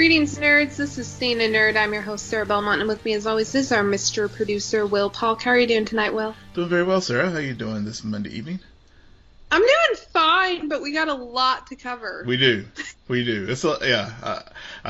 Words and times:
Greetings, 0.00 0.38
nerds. 0.38 0.76
This 0.76 0.96
is 0.96 1.06
Staying 1.06 1.40
Nerd. 1.52 1.76
I'm 1.76 1.92
your 1.92 2.00
host, 2.00 2.24
Sarah 2.24 2.46
Belmont, 2.46 2.80
and 2.80 2.88
with 2.88 3.04
me, 3.04 3.12
as 3.12 3.26
always, 3.26 3.54
is 3.54 3.70
our 3.70 3.84
Mr. 3.84 4.34
Producer, 4.34 4.86
Will 4.86 5.10
Paul. 5.10 5.34
How 5.34 5.50
are 5.50 5.58
you 5.58 5.66
doing 5.66 5.84
tonight, 5.84 6.14
Will? 6.14 6.34
Doing 6.54 6.70
very 6.70 6.84
well, 6.84 7.02
Sarah. 7.02 7.28
How 7.28 7.36
are 7.36 7.42
you 7.42 7.52
doing 7.52 7.84
this 7.84 8.02
Monday 8.02 8.30
evening? 8.30 8.60
I'm 9.50 9.60
doing 9.60 10.00
fine, 10.10 10.68
but 10.68 10.80
we 10.80 10.94
got 10.94 11.08
a 11.08 11.12
lot 11.12 11.66
to 11.66 11.76
cover. 11.76 12.24
We 12.26 12.38
do, 12.38 12.64
we 13.08 13.26
do. 13.26 13.44
It's 13.50 13.62
a, 13.62 13.76
yeah. 13.82 14.10
I, 14.22 14.42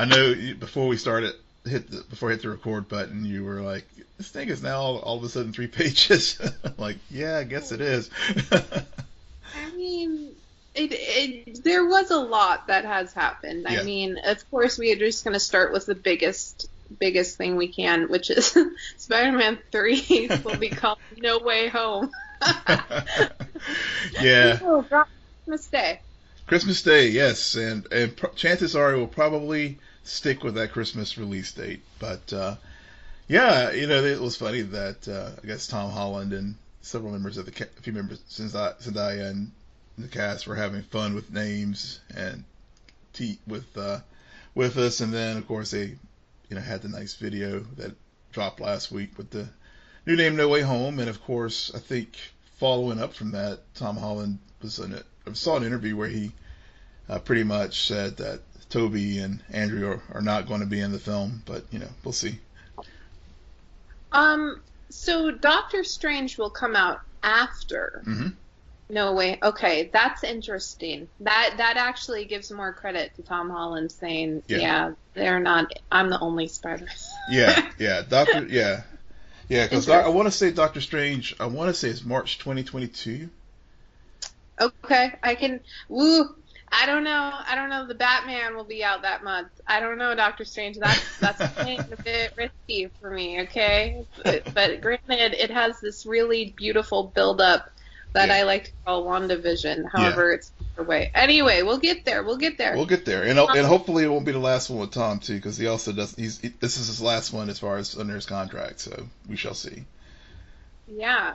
I 0.03 0.05
know. 0.05 0.33
Before 0.57 0.87
we 0.87 0.95
started, 0.95 1.33
hit 1.65 1.91
the, 1.91 2.05
before 2.09 2.29
I 2.29 2.31
hit 2.31 2.43
the 2.43 2.49
record 2.49 2.87
button, 2.87 3.25
you 3.25 3.43
were 3.43 3.59
like, 3.59 3.85
"This 4.17 4.29
thing 4.29 4.47
is 4.47 4.63
now 4.63 4.79
all, 4.79 4.99
all 4.99 5.17
of 5.17 5.25
a 5.25 5.27
sudden 5.27 5.51
three 5.51 5.67
pages." 5.81 6.39
I'm 6.63 6.73
like, 6.77 6.99
yeah, 7.09 7.37
I 7.37 7.43
guess 7.43 7.73
it 7.73 7.81
is. 7.81 8.09
I 8.49 9.75
mean, 9.75 10.29
it, 10.73 10.91
it 10.93 11.63
there 11.63 11.85
was 11.85 12.11
a 12.11 12.19
lot 12.19 12.67
that 12.67 12.85
has 12.85 13.13
happened. 13.13 13.65
Yeah. 13.69 13.81
I 13.81 13.83
mean, 13.83 14.17
of 14.23 14.49
course, 14.49 14.77
we 14.77 14.91
are 14.91 14.95
just 14.95 15.23
going 15.23 15.33
to 15.33 15.39
start 15.39 15.73
with 15.73 15.85
the 15.85 15.95
biggest 15.95 16.67
biggest 16.99 17.37
thing 17.37 17.55
we 17.55 17.67
can, 17.67 18.09
which 18.09 18.29
is 18.29 18.57
Spider-Man 18.97 19.59
3 19.71 20.29
will 20.43 20.57
be 20.57 20.69
called 20.69 20.99
No 21.17 21.39
Way 21.39 21.69
Home. 21.69 22.11
yeah. 24.19 24.59
Oh, 24.61 24.85
God. 24.89 25.05
Christmas 25.45 25.67
Day. 25.67 26.01
Christmas 26.47 26.81
Day, 26.81 27.07
yes, 27.09 27.55
and 27.55 27.89
and 27.91 28.15
pr- 28.15 28.27
chances 28.35 28.75
are 28.75 28.93
it 28.93 28.97
will 28.97 29.07
probably 29.07 29.79
stick 30.03 30.43
with 30.43 30.55
that 30.55 30.71
Christmas 30.71 31.17
release 31.17 31.51
date. 31.53 31.81
But 31.99 32.33
uh, 32.33 32.55
yeah, 33.27 33.71
you 33.71 33.87
know, 33.87 34.03
it 34.03 34.19
was 34.19 34.35
funny 34.35 34.61
that 34.61 35.07
uh, 35.07 35.31
I 35.41 35.47
guess 35.47 35.67
Tom 35.67 35.91
Holland 35.91 36.33
and 36.33 36.55
several 36.81 37.11
members 37.11 37.37
of 37.37 37.45
the 37.45 37.51
ca- 37.51 37.71
a 37.77 37.81
few 37.81 37.93
members 37.93 38.21
since 38.27 38.53
I 38.55 38.73
I 38.97 39.13
and 39.13 39.51
the 40.01 40.07
cast 40.07 40.47
were 40.47 40.55
having 40.55 40.83
fun 40.83 41.15
with 41.15 41.31
names 41.31 41.99
and 42.15 42.43
te- 43.13 43.39
with 43.47 43.77
uh, 43.77 43.99
with 44.55 44.77
us, 44.77 44.99
and 44.99 45.13
then 45.13 45.37
of 45.37 45.47
course 45.47 45.71
they 45.71 45.95
you 46.49 46.55
know 46.55 46.61
had 46.61 46.81
the 46.81 46.89
nice 46.89 47.15
video 47.15 47.59
that 47.77 47.91
dropped 48.31 48.59
last 48.59 48.91
week 48.91 49.17
with 49.17 49.29
the 49.29 49.47
new 50.05 50.15
name 50.15 50.35
No 50.35 50.47
Way 50.47 50.61
Home, 50.61 50.99
and 50.99 51.09
of 51.09 51.23
course 51.23 51.71
I 51.73 51.79
think 51.79 52.17
following 52.57 52.99
up 52.99 53.13
from 53.13 53.31
that, 53.31 53.59
Tom 53.75 53.97
Holland 53.97 54.39
was 54.61 54.79
in 54.79 54.93
it. 54.93 55.05
I 55.27 55.33
saw 55.33 55.57
an 55.57 55.63
interview 55.63 55.95
where 55.95 56.07
he 56.07 56.31
uh, 57.09 57.19
pretty 57.19 57.43
much 57.43 57.87
said 57.87 58.17
that 58.17 58.41
Tobey 58.69 59.19
and 59.19 59.43
Andrew 59.51 59.87
are, 59.89 60.01
are 60.13 60.21
not 60.21 60.47
going 60.47 60.61
to 60.61 60.65
be 60.65 60.79
in 60.79 60.91
the 60.91 60.99
film, 60.99 61.41
but 61.45 61.65
you 61.71 61.79
know 61.79 61.89
we'll 62.03 62.13
see. 62.13 62.39
Um, 64.11 64.61
so 64.89 65.31
Doctor 65.31 65.83
Strange 65.83 66.37
will 66.37 66.49
come 66.49 66.75
out 66.75 67.01
after. 67.23 68.01
hmm 68.03 68.27
No 68.91 69.13
way. 69.13 69.39
Okay, 69.41 69.89
that's 69.93 70.21
interesting. 70.25 71.07
That 71.21 71.53
that 71.57 71.77
actually 71.77 72.25
gives 72.25 72.51
more 72.51 72.73
credit 72.73 73.15
to 73.15 73.21
Tom 73.21 73.49
Holland 73.49 73.89
saying, 73.89 74.43
Yeah. 74.47 74.57
"Yeah, 74.57 74.91
they're 75.13 75.39
not. 75.39 75.71
I'm 75.89 76.09
the 76.09 76.19
only 76.19 76.49
Spider." 76.49 76.87
Yeah, 77.29 77.71
yeah, 77.79 78.01
Doctor, 78.07 78.45
yeah, 78.47 78.81
yeah. 79.47 79.65
Because 79.65 79.87
I 79.87 80.09
want 80.09 80.27
to 80.27 80.31
say 80.31 80.51
Doctor 80.51 80.81
Strange. 80.81 81.37
I 81.39 81.45
want 81.45 81.69
to 81.69 81.73
say 81.73 81.87
it's 81.87 82.03
March 82.03 82.37
2022. 82.39 83.29
okay, 84.59 85.13
I 85.23 85.35
can. 85.35 85.61
Woo. 85.87 86.35
I 86.73 86.85
don't 86.85 87.05
know. 87.05 87.31
I 87.47 87.55
don't 87.55 87.69
know. 87.69 87.87
The 87.87 87.95
Batman 87.95 88.55
will 88.57 88.63
be 88.65 88.83
out 88.83 89.03
that 89.03 89.23
month. 89.23 89.49
I 89.67 89.79
don't 89.79 89.97
know, 89.97 90.15
Doctor 90.15 90.43
Strange. 90.43 90.77
That's 90.77 91.17
that's 91.19 91.39
a 91.57 91.97
bit 92.03 92.33
risky 92.35 92.89
for 92.99 93.09
me. 93.09 93.41
Okay, 93.43 94.05
but, 94.21 94.53
but 94.53 94.81
granted, 94.81 95.33
it 95.41 95.49
has 95.51 95.79
this 95.79 96.05
really 96.05 96.53
beautiful 96.57 97.03
build 97.03 97.39
up 97.39 97.71
that 98.13 98.29
Yeah. 98.29 98.35
I 98.35 98.43
like 98.43 98.65
to 98.65 98.71
call 98.85 99.05
WandaVision. 99.05 99.89
However, 99.91 100.31
it's 100.31 100.51
away. 100.77 101.11
Anyway, 101.13 101.61
we'll 101.61 101.77
get 101.77 102.05
there. 102.05 102.23
We'll 102.23 102.37
get 102.37 102.57
there. 102.57 102.75
We'll 102.75 102.85
get 102.85 103.05
there, 103.05 103.23
and 103.23 103.39
and 103.39 103.59
um, 103.59 103.65
hopefully 103.65 104.03
it 104.03 104.07
won't 104.07 104.25
be 104.25 104.31
the 104.31 104.39
last 104.39 104.69
one 104.69 104.79
with 104.79 104.91
Tom 104.91 105.19
too, 105.19 105.35
because 105.35 105.57
he 105.57 105.67
also 105.67 105.91
does. 105.91 106.15
He's 106.15 106.39
he, 106.39 106.49
this 106.49 106.77
is 106.77 106.87
his 106.87 107.01
last 107.01 107.33
one 107.33 107.49
as 107.49 107.59
far 107.59 107.77
as 107.77 107.97
under 107.97 108.15
his 108.15 108.25
contract, 108.25 108.79
so 108.79 109.07
we 109.29 109.35
shall 109.35 109.53
see. 109.53 109.85
Yeah. 110.87 111.33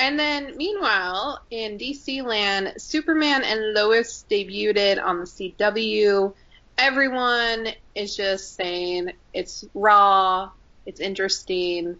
And 0.00 0.16
then, 0.16 0.56
meanwhile, 0.56 1.40
in 1.50 1.76
DC 1.76 2.24
land, 2.24 2.74
Superman 2.80 3.42
and 3.42 3.74
Lois 3.74 4.24
debuted 4.30 5.02
on 5.02 5.18
the 5.18 5.24
CW. 5.24 6.34
Everyone 6.76 7.68
is 7.96 8.16
just 8.16 8.54
saying 8.54 9.12
it's 9.34 9.64
raw, 9.74 10.50
it's 10.86 11.00
interesting, 11.00 11.96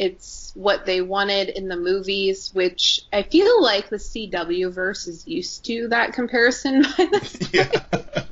it's 0.00 0.50
what 0.54 0.86
they 0.86 1.02
wanted 1.02 1.50
in 1.50 1.68
the 1.68 1.76
movies, 1.76 2.50
which 2.54 3.02
I 3.12 3.22
feel 3.22 3.62
like 3.62 3.90
the 3.90 3.96
CW 3.96 4.72
verse 4.72 5.06
is 5.06 5.28
used 5.28 5.66
to 5.66 5.88
that 5.88 6.14
comparison 6.14 6.82
by 6.98 7.04
this 7.12 7.38
yeah, 7.52 7.70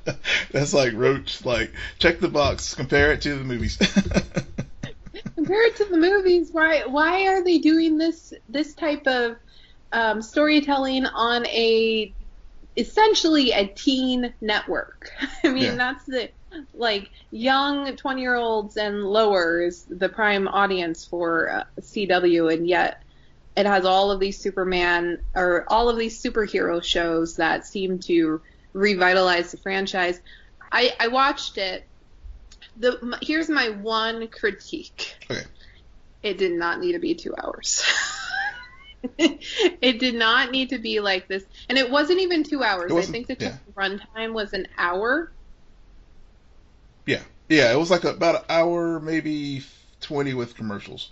that's 0.50 0.72
like 0.72 0.94
Roach. 0.94 1.44
Like 1.44 1.70
check 1.98 2.20
the 2.20 2.28
box, 2.28 2.74
compare 2.74 3.12
it 3.12 3.20
to 3.22 3.34
the 3.36 3.44
movies. 3.44 3.76
compared 5.36 5.76
to 5.76 5.84
the 5.84 5.96
movies 5.98 6.48
why 6.52 6.84
why 6.86 7.26
are 7.28 7.44
they 7.44 7.58
doing 7.58 7.98
this 7.98 8.32
this 8.48 8.74
type 8.74 9.06
of 9.06 9.36
um, 9.92 10.22
storytelling 10.22 11.04
on 11.06 11.46
a 11.46 12.14
essentially 12.76 13.52
a 13.52 13.66
teen 13.66 14.32
network 14.40 15.10
i 15.44 15.48
mean 15.48 15.64
Yeah. 15.64 15.74
that's 15.74 16.04
the 16.06 16.30
like 16.74 17.10
young 17.30 17.94
20 17.96 18.20
year 18.20 18.34
olds 18.34 18.76
and 18.76 19.02
lower 19.02 19.62
is 19.62 19.84
the 19.84 20.08
prime 20.08 20.48
audience 20.48 21.04
for 21.04 21.50
uh, 21.50 21.64
cw 21.80 22.52
and 22.52 22.66
yet 22.66 23.02
it 23.56 23.66
has 23.66 23.84
all 23.84 24.10
of 24.10 24.20
these 24.20 24.38
superman 24.38 25.18
or 25.34 25.64
all 25.68 25.88
of 25.88 25.96
these 25.96 26.22
superhero 26.22 26.82
shows 26.82 27.36
that 27.36 27.66
seem 27.66 27.98
to 27.98 28.40
revitalize 28.72 29.50
the 29.50 29.56
franchise 29.56 30.20
i 30.70 30.92
i 31.00 31.08
watched 31.08 31.58
it 31.58 31.84
the 32.78 33.18
here's 33.20 33.48
my 33.48 33.70
one 33.70 34.28
critique. 34.28 35.14
Okay. 35.30 35.42
It 36.22 36.38
did 36.38 36.52
not 36.52 36.80
need 36.80 36.92
to 36.92 36.98
be 36.98 37.14
two 37.14 37.34
hours. 37.36 37.84
it 39.18 40.00
did 40.00 40.14
not 40.14 40.50
need 40.50 40.70
to 40.70 40.78
be 40.78 41.00
like 41.00 41.28
this, 41.28 41.44
and 41.68 41.78
it 41.78 41.90
wasn't 41.90 42.20
even 42.20 42.42
two 42.44 42.62
hours. 42.62 42.92
I 42.92 43.02
think 43.02 43.26
the 43.26 43.36
yeah. 43.38 43.56
runtime 43.76 44.32
was 44.32 44.52
an 44.52 44.66
hour. 44.76 45.30
Yeah, 47.48 47.72
it 47.72 47.76
was 47.78 47.90
like 47.90 48.04
about 48.04 48.36
an 48.36 48.42
hour, 48.48 49.00
maybe 49.00 49.62
twenty 50.00 50.34
with 50.34 50.54
commercials. 50.54 51.10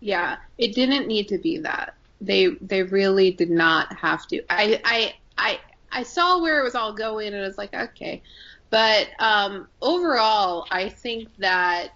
Yeah, 0.00 0.36
it 0.58 0.74
didn't 0.74 1.06
need 1.06 1.28
to 1.28 1.38
be 1.38 1.58
that. 1.58 1.94
They 2.20 2.48
they 2.60 2.82
really 2.82 3.30
did 3.32 3.50
not 3.50 3.92
have 3.98 4.26
to. 4.28 4.42
I 4.50 4.80
I 4.84 5.14
I 5.38 5.60
I 5.90 6.02
saw 6.04 6.40
where 6.40 6.60
it 6.60 6.64
was 6.64 6.74
all 6.74 6.92
going, 6.94 7.28
and 7.28 7.36
I 7.42 7.46
was 7.46 7.58
like, 7.58 7.74
okay. 7.74 8.22
But 8.70 9.08
um, 9.18 9.68
overall, 9.80 10.66
I 10.70 10.88
think 10.88 11.28
that 11.38 11.90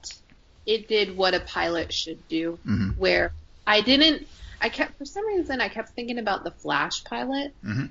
it 0.67 0.89
did 0.89 1.17
what 1.17 1.35
a 1.35 1.41
pilot 1.41 1.93
should 1.93 2.27
do. 2.29 2.59
hmm 2.65 2.91
where 2.97 3.35
I 3.67 3.81
didn't. 3.83 4.27
I 4.61 4.69
kept 4.71 4.97
for 4.99 5.05
some 5.05 5.27
reason 5.27 5.61
I 5.61 5.69
kept 5.69 5.91
thinking 5.91 6.19
about 6.19 6.45
the 6.45 6.51
Flash 6.53 7.05
pilot, 7.05 7.55
hmm 7.63 7.87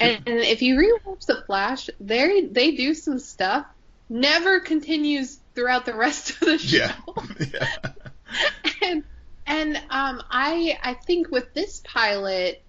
and, 0.00 0.20
and 0.26 0.38
if 0.40 0.62
you 0.62 0.76
rewatch 0.76 1.26
the 1.26 1.42
Flash, 1.46 1.88
they 2.00 2.46
they 2.46 2.72
do 2.72 2.94
some 2.94 3.18
stuff. 3.18 3.66
Never 4.12 4.60
continues 4.60 5.38
throughout 5.54 5.86
the 5.86 5.94
rest 5.94 6.30
of 6.32 6.40
the 6.40 6.58
show. 6.58 6.76
Yeah. 7.52 7.68
yeah. 7.82 7.92
and 8.82 9.04
and 9.46 9.76
um, 9.88 10.22
I 10.30 10.78
I 10.82 10.94
think 10.94 11.30
with 11.30 11.54
this 11.54 11.80
pilot, 11.82 12.62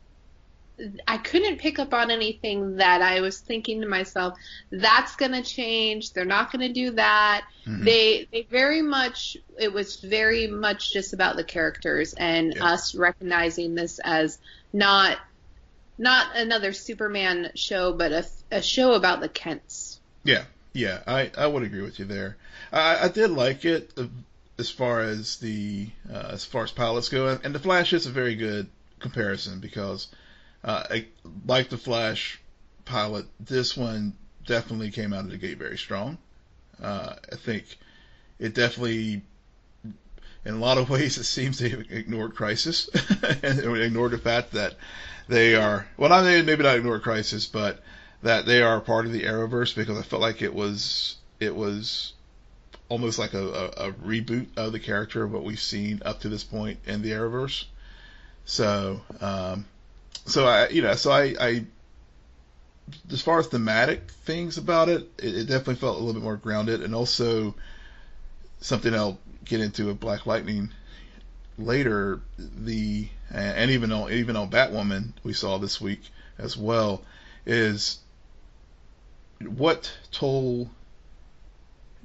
I 1.05 1.17
couldn't 1.17 1.57
pick 1.59 1.79
up 1.79 1.93
on 1.93 2.11
anything 2.11 2.77
that 2.77 3.01
I 3.01 3.19
was 3.19 3.39
thinking 3.39 3.81
to 3.81 3.87
myself, 3.89 4.37
that's 4.71 5.17
going 5.17 5.33
to 5.33 5.41
change. 5.43 6.13
They're 6.13 6.23
not 6.23 6.49
going 6.51 6.65
to 6.67 6.73
do 6.73 6.91
that. 6.91 7.45
Mhm. 7.67 7.83
They 7.83 8.27
they 8.31 8.43
very 8.43 8.81
much 8.81 9.35
it 9.59 9.73
was 9.73 9.97
very 9.97 10.47
much 10.47 10.93
just 10.93 11.11
about 11.11 11.35
the 11.35 11.43
characters 11.43 12.13
and 12.13 12.53
Yeah. 12.55 12.65
us 12.67 12.95
recognizing 12.95 13.75
this 13.75 13.99
as 14.01 14.39
not 14.71 15.17
not 15.97 16.37
another 16.37 16.71
Superman 16.71 17.51
show, 17.55 17.91
but 17.91 18.11
a, 18.13 18.25
a 18.49 18.61
show 18.61 18.93
about 18.93 19.19
the 19.19 19.29
Kents. 19.29 19.99
Yeah, 20.23 20.45
yeah, 20.73 21.01
I, 21.05 21.31
I 21.37 21.47
would 21.47 21.63
agree 21.63 21.81
with 21.81 21.99
you 21.99 22.05
there. 22.05 22.35
I, 22.71 23.05
I 23.05 23.07
did 23.07 23.29
like 23.29 23.63
it 23.63 23.91
uh, 23.97 24.05
as 24.57 24.69
far 24.69 25.01
as 25.01 25.37
the 25.37 25.89
uh, 26.11 26.29
as 26.31 26.45
far 26.45 26.63
as 26.63 26.71
pilots 26.71 27.09
go, 27.09 27.27
and 27.27 27.55
the 27.55 27.59
Flash 27.59 27.93
is 27.93 28.07
a 28.07 28.11
very 28.11 28.35
good 28.35 28.67
comparison 28.99 29.59
because, 29.59 30.07
uh, 30.63 30.83
I, 30.89 31.05
like 31.45 31.69
the 31.69 31.77
Flash 31.77 32.41
pilot, 32.85 33.25
this 33.39 33.77
one 33.77 34.13
definitely 34.45 34.91
came 34.91 35.13
out 35.13 35.25
of 35.25 35.29
the 35.29 35.37
gate 35.37 35.57
very 35.57 35.77
strong. 35.77 36.17
Uh, 36.81 37.15
I 37.31 37.35
think 37.35 37.77
it 38.39 38.55
definitely, 38.55 39.21
in 40.45 40.53
a 40.53 40.57
lot 40.57 40.79
of 40.79 40.89
ways, 40.89 41.17
it 41.17 41.25
seems 41.25 41.59
they 41.59 41.71
ignored 41.71 42.35
Crisis 42.35 42.89
and 43.43 43.59
ignored 43.59 44.11
the 44.11 44.17
fact 44.17 44.53
that 44.53 44.75
they 45.27 45.55
are 45.55 45.87
well, 45.97 46.09
not 46.09 46.23
maybe 46.23 46.63
not 46.63 46.77
ignored 46.77 47.03
Crisis, 47.03 47.45
but 47.45 47.81
that 48.23 48.45
they 48.45 48.61
are 48.61 48.79
part 48.79 49.05
of 49.05 49.11
the 49.11 49.23
Arrowverse 49.23 49.75
because 49.75 49.99
I 49.99 50.01
felt 50.01 50.21
like 50.21 50.41
it 50.41 50.53
was 50.53 51.17
it 51.39 51.55
was 51.55 52.13
almost 52.89 53.19
like 53.19 53.33
a, 53.33 53.47
a, 53.47 53.65
a 53.89 53.91
reboot 53.91 54.47
of 54.55 54.71
the 54.71 54.79
character 54.79 55.23
of 55.23 55.31
what 55.31 55.43
we've 55.43 55.59
seen 55.59 56.01
up 56.05 56.21
to 56.21 56.29
this 56.29 56.43
point 56.43 56.79
in 56.85 57.01
the 57.01 57.11
Arrowverse. 57.11 57.65
So, 58.45 59.01
um, 59.19 59.65
so 60.25 60.47
I 60.47 60.69
you 60.69 60.81
know 60.81 60.95
so 60.95 61.11
I, 61.11 61.35
I 61.39 61.65
as 63.11 63.21
far 63.21 63.39
as 63.39 63.47
thematic 63.47 64.11
things 64.25 64.57
about 64.57 64.89
it, 64.89 65.09
it, 65.17 65.35
it 65.35 65.43
definitely 65.45 65.75
felt 65.75 65.97
a 65.97 65.99
little 65.99 66.13
bit 66.13 66.23
more 66.23 66.37
grounded, 66.37 66.81
and 66.81 66.95
also 66.95 67.55
something 68.61 68.93
I'll 68.93 69.19
get 69.43 69.59
into 69.59 69.87
with 69.87 69.99
Black 69.99 70.25
Lightning 70.25 70.69
later. 71.57 72.21
The 72.37 73.09
and 73.31 73.71
even 73.71 73.91
on 73.91 74.13
even 74.13 74.37
on 74.37 74.49
Batwoman 74.49 75.11
we 75.23 75.33
saw 75.33 75.57
this 75.57 75.81
week 75.81 76.09
as 76.37 76.55
well 76.55 77.03
is 77.45 77.99
what 79.47 79.91
toll 80.11 80.69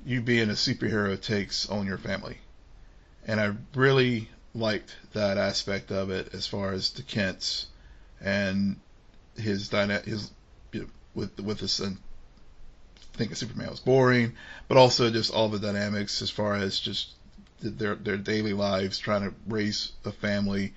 you 0.04 0.20
being 0.20 0.50
a 0.50 0.54
superhero 0.54 1.20
takes 1.20 1.68
on 1.68 1.86
your 1.86 1.98
family. 1.98 2.38
And 3.26 3.40
I 3.40 3.54
really 3.74 4.28
liked 4.54 4.96
that 5.12 5.36
aspect 5.36 5.90
of 5.90 6.10
it 6.10 6.34
as 6.34 6.46
far 6.46 6.72
as 6.72 6.90
the 6.90 7.02
Kents 7.02 7.66
and 8.20 8.80
his 9.36 9.68
dyna- 9.68 10.00
his 10.00 10.30
you 10.72 10.80
know, 10.80 10.86
with 11.14 11.38
with 11.40 11.60
his 11.60 11.72
son 11.72 11.98
thinking 13.14 13.36
Superman 13.36 13.70
was 13.70 13.80
boring, 13.80 14.34
but 14.68 14.76
also 14.76 15.10
just 15.10 15.32
all 15.32 15.48
the 15.48 15.58
dynamics 15.58 16.22
as 16.22 16.30
far 16.30 16.54
as 16.54 16.78
just 16.78 17.14
their 17.60 17.96
their 17.96 18.16
daily 18.16 18.52
lives 18.52 18.98
trying 18.98 19.22
to 19.22 19.34
raise 19.46 19.92
a 20.04 20.12
family, 20.12 20.72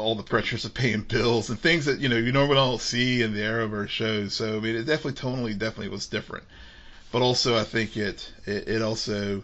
all 0.00 0.14
the 0.14 0.22
pressures 0.22 0.64
of 0.64 0.74
paying 0.74 1.02
bills 1.02 1.50
and 1.50 1.60
things 1.60 1.84
that 1.84 2.00
you 2.00 2.08
know 2.08 2.16
you 2.16 2.32
normally 2.32 2.56
don't 2.56 2.80
see 2.80 3.22
in 3.22 3.32
the 3.32 3.40
Arrowverse 3.40 3.88
shows. 3.88 4.34
So 4.34 4.56
I 4.56 4.60
mean, 4.60 4.76
it 4.76 4.84
definitely 4.84 5.20
tonally 5.20 5.58
definitely 5.58 5.88
was 5.88 6.06
different, 6.06 6.44
but 7.12 7.22
also 7.22 7.56
I 7.56 7.64
think 7.64 7.96
it 7.96 8.32
it, 8.46 8.68
it 8.68 8.82
also 8.82 9.42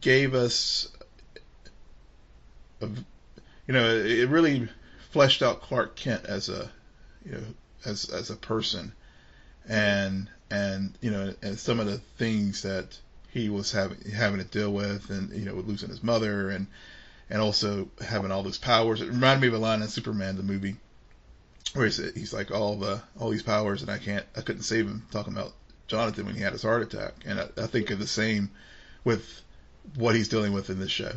gave 0.00 0.34
us, 0.34 0.88
a, 2.80 2.86
you 3.66 3.74
know, 3.74 3.88
it, 3.96 4.28
really 4.28 4.68
fleshed 5.10 5.42
out 5.42 5.62
Clark 5.62 5.96
Kent 5.96 6.24
as 6.24 6.48
a, 6.48 6.70
you 7.24 7.32
know, 7.32 7.44
as 7.84 8.08
as 8.08 8.30
a 8.30 8.36
person, 8.36 8.92
and 9.68 10.28
and 10.50 10.94
you 11.00 11.10
know, 11.10 11.34
and 11.42 11.58
some 11.58 11.80
of 11.80 11.86
the 11.86 11.98
things 12.18 12.62
that 12.62 12.98
he 13.30 13.48
was 13.48 13.72
having 13.72 13.98
having 14.10 14.38
to 14.38 14.44
deal 14.44 14.72
with, 14.72 15.10
and 15.10 15.32
you 15.32 15.44
know, 15.44 15.54
with 15.54 15.66
losing 15.66 15.88
his 15.88 16.02
mother, 16.02 16.50
and 16.50 16.66
and 17.32 17.40
also 17.40 17.88
having 18.06 18.30
all 18.30 18.42
those 18.42 18.58
powers. 18.58 19.00
It 19.00 19.08
reminded 19.08 19.40
me 19.40 19.48
of 19.48 19.54
a 19.54 19.58
line 19.58 19.80
in 19.80 19.88
Superman 19.88 20.36
the 20.36 20.42
movie 20.42 20.76
where 21.72 21.86
he's, 21.86 21.96
he's 21.96 22.32
like 22.34 22.50
all 22.50 22.76
the 22.76 23.00
all 23.18 23.30
these 23.30 23.42
powers, 23.42 23.80
and 23.80 23.90
I 23.90 23.96
can't, 23.96 24.26
I 24.36 24.42
couldn't 24.42 24.62
save 24.62 24.86
him. 24.86 25.06
Talking 25.10 25.32
about 25.32 25.52
Jonathan 25.88 26.26
when 26.26 26.34
he 26.34 26.42
had 26.42 26.52
his 26.52 26.62
heart 26.62 26.82
attack, 26.82 27.14
and 27.24 27.40
I, 27.40 27.48
I 27.56 27.66
think 27.66 27.90
of 27.90 27.98
the 27.98 28.06
same 28.06 28.50
with 29.02 29.26
what 29.96 30.14
he's 30.14 30.28
dealing 30.28 30.52
with 30.52 30.68
in 30.68 30.78
this 30.78 30.90
show. 30.90 31.12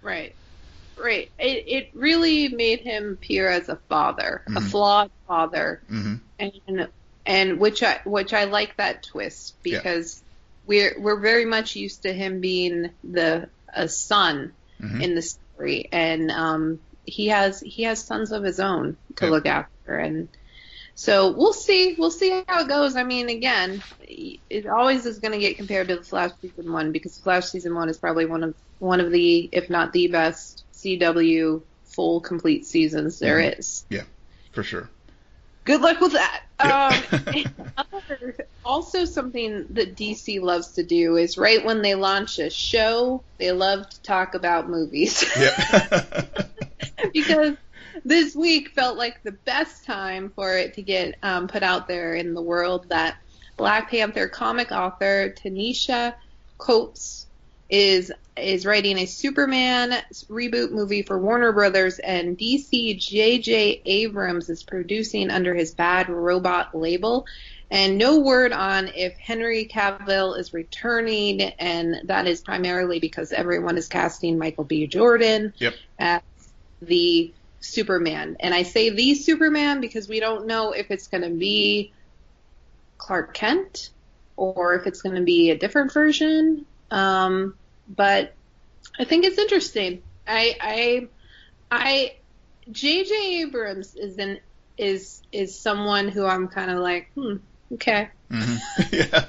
Right. 0.00 0.34
Right. 0.96 1.30
It 1.38 1.64
it 1.66 1.90
really 1.92 2.48
made 2.48 2.80
him 2.80 3.12
appear 3.12 3.50
as 3.50 3.68
a 3.68 3.76
father, 3.90 4.42
a 4.46 4.50
Mhm. 4.50 4.70
flawed 4.70 5.10
father, 5.28 5.82
hmm 5.88 6.14
and 6.38 6.88
and 7.26 7.60
which 7.60 7.82
I 7.82 8.00
which 8.04 8.32
I 8.32 8.44
like 8.44 8.78
that 8.78 9.02
twist 9.02 9.54
Yeah. 9.62 9.78
because 9.78 10.22
we're 10.66 10.94
we're 10.98 11.20
very 11.20 11.44
much 11.44 11.76
used 11.76 12.02
to 12.04 12.12
him 12.14 12.40
being 12.40 12.90
the 13.04 13.50
a 13.74 13.88
son 13.88 14.54
hmm 14.82 15.00
in 15.00 15.14
the 15.14 15.22
story, 15.22 15.88
and 15.92 16.30
um, 16.30 16.80
he 17.04 17.28
has 17.28 17.60
he 17.60 17.84
has 17.84 18.04
sons 18.04 18.32
of 18.32 18.42
his 18.42 18.60
own 18.60 18.96
to 19.16 19.24
Yep. 19.26 19.30
look 19.30 19.46
after, 19.46 19.96
and 19.96 20.28
so 20.94 21.32
we'll 21.32 21.52
see 21.52 21.94
we'll 21.98 22.10
see 22.10 22.42
how 22.48 22.60
it 22.62 22.68
goes. 22.68 22.96
I 22.96 23.04
mean, 23.04 23.28
again, 23.28 23.82
it 24.00 24.66
always 24.66 25.06
is 25.06 25.18
going 25.20 25.32
to 25.32 25.38
get 25.38 25.56
compared 25.56 25.88
to 25.88 25.96
the 25.96 26.02
Flash 26.04 26.32
season 26.40 26.72
one 26.72 26.92
because 26.92 27.18
Flash 27.18 27.46
season 27.46 27.74
one 27.74 27.88
is 27.88 27.98
probably 27.98 28.26
one 28.26 28.42
of 28.42 28.54
one 28.78 29.00
of 29.00 29.10
the 29.10 29.48
if 29.52 29.70
not 29.70 29.92
the 29.92 30.08
best 30.08 30.64
CW 30.74 31.62
full 31.94 32.20
complete 32.20 32.64
seasons 32.66 33.18
there 33.18 33.38
Mhm. 33.38 33.58
is. 33.58 33.84
for 34.52 34.62
sure. 34.62 34.90
Good 35.64 35.80
luck 35.80 36.00
with 36.00 36.12
that. 36.12 36.42
Yeah. 36.64 36.88
Um, 37.36 37.74
other- 37.76 38.36
also, 38.64 39.04
something 39.04 39.66
that 39.70 39.96
DC 39.96 40.40
loves 40.40 40.72
to 40.72 40.82
do 40.82 41.16
is 41.16 41.36
right 41.36 41.64
when 41.64 41.82
they 41.82 41.94
launch 41.94 42.38
a 42.38 42.50
show, 42.50 43.22
they 43.38 43.52
love 43.52 43.88
to 43.88 44.02
talk 44.02 44.34
about 44.34 44.68
movies. 44.68 45.24
yep. 45.36 46.50
because 47.12 47.56
this 48.04 48.34
week 48.34 48.70
felt 48.70 48.96
like 48.96 49.22
the 49.22 49.32
best 49.32 49.84
time 49.84 50.30
for 50.30 50.56
it 50.56 50.74
to 50.74 50.82
get 50.82 51.16
um, 51.22 51.48
put 51.48 51.62
out 51.62 51.88
there 51.88 52.14
in 52.14 52.34
the 52.34 52.42
world 52.42 52.88
that 52.88 53.16
Black 53.56 53.90
Panther 53.90 54.28
comic 54.28 54.72
author 54.72 55.30
Ta-Nehisi 55.30 56.14
Coates 56.58 57.26
is 57.68 58.12
is 58.36 58.64
writing 58.66 58.98
a 58.98 59.06
Superman 59.06 59.92
reboot 60.30 60.72
movie 60.72 61.02
for 61.02 61.18
Warner 61.18 61.52
Brothers 61.52 61.98
and 61.98 62.36
DC 62.36 62.98
JJ 62.98 63.82
Abrams 63.84 64.48
is 64.48 64.62
producing 64.62 65.30
under 65.30 65.54
his 65.54 65.74
Bad 65.74 66.08
Robot 66.08 66.74
label 66.74 67.26
and 67.70 67.96
no 67.96 68.20
word 68.20 68.52
on 68.52 68.88
if 68.88 69.16
Henry 69.18 69.66
Cavill 69.66 70.38
is 70.38 70.52
returning 70.52 71.40
and 71.40 72.02
that 72.08 72.26
is 72.26 72.40
primarily 72.42 73.00
because 73.00 73.32
everyone 73.32 73.78
is 73.78 73.88
casting 73.88 74.38
Michael 74.38 74.64
B 74.64 74.86
Jordan 74.86 75.54
Yep. 75.58 75.74
as 75.98 76.20
the 76.82 77.32
Superman. 77.60 78.36
And 78.40 78.54
I 78.54 78.64
say 78.64 78.90
the 78.90 79.14
Superman 79.14 79.80
because 79.80 80.08
we 80.08 80.20
don't 80.20 80.46
know 80.46 80.72
if 80.72 80.90
it's 80.90 81.08
going 81.08 81.22
to 81.22 81.30
be 81.30 81.92
Clark 82.98 83.34
Kent 83.34 83.90
or 84.36 84.74
if 84.74 84.86
it's 84.86 85.02
going 85.02 85.16
to 85.16 85.22
be 85.22 85.50
a 85.50 85.58
different 85.58 85.92
version. 85.92 86.66
Um, 86.92 87.58
but 87.88 88.36
I 88.98 89.04
think 89.04 89.24
it's 89.24 89.38
interesting. 89.38 90.02
I, 90.26 90.56
I, 90.60 91.08
I, 91.70 92.12
J.J. 92.70 93.42
Abrams 93.42 93.94
is 93.96 94.18
an 94.18 94.40
is 94.78 95.22
is 95.32 95.58
someone 95.60 96.08
who 96.08 96.24
I'm 96.26 96.48
kind 96.48 96.70
of 96.70 96.78
like, 96.78 97.10
hmm, 97.14 97.36
okay. 97.74 98.10
hmm 98.30 98.56
Yeah. 98.92 99.24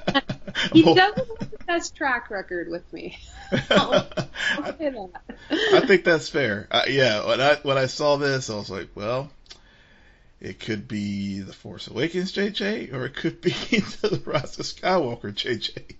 He 0.73 0.83
Well, 0.83 0.95
doesn't 0.95 1.17
have 1.17 1.51
the 1.51 1.59
best 1.67 1.95
track 1.95 2.29
record 2.29 2.69
with 2.69 2.91
me. 2.93 3.17
I'll 3.69 4.07
I, 4.63 4.71
say 4.77 4.89
that. 4.91 5.11
I 5.73 5.81
think 5.81 6.03
that's 6.05 6.29
fair. 6.29 6.67
Uh, 6.71 6.83
yeah, 6.87 7.25
when 7.27 7.41
I 7.41 7.55
when 7.63 7.77
I 7.77 7.87
saw 7.87 8.17
this, 8.17 8.49
I 8.49 8.55
was 8.55 8.69
like, 8.69 8.89
well, 8.95 9.31
it 10.41 10.59
could 10.59 10.87
be 10.87 11.39
the 11.41 11.53
Force 11.53 11.87
Awakens 11.87 12.33
JJ, 12.33 12.93
or 12.93 13.05
it 13.05 13.15
could 13.15 13.41
be 13.41 13.51
the 13.51 14.21
Rise 14.25 14.59
of 14.59 14.65
Skywalker 14.65 15.33
JJ. 15.33 15.95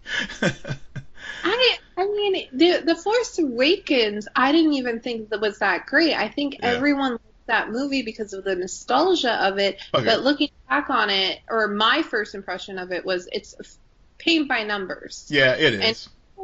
I 1.44 1.77
I 1.98 2.06
mean 2.06 2.48
the 2.53 2.82
the 2.86 2.96
Force 2.96 3.38
Awakens 3.39 4.27
I 4.36 4.51
didn't 4.51 4.74
even 4.74 5.00
think 5.00 5.30
that 5.30 5.42
was 5.42 5.60
that 5.60 5.86
great. 5.86 6.13
I 6.13 6.27
think 6.30 6.56
Yeah. 6.56 6.72
everyone 6.74 7.12
liked 7.13 7.24
that 7.48 7.70
movie 7.72 8.01
because 8.03 8.34
of 8.34 8.44
the 8.44 8.56
nostalgia 8.56 9.34
of 9.48 9.60
it. 9.60 9.77
Okay. 9.94 10.06
But 10.06 10.22
looking 10.24 10.50
back 10.70 10.89
on 10.89 11.10
it, 11.10 11.39
or 11.50 11.68
my 11.68 12.01
first 12.01 12.36
impression 12.36 12.77
of 12.80 12.92
it 12.92 13.06
was 13.06 13.27
it's 13.32 13.56
paint 14.18 14.48
by 14.48 14.63
numbers. 14.63 15.27
yeah, 15.30 15.53
it 15.56 15.74
is. 15.74 15.80
And- 15.82 15.89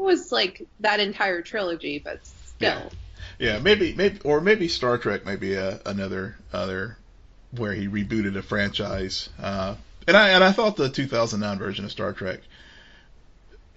It 0.01 0.03
was 0.05 0.31
like 0.31 0.65
that 0.81 0.99
entire 0.99 1.41
trilogy, 1.41 1.99
but 1.99 2.19
still. 2.25 2.91
Yeah, 3.37 3.59
maybe, 3.59 3.93
maybe, 3.93 4.19
or 4.25 4.41
maybe 4.41 4.67
Star 4.67 4.97
Trek 4.97 5.25
may 5.25 5.35
be 5.37 5.53
a, 5.53 5.79
another 5.85 6.35
other 6.53 6.97
where 7.51 7.73
he 7.73 7.87
rebooted 7.87 8.35
a 8.37 8.41
franchise. 8.41 9.29
Uh, 9.41 9.75
and 10.07 10.15
I 10.17 10.29
and 10.29 10.43
I 10.43 10.51
thought 10.51 10.75
the 10.75 10.89
2009 10.89 11.57
version 11.57 11.85
of 11.85 11.91
Star 11.91 12.11
Trek 12.13 12.41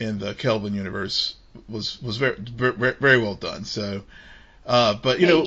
in 0.02 0.18
the 0.18 0.34
Kelvin 0.34 0.74
universe 0.74 1.34
was 1.68 2.00
was 2.02 2.16
very 2.16 2.36
very, 2.38 3.18
well 3.18 3.34
done. 3.34 3.64
So, 3.64 4.02
uh, 4.66 4.94
but 4.94 5.20
you 5.20 5.26
know, 5.26 5.46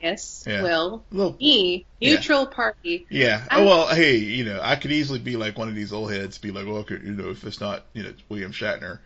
bias, 0.00 0.44
Yeah. 0.46 0.62
Will 0.62 1.04
little 1.10 1.36
me 1.40 1.86
neutral 2.00 2.46
party. 2.46 3.06
Yeah. 3.08 3.44
I- 3.50 3.60
Oh, 3.60 3.64
well, 3.64 3.88
hey, 3.94 4.16
you 4.16 4.44
know, 4.44 4.60
I 4.62 4.76
could 4.76 4.92
easily 4.92 5.18
be 5.18 5.36
like 5.36 5.56
one 5.58 5.68
of 5.68 5.74
these 5.74 5.92
old 5.92 6.12
heads, 6.12 6.38
be 6.38 6.50
like, 6.50 6.66
well, 6.66 6.78
okay, 6.78 6.98
you 7.02 7.12
know, 7.12 7.30
if 7.30 7.44
it's 7.44 7.60
not, 7.60 7.84
you 7.94 8.02
know, 8.02 8.12
William 8.28 8.52
Shatner, 8.52 8.98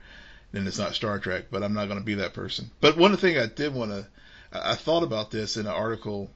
then 0.52 0.66
it's 0.66 0.78
not 0.78 0.94
Star 0.94 1.18
Trek. 1.18 1.46
But 1.50 1.62
I'm 1.62 1.74
not 1.74 1.86
going 1.86 1.98
to 2.00 2.04
be 2.04 2.14
that 2.14 2.34
person. 2.34 2.70
But 2.80 2.96
one 2.96 3.16
thing 3.16 3.38
I 3.38 3.46
did 3.46 3.74
want 3.74 3.90
to, 3.92 4.06
I 4.52 4.72
I 4.72 4.74
thought 4.74 5.02
about 5.02 5.30
this 5.30 5.56
in 5.56 5.66
an 5.66 5.72
article 5.72 6.30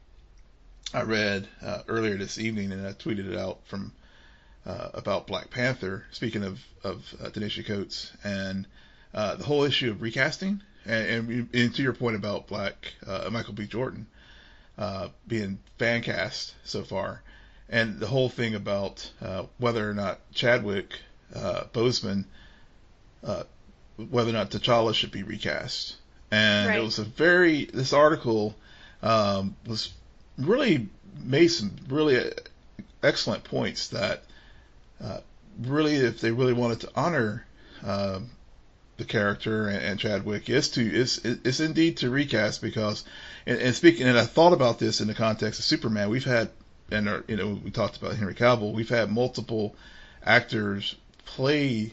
I 0.94 1.02
read 1.02 1.48
uh, 1.64 1.82
earlier 1.88 2.16
this 2.16 2.38
evening, 2.38 2.70
and 2.72 2.86
I 2.86 2.92
tweeted 2.92 3.30
it 3.32 3.38
out 3.38 3.60
from 3.66 3.92
uh, 4.66 4.88
about 4.94 5.26
Black 5.26 5.50
Panther. 5.50 6.04
Speaking 6.12 6.44
of 6.44 6.60
of 6.84 7.14
uh, 7.20 7.30
Ta-Nehisi 7.30 7.64
Coates 7.64 8.12
and 8.24 8.66
uh, 9.14 9.36
the 9.36 9.44
whole 9.44 9.64
issue 9.64 9.90
of 9.90 10.02
recasting, 10.02 10.62
and, 10.86 11.30
and, 11.30 11.48
and 11.54 11.74
to 11.74 11.82
your 11.82 11.92
point 11.92 12.16
about 12.16 12.48
Black 12.48 12.92
uh, 13.06 13.28
Michael 13.30 13.54
B. 13.54 13.66
Jordan 13.66 14.06
uh, 14.78 15.08
being 15.26 15.58
fan 15.78 16.02
cast 16.02 16.54
so 16.64 16.82
far, 16.82 17.22
and 17.68 18.00
the 18.00 18.06
whole 18.06 18.28
thing 18.28 18.54
about 18.54 19.10
uh, 19.20 19.44
whether 19.58 19.88
or 19.88 19.94
not 19.94 20.20
Chadwick 20.32 20.98
uh, 21.34 21.64
Boseman, 21.72 22.24
uh, 23.24 23.44
whether 23.96 24.30
or 24.30 24.34
not 24.34 24.50
T'Challa 24.50 24.94
should 24.94 25.12
be 25.12 25.22
recast, 25.22 25.96
and 26.30 26.74
it 26.74 26.82
was 26.82 26.98
a 26.98 27.04
very 27.04 27.66
this 27.66 27.92
article 27.92 28.54
um, 29.02 29.56
was 29.66 29.92
really 30.38 30.88
made 31.22 31.48
some 31.48 31.72
really 31.88 32.32
excellent 33.02 33.44
points 33.44 33.88
that 33.88 34.24
uh, 35.02 35.18
really 35.60 35.96
if 35.96 36.20
they 36.20 36.30
really 36.30 36.52
wanted 36.52 36.80
to 36.80 36.90
honor 36.94 37.46
um, 37.84 38.30
the 38.96 39.04
character 39.04 39.68
and, 39.68 39.82
and 39.82 40.00
Chadwick 40.00 40.48
is 40.48 40.70
to 40.70 40.82
is 40.82 41.18
is 41.18 41.60
indeed 41.60 41.98
to 41.98 42.10
recast 42.10 42.62
because 42.62 43.04
and, 43.46 43.58
and 43.58 43.74
speaking 43.74 44.06
and 44.06 44.18
I 44.18 44.24
thought 44.24 44.52
about 44.52 44.78
this 44.78 45.00
in 45.00 45.08
the 45.08 45.14
context 45.14 45.58
of 45.58 45.64
Superman. 45.64 46.10
We've 46.10 46.24
had 46.24 46.50
and 46.90 47.08
uh, 47.08 47.20
you 47.26 47.36
know 47.36 47.58
we 47.62 47.70
talked 47.70 47.96
about 47.96 48.14
Henry 48.14 48.34
Cavill. 48.34 48.72
We've 48.72 48.88
had 48.88 49.10
multiple 49.10 49.74
actors 50.24 50.94
play 51.24 51.92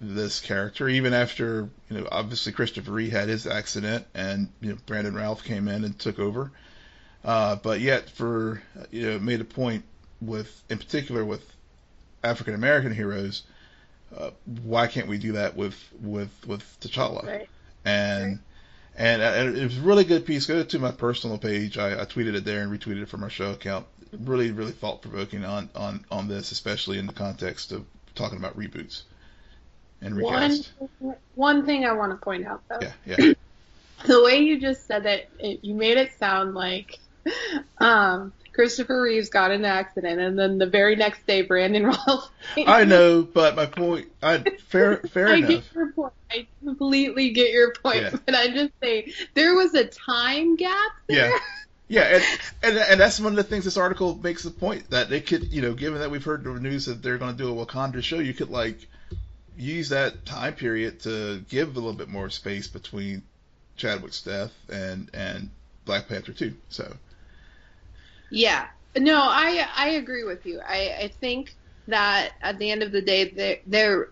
this 0.00 0.40
character 0.40 0.88
even 0.88 1.14
after 1.14 1.68
you 1.90 1.98
know 1.98 2.08
obviously 2.10 2.52
Christopher 2.52 2.92
Reeve 2.92 3.12
had 3.12 3.28
his 3.28 3.46
accident 3.46 4.06
and 4.14 4.48
you 4.60 4.70
know 4.70 4.78
Brandon 4.86 5.14
Routh 5.14 5.44
came 5.44 5.68
in 5.68 5.84
and 5.84 5.98
took 5.98 6.18
over. 6.18 6.50
Uh, 7.24 7.56
but 7.56 7.80
yet 7.80 8.08
for 8.08 8.62
you 8.90 9.10
know 9.10 9.18
made 9.18 9.40
a 9.40 9.44
point 9.44 9.84
with 10.20 10.62
in 10.70 10.78
particular 10.78 11.24
with 11.24 11.55
African 12.24 12.54
American 12.54 12.92
heroes 12.92 13.42
uh, 14.16 14.30
why 14.62 14.86
can't 14.86 15.08
we 15.08 15.18
do 15.18 15.32
that 15.32 15.56
with 15.56 15.76
with 16.00 16.30
with 16.46 16.62
T'Challa 16.80 17.24
Right. 17.26 17.48
and 17.84 18.38
and, 18.98 19.20
and 19.20 19.56
it 19.58 19.64
was 19.64 19.76
a 19.76 19.82
really 19.82 20.04
good 20.04 20.24
piece. 20.24 20.46
Go 20.46 20.62
to 20.62 20.78
my 20.78 20.90
personal 20.90 21.36
page. 21.36 21.76
I, 21.76 22.00
I 22.00 22.04
tweeted 22.06 22.34
it 22.34 22.46
there 22.46 22.62
and 22.62 22.72
retweeted 22.72 23.02
it 23.02 23.08
from 23.10 23.22
our 23.24 23.28
show 23.28 23.50
account. 23.50 23.84
Really, 24.18 24.52
really 24.52 24.72
thought 24.72 25.02
provoking 25.02 25.44
on, 25.44 25.68
on 25.74 26.04
on 26.10 26.28
this, 26.28 26.50
especially 26.52 26.98
in 26.98 27.06
the 27.06 27.12
context 27.12 27.72
of 27.72 27.84
talking 28.14 28.38
about 28.38 28.56
reboots 28.56 29.02
and 30.00 30.16
One 30.18 30.50
recast. 30.50 30.72
one 31.34 31.66
thing 31.66 31.84
I 31.84 31.92
want 31.92 32.12
to 32.12 32.16
point 32.16 32.46
out 32.46 32.62
though. 32.68 32.78
Yeah, 32.80 32.92
yeah, 33.18 33.32
the 34.06 34.22
way 34.22 34.38
you 34.38 34.60
just 34.60 34.86
said 34.86 35.02
that, 35.02 35.28
it, 35.38 35.62
you 35.62 35.74
made 35.74 35.98
it 35.98 36.12
sound 36.18 36.54
like 36.54 36.98
um, 37.78 38.32
Christopher 38.56 39.02
Reeves 39.02 39.28
got 39.28 39.52
in 39.52 39.60
an 39.60 39.64
accident, 39.66 40.18
and 40.20 40.36
then 40.36 40.58
the 40.58 40.66
very 40.66 40.96
next 40.96 41.24
day, 41.26 41.42
Brandon 41.42 41.84
Routh. 41.86 42.30
I 42.66 42.84
know, 42.84 43.22
but 43.22 43.54
my 43.54 43.66
point. 43.66 44.08
I 44.22 44.38
fair 44.68 44.96
fair 45.12 45.28
I 45.28 45.34
enough. 45.36 45.48
get 45.50 45.64
your 45.74 45.92
point. 45.92 46.12
I 46.30 46.46
completely 46.64 47.30
get 47.30 47.52
your 47.52 47.72
point, 47.74 48.02
Yeah. 48.02 48.16
but 48.26 48.34
I 48.34 48.48
just 48.48 48.72
say 48.82 49.12
there 49.34 49.54
was 49.54 49.74
a 49.74 49.84
time 49.84 50.56
gap 50.56 50.90
there. 51.06 51.30
Yeah. 51.30 51.38
Yeah, 51.88 52.02
and, 52.16 52.24
and 52.64 52.78
and 52.78 53.00
that's 53.00 53.20
one 53.20 53.32
of 53.32 53.36
the 53.36 53.44
things 53.44 53.64
this 53.64 53.76
article 53.76 54.16
makes 54.20 54.42
the 54.42 54.50
point 54.50 54.90
that 54.90 55.08
they 55.08 55.20
could, 55.20 55.52
you 55.52 55.62
know, 55.62 55.72
given 55.72 56.00
that 56.00 56.10
we've 56.10 56.24
heard 56.24 56.42
the 56.42 56.50
news 56.58 56.86
that 56.86 57.00
they're 57.00 57.16
going 57.18 57.36
to 57.36 57.38
do 57.40 57.56
a 57.60 57.64
Wakanda 57.66 58.02
show, 58.02 58.18
you 58.18 58.34
could 58.34 58.50
like 58.50 58.88
use 59.56 59.90
that 59.90 60.26
time 60.26 60.54
period 60.54 60.98
to 61.02 61.44
give 61.48 61.68
a 61.70 61.78
little 61.78 61.92
bit 61.92 62.08
more 62.08 62.28
space 62.28 62.66
between 62.66 63.22
Chadwick's 63.76 64.20
death 64.22 64.52
and 64.68 65.08
and 65.14 65.50
Black 65.84 66.08
Panther 66.08 66.32
2. 66.32 66.54
So 66.70 66.92
Yeah. 68.30 68.66
No, 68.96 69.18
I 69.22 69.66
I 69.76 69.88
agree 69.90 70.24
with 70.24 70.46
you. 70.46 70.60
I 70.66 70.94
I 71.02 71.08
think 71.20 71.54
that 71.88 72.32
at 72.42 72.58
the 72.58 72.70
end 72.70 72.82
of 72.82 72.92
the 72.92 73.02
day, 73.02 73.30
they're, 73.30 73.58
they're 73.66 74.08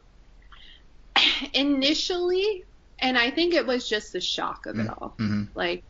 initially, 1.55 2.65
and 2.99 3.17
I 3.19 3.31
think 3.31 3.55
it 3.55 3.67
was 3.67 3.89
just 3.89 4.13
the 4.13 4.21
shock 4.21 4.67
of 4.67 4.79
it 4.79 4.89
all. 4.89 5.15
mhm. 5.19 5.49
Like, 5.55 5.85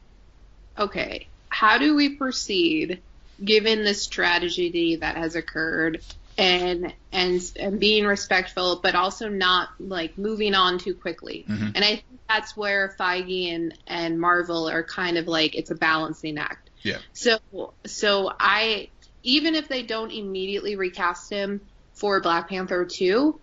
okay, 0.78 1.28
how 1.48 1.78
do 1.78 1.94
we 1.94 2.16
proceed 2.16 3.02
given 3.44 3.84
this 3.84 4.06
tragedy 4.06 4.96
that 4.96 5.16
has 5.16 5.34
occurred? 5.36 6.00
And 6.36 6.92
and 7.12 7.40
and 7.60 7.78
being 7.78 8.06
respectful, 8.06 8.80
but 8.82 8.96
also 8.96 9.28
not 9.28 9.68
like 9.78 10.18
moving 10.18 10.52
on 10.56 10.78
too 10.80 10.96
quickly. 10.96 11.44
Mhm. 11.48 11.72
And 11.76 11.84
I 11.84 11.90
think 11.96 12.20
that's 12.28 12.56
where 12.56 12.96
Feige 12.98 13.54
and 13.54 13.78
and 13.86 14.20
Marvel 14.20 14.68
are 14.68 14.82
kind 14.82 15.16
of 15.16 15.28
like 15.28 15.54
it's 15.54 15.70
a 15.70 15.76
balancing 15.76 16.36
act. 16.38 16.63
Yeah. 16.84 16.98
So 17.14 17.38
so 17.86 18.30
I 18.38 18.90
even 19.22 19.54
if 19.54 19.68
they 19.68 19.82
don't 19.82 20.12
immediately 20.12 20.76
recast 20.76 21.32
him 21.32 21.62
for 21.94 22.20
Black 22.20 22.48
Panther 22.48 22.84
2, 22.84 23.40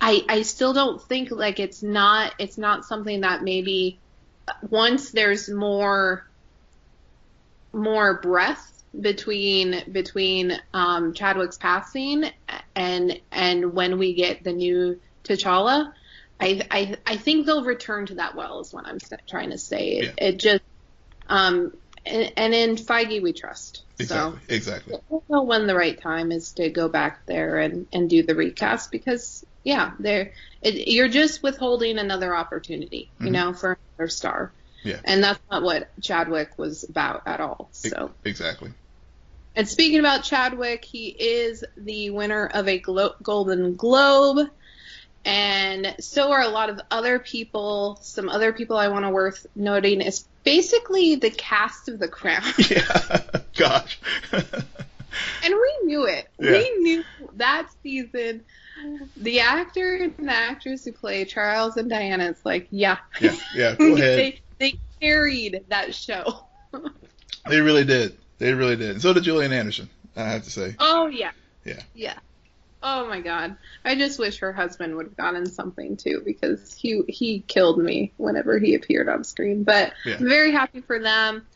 I 0.00 0.24
I 0.28 0.42
still 0.42 0.72
don't 0.72 1.00
think 1.00 1.30
like 1.30 1.60
it's 1.60 1.82
not 1.82 2.32
it's 2.38 2.58
not 2.58 2.84
something 2.84 3.20
that 3.20 3.42
maybe 3.42 4.00
once 4.68 5.10
there's 5.10 5.48
more 5.48 6.26
more 7.72 8.20
breath 8.20 8.82
between 8.98 9.82
between 9.92 10.52
um, 10.74 11.14
Chadwick's 11.14 11.56
passing 11.58 12.24
and 12.74 13.20
and 13.30 13.72
when 13.74 13.98
we 13.98 14.14
get 14.14 14.44
the 14.44 14.52
new 14.52 15.00
T'Challa, 15.24 15.92
I 16.40 16.66
I 16.70 16.96
I 17.06 17.16
think 17.16 17.46
they'll 17.46 17.64
return 17.64 18.06
to 18.06 18.16
that 18.16 18.34
well 18.34 18.60
is 18.60 18.72
what 18.72 18.86
I'm 18.86 18.98
trying 19.28 19.50
to 19.50 19.58
say. 19.58 19.98
It, 19.98 20.04
Yeah. 20.04 20.28
it 20.28 20.38
just 20.38 20.62
um 21.28 21.72
and, 22.04 22.32
and 22.36 22.54
in 22.54 22.76
Feige 22.76 23.22
we 23.22 23.32
trust. 23.32 23.84
exactly, 23.98 24.40
So 24.48 24.54
exactly. 24.54 24.94
we'll 25.08 25.24
know 25.28 25.42
when 25.42 25.66
the 25.66 25.74
right 25.74 26.00
time 26.00 26.32
is 26.32 26.52
to 26.54 26.68
go 26.70 26.88
back 26.88 27.26
there 27.26 27.58
and, 27.58 27.86
and 27.92 28.08
do 28.10 28.22
the 28.22 28.34
recast 28.34 28.90
because 28.90 29.44
yeah, 29.64 29.92
there 30.00 30.32
you're 30.62 31.08
just 31.08 31.42
withholding 31.42 31.98
another 31.98 32.34
opportunity, 32.34 33.10
you 33.20 33.26
Mhm. 33.28 33.32
know, 33.32 33.52
for 33.52 33.78
another 33.98 34.08
star. 34.08 34.52
Yeah. 34.84 34.98
And 35.04 35.22
that's 35.22 35.38
not 35.50 35.62
what 35.62 35.90
Chadwick 36.00 36.58
was 36.58 36.82
about 36.82 37.22
at 37.26 37.40
all. 37.40 37.68
So, 37.72 38.10
exactly. 38.24 38.72
and 39.54 39.68
speaking 39.68 40.00
about 40.00 40.24
Chadwick, 40.24 40.84
he 40.84 41.08
is 41.08 41.62
the 41.76 42.10
winner 42.10 42.46
of 42.52 42.66
a 42.66 42.78
Glo- 42.80 43.14
Golden 43.22 43.76
Globe, 43.76 44.48
and 45.24 45.94
so 46.00 46.32
are 46.32 46.40
a 46.42 46.48
lot 46.48 46.70
of 46.70 46.80
other 46.90 47.18
people. 47.20 47.98
Some 48.02 48.28
other 48.28 48.52
people 48.52 48.76
I 48.76 48.88
want 48.88 49.04
to 49.04 49.10
worth 49.10 49.46
noting 49.54 50.00
is 50.00 50.26
basically 50.44 51.16
the 51.16 51.30
cast 51.30 51.88
of 51.88 51.98
The 51.98 52.08
Crown. 52.08 52.42
Yeah. 52.70 53.40
Gosh. 53.56 53.98
And 54.32 55.54
we 55.54 55.78
knew 55.84 56.06
it. 56.06 56.28
Yeah. 56.38 56.52
We 56.52 56.78
knew 56.78 57.04
that 57.34 57.68
season. 57.82 58.42
The 59.16 59.40
actor 59.40 59.96
and 59.96 60.28
the 60.28 60.32
actress 60.32 60.84
who 60.84 60.92
play 60.92 61.24
Charles 61.26 61.76
and 61.76 61.90
Diana, 61.90 62.24
it's 62.30 62.44
like, 62.44 62.66
yeah. 62.70 62.96
yeah, 63.20 63.36
yeah. 63.54 63.74
Go 63.74 63.92
ahead. 63.94 64.18
they, 64.18 64.40
they 64.58 64.74
carried 65.00 65.64
that 65.68 65.94
show. 65.94 66.46
They 67.48 67.60
really 67.60 67.84
did. 67.84 68.16
They 68.38 68.54
really 68.54 68.76
did. 68.76 68.90
And 68.92 69.02
so 69.02 69.12
did 69.12 69.24
Gillian 69.24 69.52
Anderson. 69.52 69.88
I 70.16 70.24
have 70.24 70.44
to 70.44 70.50
say. 70.50 70.76
Oh, 70.78 71.06
yeah. 71.06 71.32
Yeah. 71.64 71.82
Yeah. 71.94 72.14
Oh 72.82 73.06
my 73.06 73.20
god. 73.20 73.56
I 73.84 73.94
just 73.94 74.18
wish 74.18 74.38
her 74.40 74.52
husband 74.52 74.96
would 74.96 75.06
have 75.06 75.16
gotten 75.16 75.46
something 75.46 75.96
too 75.96 76.22
because 76.24 76.74
he 76.74 77.02
he 77.08 77.40
killed 77.40 77.78
me 77.78 78.12
whenever 78.16 78.58
he 78.58 78.74
appeared 78.74 79.08
on 79.08 79.24
screen. 79.24 79.62
But 79.64 79.92
Yeah. 80.04 80.16
I'm 80.18 80.28
very 80.28 80.52
happy 80.52 80.80
for 80.80 80.98
them. 80.98 81.46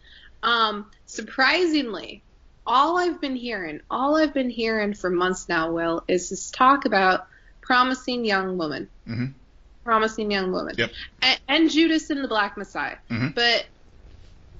Um 0.42 0.90
surprisingly, 1.06 2.22
all 2.66 2.98
I've 2.98 3.20
been 3.20 3.36
hearing, 3.36 3.80
all 3.90 4.16
I've 4.16 4.34
been 4.34 4.50
hearing 4.50 4.94
for 4.94 5.10
months 5.10 5.48
now, 5.48 5.72
Will, 5.72 6.04
is 6.08 6.30
this 6.30 6.50
talk 6.50 6.84
about 6.84 7.26
promising 7.60 8.24
young 8.24 8.58
woman. 8.58 8.88
Mhm. 9.08 9.32
Promising 9.84 10.30
young 10.30 10.52
woman. 10.52 10.74
Yep. 10.78 10.90
And, 11.22 11.40
and 11.48 11.70
Judas 11.70 12.10
and 12.10 12.22
the 12.22 12.28
Black 12.28 12.56
Messiah. 12.56 12.96
Mhm. 13.10 13.34
But 13.34 13.66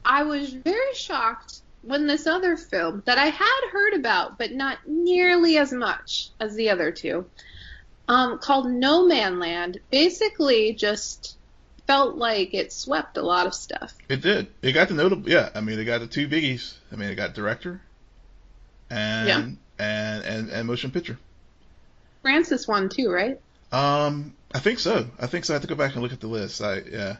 I 0.04 0.22
was 0.24 0.52
very 0.52 0.94
shocked 0.94 1.60
when 1.86 2.06
this 2.06 2.26
other 2.26 2.56
film 2.56 3.02
that 3.06 3.18
I 3.18 3.26
had 3.26 3.60
heard 3.70 3.94
about, 3.94 4.38
but 4.38 4.52
not 4.52 4.78
nearly 4.86 5.56
as 5.56 5.72
much 5.72 6.30
as 6.40 6.54
the 6.56 6.70
other 6.70 6.90
two, 6.90 7.26
um, 8.08 8.38
called 8.38 8.66
Nomadland, 8.66 9.78
basically 9.90 10.72
just 10.72 11.36
felt 11.86 12.16
like 12.16 12.52
it 12.54 12.72
swept 12.72 13.16
a 13.16 13.22
lot 13.22 13.46
of 13.46 13.54
stuff. 13.54 13.94
It 14.08 14.20
did. 14.20 14.48
It 14.62 14.72
got 14.72 14.88
the 14.88 14.94
notable. 14.94 15.30
Yeah, 15.30 15.48
I 15.54 15.60
mean, 15.60 15.78
it 15.78 15.84
got 15.84 16.00
the 16.00 16.08
two 16.08 16.26
biggies. 16.28 16.74
I 16.92 16.96
mean, 16.96 17.08
it 17.08 17.14
got 17.14 17.34
director 17.34 17.80
and 18.90 19.28
Yeah. 19.28 19.38
and 19.78 20.24
and 20.24 20.50
and 20.50 20.66
motion 20.66 20.90
picture. 20.90 21.18
Frances 22.22 22.66
won 22.66 22.88
too, 22.88 23.10
right? 23.10 23.40
Um, 23.70 24.34
I 24.52 24.58
think 24.58 24.80
so. 24.80 25.06
I 25.20 25.26
think 25.26 25.44
so. 25.44 25.52
I 25.52 25.56
have 25.56 25.62
to 25.62 25.68
go 25.68 25.76
back 25.76 25.94
and 25.94 26.02
look 26.02 26.12
at 26.12 26.20
the 26.20 26.26
list. 26.26 26.60
I 26.60 26.80
yeah. 26.80 27.16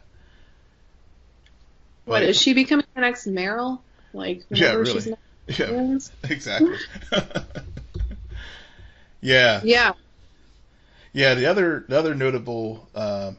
What 2.04 2.23
is 2.23 2.40
she 2.40 2.54
becoming 2.54 2.87
the 2.94 3.00
next 3.00 3.26
Meryl? 3.26 3.80
Like 4.16 4.44
Yeah, 4.50 4.75
really. 4.75 5.14
Yeah, 5.46 5.99
exactly. 6.28 6.75
yeah, 9.20 9.61
Yeah. 9.62 9.92
yeah. 11.12 11.35
The 11.35 11.46
other 11.46 11.85
the 11.88 11.96
other 11.96 12.16
notable 12.16 12.88
uh, 12.96 13.30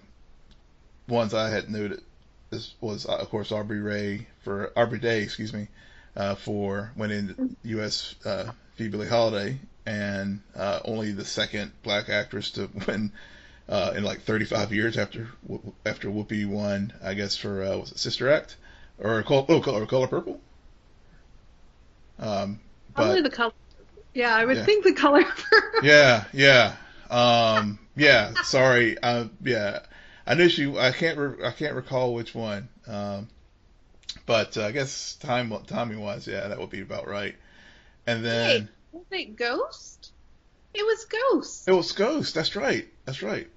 ones 1.09 1.33
I 1.33 1.49
had 1.49 1.69
noted 1.69 2.01
this 2.49 2.73
was 2.79 3.05
uh, 3.05 3.17
of 3.17 3.29
course 3.29 3.51
Aubrey 3.51 3.81
Ray 3.81 4.27
for 4.45 4.71
Andra 4.77 4.97
Day, 4.97 5.21
excuse 5.21 5.51
me, 5.51 5.67
uh, 6.15 6.35
for 6.35 6.93
winning 6.95 7.57
U.S. 7.63 8.15
Uh. 8.25 8.51
Billie 8.77 9.07
Holiday, 9.07 9.59
and 9.85 10.41
uh, 10.55 10.79
only 10.85 11.11
the 11.11 11.25
second 11.25 11.71
black 11.81 12.09
actress 12.09 12.51
to 12.51 12.69
win 12.87 13.11
uh, 13.67 13.93
in 13.95 14.03
like 14.03 14.21
35 14.21 14.71
years 14.71 14.97
after 14.97 15.29
after 15.85 16.09
Whoopi 16.09 16.47
won, 16.47 16.93
I 17.03 17.15
guess 17.15 17.35
for 17.35 17.63
uh, 17.63 17.77
was 17.77 17.91
it 17.91 17.97
Sister 17.97 18.29
Act 18.31 18.55
or 18.99 19.23
oh, 19.27 19.61
Color, 19.61 19.85
Color 19.85 20.07
Purple. 20.07 20.39
Um, 22.19 22.59
Probably 22.95 23.21
the 23.21 23.29
color. 23.29 23.53
Yeah, 24.13 24.35
I 24.35 24.45
would 24.45 24.57
Yeah. 24.57 24.65
think 24.65 24.83
the 24.83 24.93
color. 24.93 25.23
yeah, 25.83 26.23
yeah, 26.33 26.75
um, 27.11 27.77
yeah. 27.95 28.33
Sorry, 28.43 28.97
uh, 28.97 29.25
yeah. 29.43 29.79
I 30.25 30.33
knew 30.33 30.49
she. 30.49 30.75
I 30.75 30.91
can't. 30.91 31.17
Re- 31.17 31.45
I 31.45 31.51
can't 31.51 31.75
recall 31.75 32.13
which 32.13 32.33
one. 32.33 32.67
Um, 32.87 33.27
but 34.25 34.57
uh, 34.57 34.65
I 34.65 34.71
guess 34.71 35.15
time 35.15 35.53
timing 35.67 35.99
wise, 35.99 36.25
yeah, 36.27 36.47
that 36.47 36.59
would 36.59 36.69
be 36.71 36.81
about 36.81 37.07
right. 37.07 37.35
And 38.07 38.25
then 38.25 38.69
Was 38.91 39.05
it 39.11 39.35
Ghost? 39.35 40.11
It 40.73 40.83
was 40.83 41.05
Ghost. 41.05 41.67
it 41.67 41.71
was 41.73 41.91
Ghost. 41.91 42.33
That's 42.35 42.55
right. 42.55 42.87
That's 43.05 43.21
right. 43.21 43.47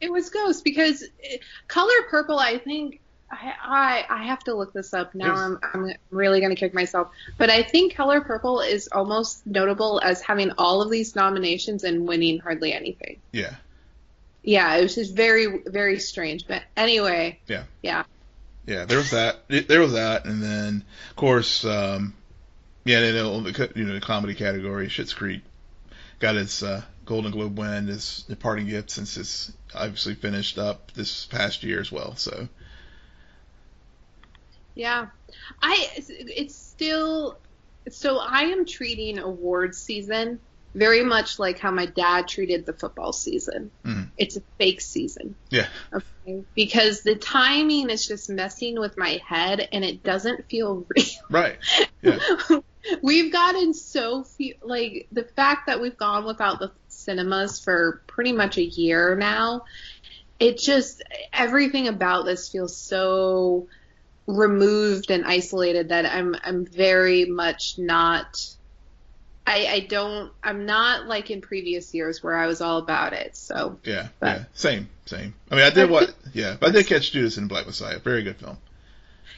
It 0.00 0.10
was 0.12 0.28
Ghost 0.30 0.64
because 0.64 1.02
it, 1.20 1.40
Color 1.68 1.92
Purple. 2.10 2.38
I 2.38 2.58
think 2.58 3.00
I 3.34 3.54
I, 3.62 4.20
I 4.20 4.22
have 4.24 4.40
to 4.44 4.54
look 4.54 4.72
this 4.72 4.94
up 4.94 5.14
now. 5.14 5.34
I'm 5.34 5.58
I'm 5.62 5.92
really 6.10 6.40
gonna 6.40 6.56
kick 6.56 6.74
myself. 6.74 7.08
But 7.38 7.50
I 7.50 7.62
think 7.62 7.94
Color 7.94 8.20
Purple 8.20 8.60
is 8.60 8.88
almost 8.92 9.46
notable 9.46 10.00
as 10.02 10.22
having 10.22 10.52
all 10.58 10.82
of 10.82 10.90
these 10.90 11.16
nominations 11.16 11.84
and 11.84 12.06
winning 12.06 12.38
hardly 12.38 12.72
anything. 12.72 13.20
Yeah. 13.32 13.54
Yeah, 14.42 14.76
it 14.76 14.82
was 14.82 14.94
just 14.94 15.14
very 15.14 15.62
very 15.66 15.98
strange. 15.98 16.46
But 16.46 16.62
anyway. 16.76 17.40
Yeah. 17.46 17.64
Yeah. 17.82 18.04
Yeah, 18.66 18.84
there 18.86 18.98
was 18.98 19.10
that. 19.10 19.46
There 19.48 19.80
was 19.80 19.92
that, 19.92 20.24
and 20.24 20.42
then 20.42 20.84
of 21.10 21.16
course, 21.16 21.66
um, 21.66 22.14
yeah, 22.84 23.04
you 23.04 23.12
know, 23.12 23.40
the 23.40 23.72
you 23.74 23.84
know 23.84 23.94
the 23.94 24.00
comedy 24.00 24.34
category, 24.34 24.88
Schitt's 24.88 25.12
Creek 25.12 25.42
got 26.18 26.36
its 26.36 26.62
uh, 26.62 26.82
Golden 27.04 27.30
Globe 27.30 27.58
win, 27.58 27.88
his 27.88 28.24
departing 28.28 28.66
gift 28.66 28.90
since 28.90 29.16
it's 29.18 29.52
obviously 29.74 30.14
finished 30.14 30.58
up 30.58 30.92
this 30.92 31.26
past 31.26 31.62
year 31.62 31.80
as 31.80 31.92
well. 31.92 32.16
So 32.16 32.48
Yeah, 34.74 35.06
I 35.62 35.88
it's 35.98 36.56
still 36.56 37.38
so 37.90 38.18
I 38.18 38.42
am 38.44 38.64
treating 38.66 39.18
awards 39.18 39.78
season 39.78 40.40
very 40.74 41.04
much 41.04 41.38
like 41.38 41.60
how 41.60 41.70
my 41.70 41.86
dad 41.86 42.26
treated 42.26 42.66
the 42.66 42.72
football 42.72 43.12
season. 43.12 43.70
Mhm. 43.84 44.10
It's 44.16 44.36
a 44.36 44.42
fake 44.58 44.80
season. 44.80 45.36
yeah, 45.50 45.68
Okay. 45.92 46.42
Because 46.56 47.02
the 47.02 47.14
timing 47.14 47.90
is 47.90 48.06
just 48.08 48.28
messing 48.28 48.80
with 48.80 48.98
my 48.98 49.20
head 49.24 49.68
and 49.72 49.84
it 49.84 50.02
doesn't 50.02 50.48
feel 50.50 50.84
real. 50.96 51.06
right. 51.30 51.58
Yeah, 52.02 52.18
we've 53.02 53.32
gotten 53.32 53.72
so 53.74 54.24
few, 54.24 54.54
like 54.62 55.06
the 55.12 55.22
fact 55.24 55.68
that 55.68 55.80
we've 55.80 55.96
gone 55.96 56.24
without 56.24 56.58
the 56.58 56.72
cinemas 56.88 57.60
for 57.60 58.02
pretty 58.08 58.32
much 58.32 58.56
a 58.58 58.64
year 58.64 59.14
now. 59.14 59.62
It 60.40 60.58
just 60.58 61.02
everything 61.32 61.86
about 61.86 62.24
this 62.24 62.48
feels 62.48 62.76
so 62.76 63.68
removed 64.26 65.10
and 65.10 65.24
isolated 65.24 65.90
that 65.90 66.06
I'm 66.06 66.34
I'm 66.44 66.64
very 66.66 67.24
much 67.24 67.78
not. 67.78 68.40
I, 69.46 69.66
I 69.66 69.80
don't. 69.80 70.32
I'm 70.42 70.64
not 70.64 71.06
like 71.06 71.30
in 71.30 71.42
previous 71.42 71.92
years 71.92 72.22
where 72.22 72.34
I 72.34 72.46
was 72.46 72.62
all 72.62 72.78
about 72.78 73.12
it. 73.12 73.36
So 73.36 73.78
yeah, 73.84 74.08
But- 74.18 74.26
yeah. 74.26 74.44
Same, 74.54 74.88
same. 75.04 75.34
I 75.50 75.56
mean, 75.56 75.64
I 75.64 75.70
did 75.70 75.90
what? 75.90 76.14
Yeah, 76.32 76.56
but 76.58 76.70
I 76.70 76.72
did 76.72 76.86
catch 76.86 77.12
Judas 77.12 77.36
and 77.36 77.48
Black 77.48 77.66
Messiah. 77.66 77.98
Very 77.98 78.22
good 78.22 78.36
film. 78.36 78.56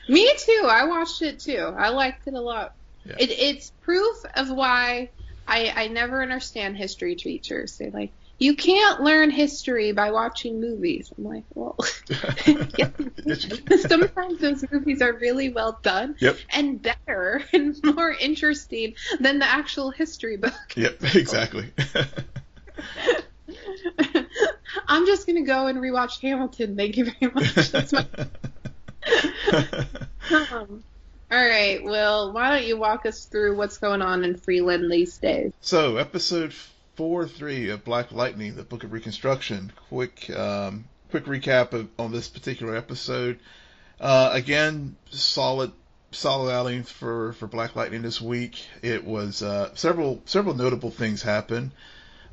Me 0.08 0.32
too. 0.38 0.66
I 0.68 0.86
watched 0.86 1.22
it 1.22 1.40
too. 1.40 1.74
I 1.76 1.88
liked 1.88 2.28
it 2.28 2.34
a 2.34 2.40
lot. 2.40 2.74
Yeah. 3.04 3.16
It, 3.18 3.30
it's 3.30 3.70
proof 3.82 4.16
of 4.36 4.50
why 4.50 5.10
I, 5.48 5.72
I 5.74 5.88
never 5.88 6.22
understand 6.22 6.76
history 6.76 7.16
teachers. 7.16 7.76
They're 7.78 7.90
like, 7.90 8.12
you 8.38 8.54
can't 8.54 9.00
learn 9.00 9.30
history 9.30 9.92
by 9.92 10.10
watching 10.10 10.60
movies. 10.60 11.12
I'm 11.16 11.24
like, 11.24 11.44
well, 11.54 11.76
sometimes 13.88 14.40
those 14.40 14.64
movies 14.70 15.00
are 15.02 15.14
really 15.14 15.48
well 15.50 15.78
done 15.82 16.16
Yep. 16.18 16.36
and 16.50 16.82
better 16.82 17.42
and 17.52 17.76
more 17.82 18.10
interesting 18.12 18.94
than 19.20 19.38
the 19.38 19.46
actual 19.46 19.90
history 19.90 20.36
book. 20.36 20.52
Yep, 20.76 21.14
exactly. 21.14 21.72
I'm 24.88 25.06
just 25.06 25.26
gonna 25.26 25.42
go 25.44 25.66
and 25.68 25.78
rewatch 25.78 26.20
Hamilton. 26.20 26.76
Thank 26.76 26.96
you 26.96 27.10
very 27.10 27.32
much. 27.32 27.54
That's 27.70 27.92
my 27.92 28.06
Um, 30.30 30.82
all 31.30 31.44
right. 31.48 31.82
Well, 31.82 32.32
why 32.32 32.50
don't 32.50 32.66
you 32.66 32.76
walk 32.76 33.06
us 33.06 33.24
through 33.24 33.56
what's 33.56 33.78
going 33.78 34.02
on 34.02 34.24
in 34.24 34.36
Freeland 34.36 34.90
these 34.90 35.16
days? 35.18 35.52
So, 35.60 35.96
episode 35.96 36.52
four, 36.96 37.26
three 37.26 37.70
of 37.70 37.84
Black 37.84 38.12
Lightning, 38.12 38.56
the 38.56 38.64
Book 38.64 38.84
of 38.84 38.92
Reconstruction. 38.92 39.72
Quick, 39.88 40.28
um, 40.30 40.84
quick 41.10 41.26
recap 41.26 41.72
of, 41.72 41.88
on 41.98 42.12
this 42.12 42.28
particular 42.28 42.76
episode. 42.76 43.38
Uh, 44.00 44.30
again, 44.32 44.96
solid, 45.10 45.72
solid 46.10 46.52
outing 46.52 46.82
for, 46.82 47.34
for 47.34 47.46
Black 47.46 47.76
Lightning 47.76 48.02
this 48.02 48.20
week. 48.20 48.66
It 48.82 49.04
was 49.04 49.42
uh, 49.42 49.74
several 49.74 50.22
several 50.24 50.54
notable 50.54 50.90
things 50.90 51.22
happened. 51.22 51.70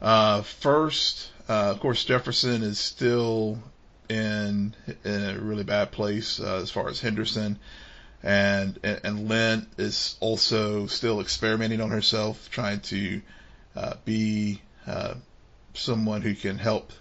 Uh, 0.02 0.42
first, 0.42 1.32
uh, 1.48 1.72
of 1.72 1.80
course, 1.80 2.04
Jefferson 2.04 2.64
is 2.64 2.80
still 2.80 3.60
in 4.10 4.74
in 5.06 5.24
a 5.24 5.40
really 5.40 5.64
bad 5.64 5.92
place 5.92 6.40
uh, 6.40 6.56
as 6.56 6.72
far 6.72 6.90
as 6.90 7.00
Henderson 7.00 7.60
and 8.24 8.80
and, 8.84 9.02
and 9.04 9.30
Lynn 9.30 9.68
is 9.78 10.16
also 10.22 10.88
still 10.88 11.20
experimenting 11.20 11.82
on 11.82 11.90
herself, 11.90 12.50
trying 12.50 12.80
to 12.82 13.22
uh, 13.76 13.96
be 14.06 14.62
uh, 14.88 15.16
someone 15.74 16.22
who 16.22 16.36
can 16.36 16.58
help 16.58 16.92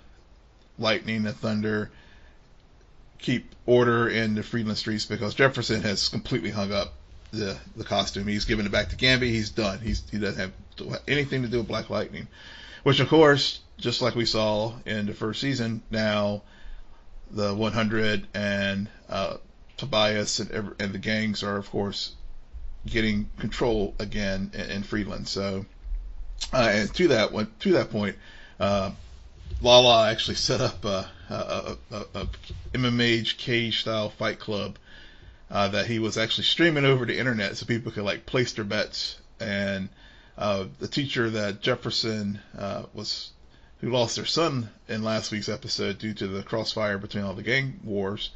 Lightning 0.78 1.26
and 1.26 1.36
Thunder 1.36 1.90
keep 3.18 3.54
order 3.66 4.08
in 4.08 4.34
the 4.34 4.42
Freeland 4.42 4.78
streets 4.78 5.06
because 5.06 5.34
Jefferson 5.34 5.82
has 5.82 6.08
completely 6.08 6.50
hung 6.50 6.72
up 6.72 6.94
the 7.30 7.56
the 7.76 7.84
costume. 7.84 8.26
He's 8.26 8.44
given 8.44 8.66
it 8.66 8.72
back 8.72 8.90
to 8.90 8.96
Gambi. 8.96 9.28
He's 9.28 9.50
done. 9.50 9.78
He's 9.80 10.02
he 10.10 10.18
doesn't 10.18 10.40
have 10.40 11.00
anything 11.06 11.42
to 11.42 11.48
do 11.48 11.58
with 11.58 11.68
Black 11.68 11.90
Lightning, 11.90 12.28
which 12.82 13.00
of 13.00 13.08
course, 13.08 13.60
just 13.78 14.02
like 14.02 14.14
we 14.14 14.26
saw 14.26 14.74
in 14.84 15.06
the 15.06 15.14
first 15.14 15.40
season, 15.40 15.82
now 15.90 16.42
the 17.30 17.54
100 17.54 18.26
and 18.34 18.88
uh, 19.08 19.36
Tobias 19.76 20.38
and, 20.40 20.74
and 20.78 20.92
the 20.92 20.98
gangs 20.98 21.42
are, 21.42 21.56
of 21.56 21.70
course, 21.70 22.12
getting 22.86 23.28
control 23.38 23.94
again 23.98 24.50
in, 24.54 24.70
in 24.70 24.82
Freeland. 24.82 25.26
So, 25.28 25.64
uh, 26.52 26.68
and 26.70 26.94
to 26.94 27.08
that 27.08 27.32
one, 27.32 27.50
to 27.60 27.72
that 27.72 27.90
point, 27.90 28.16
uh, 28.60 28.90
Lala 29.60 30.10
actually 30.10 30.34
set 30.34 30.60
up 30.60 30.84
a, 30.84 31.08
a, 31.30 31.76
a, 31.90 32.04
a, 32.14 32.28
MMA 32.74 33.36
cage 33.36 33.80
style 33.80 34.10
fight 34.10 34.38
club 34.38 34.76
uh, 35.50 35.68
that 35.68 35.86
he 35.86 35.98
was 35.98 36.18
actually 36.18 36.44
streaming 36.44 36.84
over 36.84 37.04
the 37.04 37.18
internet 37.18 37.56
so 37.56 37.66
people 37.66 37.92
could 37.92 38.04
like 38.04 38.26
place 38.26 38.52
their 38.54 38.64
bets. 38.64 39.18
And 39.38 39.88
uh, 40.36 40.66
the 40.80 40.88
teacher 40.88 41.30
that 41.30 41.60
Jefferson 41.60 42.40
uh, 42.58 42.84
was 42.94 43.30
who 43.80 43.90
lost 43.90 44.16
their 44.16 44.24
son 44.24 44.70
in 44.88 45.02
last 45.02 45.32
week's 45.32 45.48
episode 45.48 45.98
due 45.98 46.14
to 46.14 46.26
the 46.28 46.42
crossfire 46.42 46.98
between 46.98 47.24
all 47.24 47.34
the 47.34 47.42
gang 47.42 47.80
wars. 47.84 48.30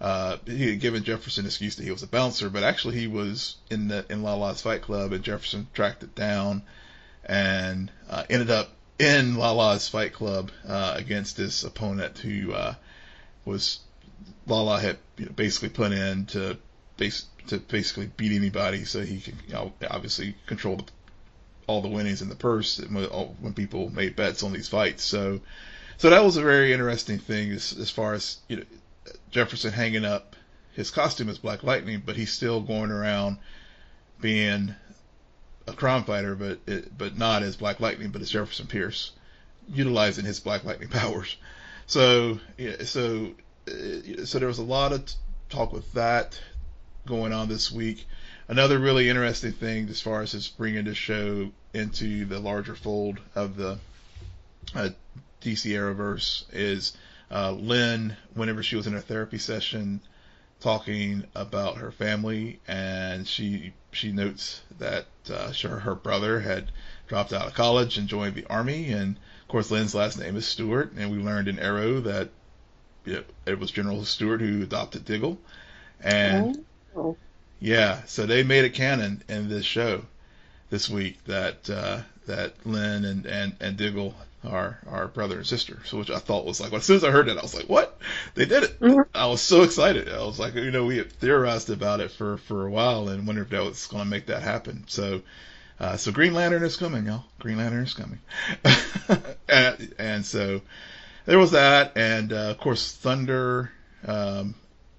Uh, 0.00 0.36
he 0.46 0.70
had 0.70 0.80
given 0.80 1.04
Jefferson 1.04 1.44
an 1.44 1.46
excuse 1.46 1.76
that 1.76 1.84
he 1.84 1.90
was 1.90 2.02
a 2.02 2.06
bouncer, 2.06 2.48
but 2.48 2.62
actually 2.62 2.98
he 2.98 3.06
was 3.06 3.56
in 3.70 3.88
the 3.88 4.04
in 4.10 4.22
Lala's 4.22 4.62
fight 4.62 4.82
club, 4.82 5.12
and 5.12 5.24
Jefferson 5.24 5.66
tracked 5.74 6.02
it 6.02 6.14
down 6.14 6.62
and 7.28 7.90
uh, 8.08 8.24
ended 8.30 8.50
up 8.50 8.70
in 8.98 9.36
Lala's 9.36 9.88
fight 9.88 10.12
club 10.12 10.50
uh, 10.66 10.94
against 10.96 11.36
this 11.36 11.62
opponent 11.62 12.18
who 12.18 12.52
uh, 12.52 12.74
was 13.44 13.80
Lala 14.46 14.80
had 14.80 14.96
basically 15.36 15.68
put 15.68 15.92
in 15.92 16.26
to 16.26 16.58
base 16.96 17.26
to 17.48 17.58
basically 17.58 18.10
beat 18.16 18.32
anybody, 18.32 18.84
so 18.84 19.00
he 19.00 19.20
could 19.20 19.36
you 19.46 19.54
know, 19.54 19.72
obviously 19.90 20.34
control 20.46 20.76
the, 20.76 20.84
all 21.66 21.80
the 21.80 21.88
winnings 21.88 22.20
in 22.22 22.28
the 22.28 22.34
purse 22.34 22.78
when, 22.78 23.04
when 23.04 23.54
people 23.54 23.90
made 23.90 24.16
bets 24.16 24.42
on 24.42 24.52
these 24.52 24.68
fights. 24.68 25.02
So, 25.04 25.40
so 25.96 26.10
that 26.10 26.22
was 26.22 26.36
a 26.36 26.42
very 26.42 26.72
interesting 26.72 27.18
thing 27.18 27.52
as, 27.52 27.74
as 27.78 27.90
far 27.90 28.14
as 28.14 28.38
you 28.48 28.56
know 28.56 28.64
Jefferson 29.30 29.72
hanging 29.72 30.04
up 30.04 30.36
his 30.74 30.90
costume 30.90 31.28
as 31.28 31.38
Black 31.38 31.62
Lightning, 31.62 32.02
but 32.04 32.16
he's 32.16 32.32
still 32.32 32.60
going 32.60 32.90
around 32.90 33.38
being 34.20 34.74
a 35.68 35.72
crime 35.72 36.04
fighter, 36.04 36.34
but 36.34 36.58
it, 36.66 36.96
but 36.96 37.16
not 37.16 37.42
as 37.42 37.56
Black 37.56 37.80
Lightning, 37.80 38.10
but 38.10 38.22
as 38.22 38.30
Jefferson 38.30 38.66
Pierce, 38.66 39.12
utilizing 39.72 40.24
his 40.24 40.40
Black 40.40 40.64
Lightning 40.64 40.88
powers. 40.90 41.36
So 41.86 42.40
yeah, 42.56 42.84
so 42.84 43.32
uh, 43.68 44.24
so 44.24 44.38
there 44.38 44.48
was 44.48 44.58
a 44.58 44.64
lot 44.64 44.92
of 44.92 45.10
talk 45.48 45.72
with 45.72 45.92
that 45.92 46.40
going 47.06 47.32
on 47.32 47.48
this 47.48 47.70
week. 47.72 48.06
Another 48.48 48.78
really 48.78 49.08
interesting 49.08 49.52
thing 49.52 49.88
as 49.88 50.00
far 50.00 50.22
as 50.22 50.32
just 50.32 50.56
bringing 50.56 50.84
the 50.84 50.94
show 50.94 51.50
into 51.74 52.24
the 52.24 52.38
larger 52.38 52.74
fold 52.74 53.20
of 53.34 53.56
the 53.56 53.78
uh, 54.74 54.88
DC 55.42 55.70
Arrowverse 55.70 56.44
is 56.52 56.96
uh, 57.30 57.52
Lynn, 57.52 58.16
whenever 58.34 58.62
she 58.62 58.76
was 58.76 58.86
in 58.86 58.94
her 58.94 59.00
therapy 59.00 59.38
session, 59.38 60.00
talking 60.60 61.24
about 61.34 61.78
her 61.78 61.90
family, 61.90 62.60
and 62.66 63.26
she 63.26 63.72
she 63.92 64.12
notes 64.12 64.60
that 64.78 65.06
uh, 65.30 65.52
sure 65.52 65.78
her 65.78 65.94
brother 65.94 66.40
had 66.40 66.70
dropped 67.06 67.32
out 67.32 67.46
of 67.46 67.54
college 67.54 67.96
and 67.96 68.08
joined 68.08 68.34
the 68.34 68.46
army, 68.46 68.92
and 68.92 69.16
of 69.42 69.48
course 69.48 69.70
Lynn's 69.70 69.94
last 69.94 70.18
name 70.18 70.36
is 70.36 70.46
Stewart, 70.46 70.92
and 70.92 71.10
we 71.10 71.18
learned 71.18 71.48
in 71.48 71.58
Arrow 71.58 72.00
that 72.00 72.30
know, 73.06 73.24
it 73.46 73.58
was 73.58 73.70
General 73.70 74.04
Stewart 74.04 74.40
who 74.40 74.62
adopted 74.62 75.04
Diggle, 75.04 75.38
and 76.00 76.64
oh. 76.96 77.16
yeah, 77.60 78.02
so 78.04 78.26
they 78.26 78.42
made 78.42 78.64
it 78.64 78.74
canon 78.74 79.22
in 79.28 79.48
this 79.48 79.64
show 79.64 80.02
this 80.70 80.88
week 80.88 81.22
that 81.24 81.68
uh, 81.70 82.00
that 82.26 82.54
Lynn 82.64 83.04
and, 83.04 83.26
and, 83.26 83.56
and 83.60 83.76
Diggle 83.76 84.14
are 84.44 84.78
our 84.86 85.08
brother 85.08 85.38
and 85.38 85.46
sister. 85.46 85.78
So 85.84 85.98
which 85.98 86.10
I 86.10 86.18
thought 86.18 86.46
was 86.46 86.60
like, 86.60 86.70
well, 86.70 86.78
as 86.78 86.84
soon 86.84 86.96
as 86.96 87.04
I 87.04 87.10
heard 87.10 87.26
that, 87.26 87.38
I 87.38 87.42
was 87.42 87.54
like, 87.54 87.68
what? 87.68 87.98
They 88.34 88.44
did 88.44 88.64
it! 88.64 88.80
Mm-hmm. 88.80 89.00
I 89.14 89.26
was 89.26 89.40
so 89.40 89.62
excited. 89.62 90.08
I 90.08 90.24
was 90.24 90.38
like, 90.38 90.54
you 90.54 90.70
know, 90.70 90.84
we 90.84 90.98
had 90.98 91.12
theorized 91.12 91.70
about 91.70 92.00
it 92.00 92.10
for 92.12 92.38
for 92.38 92.66
a 92.66 92.70
while 92.70 93.08
and 93.08 93.26
wondered 93.26 93.42
if 93.42 93.50
that 93.50 93.64
was 93.64 93.86
going 93.86 94.04
to 94.04 94.10
make 94.10 94.26
that 94.26 94.42
happen. 94.42 94.84
So. 94.86 95.22
Uh, 95.80 95.96
so 95.96 96.10
Green 96.10 96.34
Lantern 96.34 96.64
is 96.64 96.76
coming, 96.76 97.06
y'all. 97.06 97.22
Green 97.38 97.56
Lantern 97.56 97.84
is 97.84 97.94
coming, 97.94 98.18
and, 99.48 99.94
and 99.96 100.26
so 100.26 100.60
there 101.24 101.38
was 101.38 101.52
that, 101.52 101.92
and 101.94 102.32
uh, 102.32 102.50
of 102.50 102.58
course 102.58 102.90
Thunder 102.90 103.70
um, 104.04 104.56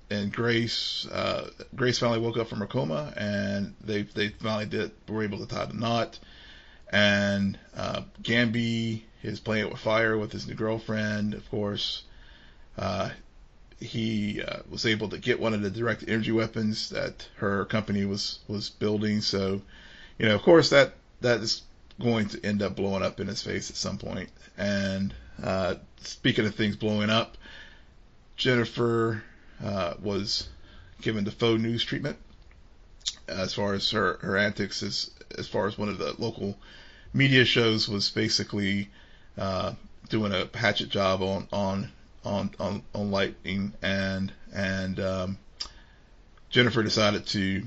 and 0.10 0.32
Grace. 0.32 1.08
Uh, 1.12 1.50
Grace 1.76 2.00
finally 2.00 2.20
woke 2.20 2.38
up 2.38 2.48
from 2.48 2.60
her 2.60 2.68
coma, 2.68 3.14
and 3.18 3.76
they 3.82 4.04
they 4.04 4.30
finally 4.30 4.66
did 4.66 4.92
were 5.08 5.24
able 5.24 5.40
to 5.40 5.48
tie 5.48 5.66
the 5.66 5.74
knot. 5.74 6.18
And 6.92 7.60
uh, 7.76 8.02
Gambi 9.24 9.32
is 9.32 9.40
playing 9.40 9.66
it 9.66 9.72
with 9.72 9.80
fire 9.80 10.18
with 10.18 10.32
his 10.32 10.48
new 10.48 10.56
girlfriend, 10.56 11.34
of 11.34 11.50
course. 11.50 12.04
Uh, 12.78 13.10
he 13.80 14.42
uh, 14.42 14.60
was 14.70 14.86
able 14.86 15.10
to 15.10 15.18
get 15.18 15.40
one 15.40 15.54
of 15.54 15.62
the 15.62 15.70
direct 15.70 16.04
energy 16.08 16.32
weapons 16.32 16.90
that 16.90 17.28
her 17.38 17.66
company 17.66 18.06
was 18.06 18.40
was 18.48 18.70
building. 18.70 19.22
So, 19.22 19.62
you 20.18 20.26
know, 20.28 20.36
of 20.36 20.42
course, 20.42 20.70
that 20.70 20.94
that 21.22 21.42
is 21.42 21.62
going 22.00 22.30
to 22.30 22.46
end 22.46 22.62
up 22.62 22.76
blowing 22.76 23.04
up 23.04 23.20
in 23.20 23.28
his 23.28 23.42
face 23.42 23.70
at 23.70 23.76
some 23.76 23.98
point. 23.98 24.30
And 24.58 25.14
uh, 25.42 25.76
speaking 26.02 26.46
of 26.46 26.56
things 26.56 26.76
blowing 26.76 27.10
up, 27.10 27.38
Jennifer 28.38 29.24
uh, 29.64 29.94
was 30.02 30.48
given 31.02 31.24
the 31.24 31.32
faux 31.32 31.62
news 31.62 31.84
treatment 31.84 32.18
as 33.28 33.54
far 33.54 33.74
as 33.74 33.90
her 33.92 34.18
her 34.22 34.38
antics 34.38 34.84
as 34.84 35.12
as 35.38 35.48
far 35.48 35.68
as 35.68 35.78
one 35.78 35.90
of 35.90 35.98
the 35.98 36.16
local 36.18 36.58
media 37.14 37.46
shows 37.46 37.88
was 37.88 38.10
basically 38.10 38.90
uh, 39.40 39.74
doing 40.10 40.34
a 40.34 40.50
hatchet 40.56 40.90
job 40.90 41.22
on 41.22 41.48
on 41.52 41.92
on 42.26 42.52
on, 42.60 42.84
on 42.94 43.12
lightning 43.12 43.74
and 43.82 44.32
and 44.54 45.00
um, 45.00 45.38
Jennifer 46.50 46.84
decided 46.84 47.26
to 47.28 47.64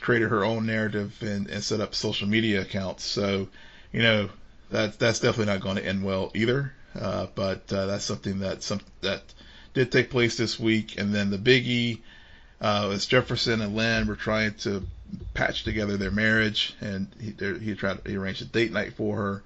create 0.00 0.22
her 0.22 0.44
own 0.44 0.66
narrative 0.66 1.16
and, 1.20 1.48
and 1.48 1.62
set 1.62 1.80
up 1.80 1.94
social 1.94 2.28
media 2.28 2.62
accounts. 2.62 3.04
So, 3.04 3.48
you 3.92 4.02
know, 4.02 4.28
that 4.70 4.98
that's 4.98 5.20
definitely 5.20 5.52
not 5.52 5.62
going 5.62 5.76
to 5.76 5.86
end 5.86 6.04
well 6.04 6.30
either. 6.34 6.72
Uh, 6.98 7.26
but 7.34 7.72
uh, 7.72 7.86
that's 7.86 8.04
something 8.04 8.40
that 8.40 8.62
some 8.62 8.80
that 9.00 9.22
did 9.74 9.90
take 9.90 10.10
place 10.10 10.36
this 10.36 10.58
week. 10.58 10.98
And 10.98 11.14
then 11.14 11.30
the 11.30 11.38
biggie 11.38 12.00
uh, 12.60 12.86
was 12.88 13.06
Jefferson 13.06 13.60
and 13.60 13.74
Lynn 13.74 14.06
were 14.06 14.16
trying 14.16 14.54
to 14.58 14.86
patch 15.34 15.64
together 15.64 15.96
their 15.96 16.10
marriage, 16.10 16.74
and 16.80 17.08
he 17.20 17.34
he 17.58 17.74
tried 17.74 18.00
he 18.06 18.16
arranged 18.16 18.42
a 18.42 18.46
date 18.46 18.72
night 18.72 18.94
for 18.94 19.16
her, 19.16 19.42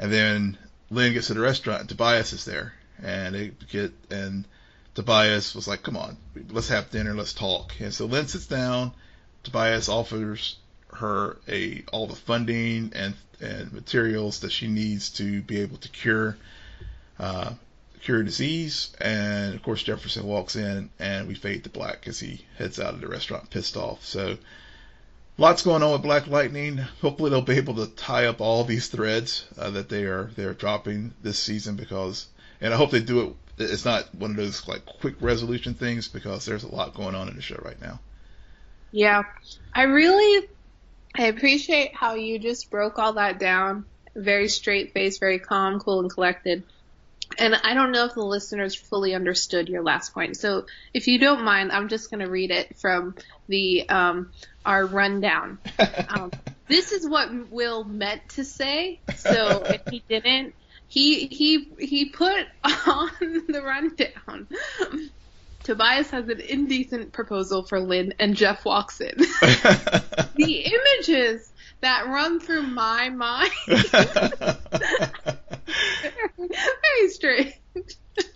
and 0.00 0.10
then 0.10 0.58
Lynn 0.90 1.12
gets 1.12 1.26
to 1.26 1.34
the 1.34 1.40
restaurant 1.40 1.80
and 1.80 1.88
Tobias 1.88 2.32
is 2.32 2.46
there. 2.46 2.72
And 3.02 3.34
they 3.34 3.52
get, 3.70 3.92
and 4.10 4.46
Tobias 4.94 5.54
was 5.54 5.68
like, 5.68 5.82
come 5.82 5.96
on, 5.96 6.16
let's 6.50 6.68
have 6.68 6.90
dinner, 6.90 7.14
let's 7.14 7.34
talk. 7.34 7.74
And 7.78 7.92
so 7.92 8.06
Lynn 8.06 8.26
sits 8.26 8.46
down. 8.46 8.92
Tobias 9.42 9.90
offers 9.90 10.56
her 10.94 11.36
a 11.46 11.84
all 11.92 12.06
the 12.06 12.16
funding 12.16 12.92
and 12.94 13.14
and 13.40 13.72
materials 13.72 14.40
that 14.40 14.52
she 14.52 14.66
needs 14.68 15.10
to 15.10 15.40
be 15.42 15.60
able 15.60 15.76
to 15.78 15.88
cure 15.90 16.36
uh, 17.18 17.52
cure 18.02 18.22
disease. 18.22 18.94
And 19.00 19.54
of 19.54 19.62
course 19.62 19.82
Jefferson 19.82 20.26
walks 20.26 20.56
in 20.56 20.90
and 20.98 21.28
we 21.28 21.34
fade 21.34 21.64
to 21.64 21.70
black 21.70 22.08
as 22.08 22.18
he 22.18 22.44
heads 22.56 22.80
out 22.80 22.94
of 22.94 23.00
the 23.02 23.08
restaurant 23.08 23.50
pissed 23.50 23.76
off. 23.76 24.04
So 24.04 24.38
lots 25.38 25.62
going 25.62 25.82
on 25.82 25.92
with 25.92 26.02
Black 26.02 26.26
Lightning. 26.26 26.78
Hopefully 27.00 27.30
they'll 27.30 27.42
be 27.42 27.56
able 27.56 27.74
to 27.76 27.86
tie 27.86 28.26
up 28.26 28.40
all 28.40 28.64
these 28.64 28.88
threads 28.88 29.44
uh, 29.58 29.70
that 29.70 29.88
they 29.88 30.04
are 30.04 30.30
they're 30.36 30.54
dropping 30.54 31.12
this 31.22 31.38
season 31.38 31.76
because, 31.76 32.26
and 32.60 32.72
I 32.72 32.76
hope 32.76 32.90
they 32.90 33.00
do 33.00 33.20
it. 33.20 33.34
It's 33.58 33.84
not 33.84 34.14
one 34.14 34.30
of 34.30 34.36
those 34.36 34.66
like 34.66 34.86
quick 34.86 35.16
resolution 35.20 35.74
things 35.74 36.08
because 36.08 36.46
there's 36.46 36.64
a 36.64 36.74
lot 36.74 36.94
going 36.94 37.14
on 37.14 37.28
in 37.28 37.36
the 37.36 37.42
show 37.42 37.60
right 37.62 37.80
now. 37.80 38.00
Yeah, 38.92 39.24
I 39.74 39.82
really 39.82 40.48
I 41.14 41.24
appreciate 41.24 41.94
how 41.94 42.14
you 42.14 42.38
just 42.38 42.70
broke 42.70 42.98
all 42.98 43.14
that 43.14 43.38
down. 43.38 43.84
Very 44.14 44.48
straight 44.48 44.92
face, 44.92 45.18
very 45.18 45.38
calm, 45.38 45.78
cool, 45.78 46.00
and 46.00 46.10
collected. 46.10 46.62
And 47.40 47.54
I 47.64 47.72
don't 47.72 47.90
know 47.90 48.04
if 48.04 48.14
the 48.14 48.24
listeners 48.24 48.74
fully 48.74 49.14
understood 49.14 49.70
your 49.70 49.82
last 49.82 50.12
point. 50.12 50.36
So 50.36 50.66
if 50.92 51.06
you 51.06 51.18
don't 51.18 51.42
mind, 51.42 51.72
I'm 51.72 51.88
just 51.88 52.10
going 52.10 52.20
to 52.20 52.28
read 52.30 52.50
it 52.50 52.78
from 52.78 53.14
the 53.48 53.88
um, 53.88 54.30
our 54.64 54.86
rundown. 54.86 55.58
Um, 56.08 56.32
this 56.66 56.92
is 56.92 57.08
what 57.08 57.50
Will 57.50 57.84
meant 57.84 58.28
to 58.30 58.44
say. 58.44 59.00
So 59.16 59.62
if 59.64 59.82
he 59.90 60.02
didn't, 60.08 60.54
he 60.88 61.26
he 61.26 61.68
he 61.78 62.06
put 62.06 62.46
on 62.64 63.10
the 63.20 63.62
rundown. 63.64 64.48
Tobias 65.62 66.10
has 66.10 66.28
an 66.28 66.40
indecent 66.40 67.12
proposal 67.12 67.62
for 67.62 67.80
Lynn, 67.80 68.14
and 68.18 68.34
Jeff 68.34 68.64
walks 68.64 69.00
in. 69.00 69.16
the 70.34 70.72
images 70.98 71.52
that 71.80 72.06
run 72.08 72.40
through 72.40 72.62
my 72.62 73.08
mind 73.08 73.52
very 76.48 77.08
strange. 77.08 77.54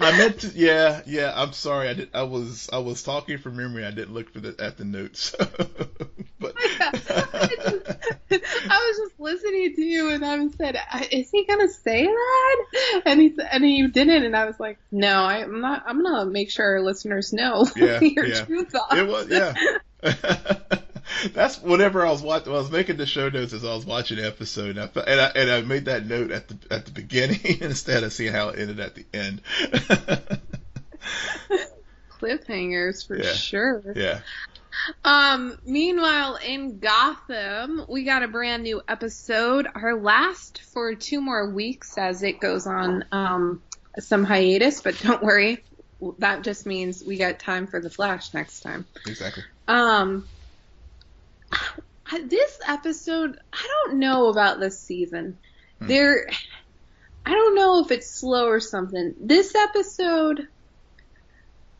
I 0.00 0.16
meant 0.16 0.40
to, 0.40 0.48
yeah, 0.48 1.02
yeah. 1.06 1.32
I'm 1.34 1.52
sorry. 1.52 1.88
I 1.88 1.94
did. 1.94 2.10
I 2.14 2.22
was, 2.22 2.68
I 2.72 2.78
was 2.78 3.02
talking 3.02 3.38
from 3.38 3.56
memory. 3.56 3.84
I 3.84 3.90
didn't 3.90 4.14
look 4.14 4.32
for 4.32 4.40
the 4.40 4.54
at 4.58 4.76
the 4.76 4.84
notes. 4.84 5.34
but 6.38 6.54
I, 6.58 7.48
just, 7.50 7.90
I 8.30 8.86
was 8.86 8.96
just 8.98 9.20
listening 9.20 9.74
to 9.74 9.82
you, 9.82 10.10
and 10.10 10.24
I 10.24 10.48
said, 10.48 10.78
"Is 11.10 11.30
he 11.30 11.44
gonna 11.44 11.68
say 11.68 12.06
that?" 12.06 13.02
And 13.06 13.20
he 13.20 13.34
and 13.50 13.64
he 13.64 13.86
didn't, 13.88 14.24
and 14.24 14.36
I 14.36 14.46
was 14.46 14.58
like, 14.58 14.78
"No, 14.90 15.22
I, 15.22 15.38
am 15.38 15.60
not. 15.60 15.84
I'm 15.86 16.02
gonna 16.02 16.26
make 16.26 16.50
sure 16.50 16.76
our 16.76 16.80
listeners 16.80 17.32
know 17.32 17.66
yeah, 17.76 18.00
your 18.02 18.26
yeah. 18.26 18.44
true 18.44 18.64
thoughts." 18.64 18.94
It 18.94 19.06
was, 19.06 19.28
yeah. 19.28 20.80
That's 21.32 21.60
whenever 21.60 22.06
I 22.06 22.10
was 22.10 22.22
watching, 22.22 22.52
I 22.52 22.56
was 22.56 22.70
making 22.70 22.96
the 22.96 23.06
show 23.06 23.28
notes 23.28 23.52
as 23.52 23.64
I 23.64 23.74
was 23.74 23.84
watching 23.84 24.16
the 24.18 24.26
episode, 24.26 24.76
and 24.76 24.90
I, 24.94 25.00
and 25.00 25.20
I, 25.20 25.26
and 25.34 25.50
I 25.50 25.60
made 25.62 25.86
that 25.86 26.06
note 26.06 26.30
at 26.30 26.48
the 26.48 26.56
at 26.70 26.86
the 26.86 26.92
beginning 26.92 27.40
instead 27.60 28.02
of 28.04 28.12
seeing 28.12 28.32
how 28.32 28.48
it 28.48 28.58
ended 28.58 28.80
at 28.80 28.94
the 28.94 29.04
end. 29.12 29.42
Cliffhangers 32.20 33.06
for 33.06 33.18
yeah. 33.18 33.32
sure. 33.32 33.82
Yeah. 33.94 34.20
Um, 35.04 35.58
meanwhile, 35.64 36.36
in 36.36 36.78
Gotham, 36.78 37.84
we 37.88 38.04
got 38.04 38.22
a 38.22 38.28
brand 38.28 38.62
new 38.62 38.82
episode. 38.88 39.68
Our 39.72 39.94
last 39.94 40.62
for 40.62 40.94
two 40.94 41.20
more 41.20 41.50
weeks 41.50 41.96
as 41.98 42.22
it 42.22 42.40
goes 42.40 42.66
on 42.66 43.04
um, 43.12 43.62
some 43.98 44.24
hiatus, 44.24 44.80
but 44.80 44.98
don't 44.98 45.22
worry. 45.22 45.62
That 46.18 46.42
just 46.42 46.66
means 46.66 47.04
we 47.04 47.18
got 47.18 47.38
time 47.38 47.66
for 47.66 47.80
the 47.80 47.88
Flash 47.88 48.34
next 48.34 48.60
time. 48.60 48.84
Exactly. 49.06 49.44
Um, 49.68 50.26
this 52.22 52.58
episode, 52.66 53.38
I 53.52 53.66
don't 53.68 53.98
know 53.98 54.28
about 54.28 54.60
this 54.60 54.78
season. 54.78 55.38
Hmm. 55.80 55.86
There, 55.86 56.28
I 57.26 57.30
don't 57.30 57.54
know 57.54 57.80
if 57.80 57.90
it's 57.90 58.08
slow 58.08 58.46
or 58.46 58.60
something. 58.60 59.14
This 59.20 59.54
episode, 59.54 60.48